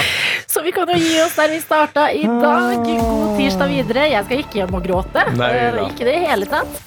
Så 0.47 0.61
vi 0.65 0.71
kan 0.75 0.89
jo 0.89 0.97
gi 0.99 1.21
oss 1.23 1.35
der 1.39 1.49
vi 1.53 1.59
starta 1.63 2.07
i 2.11 2.23
dag. 2.27 2.83
God 2.85 3.37
tirsdag 3.39 3.71
videre. 3.73 4.07
Jeg 4.13 4.25
skal 4.27 4.43
ikke 4.45 4.61
hjem 4.61 4.75
og 4.79 4.83
gråte. 4.87 5.25
Nei 5.37 5.51
Eh, 5.53 5.69
da. 5.77 5.87
Ikke 5.89 6.09
i 6.13 6.19
hele 6.27 6.49
tatt. 6.51 6.81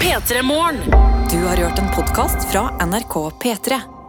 P3 0.00 0.42
Morgen. 0.42 0.80
Du 1.30 1.46
har 1.46 1.56
hørt 1.56 1.78
en 1.78 1.90
podkast 1.94 2.52
fra 2.52 2.70
NRK 2.86 3.30
P3. 3.42 3.99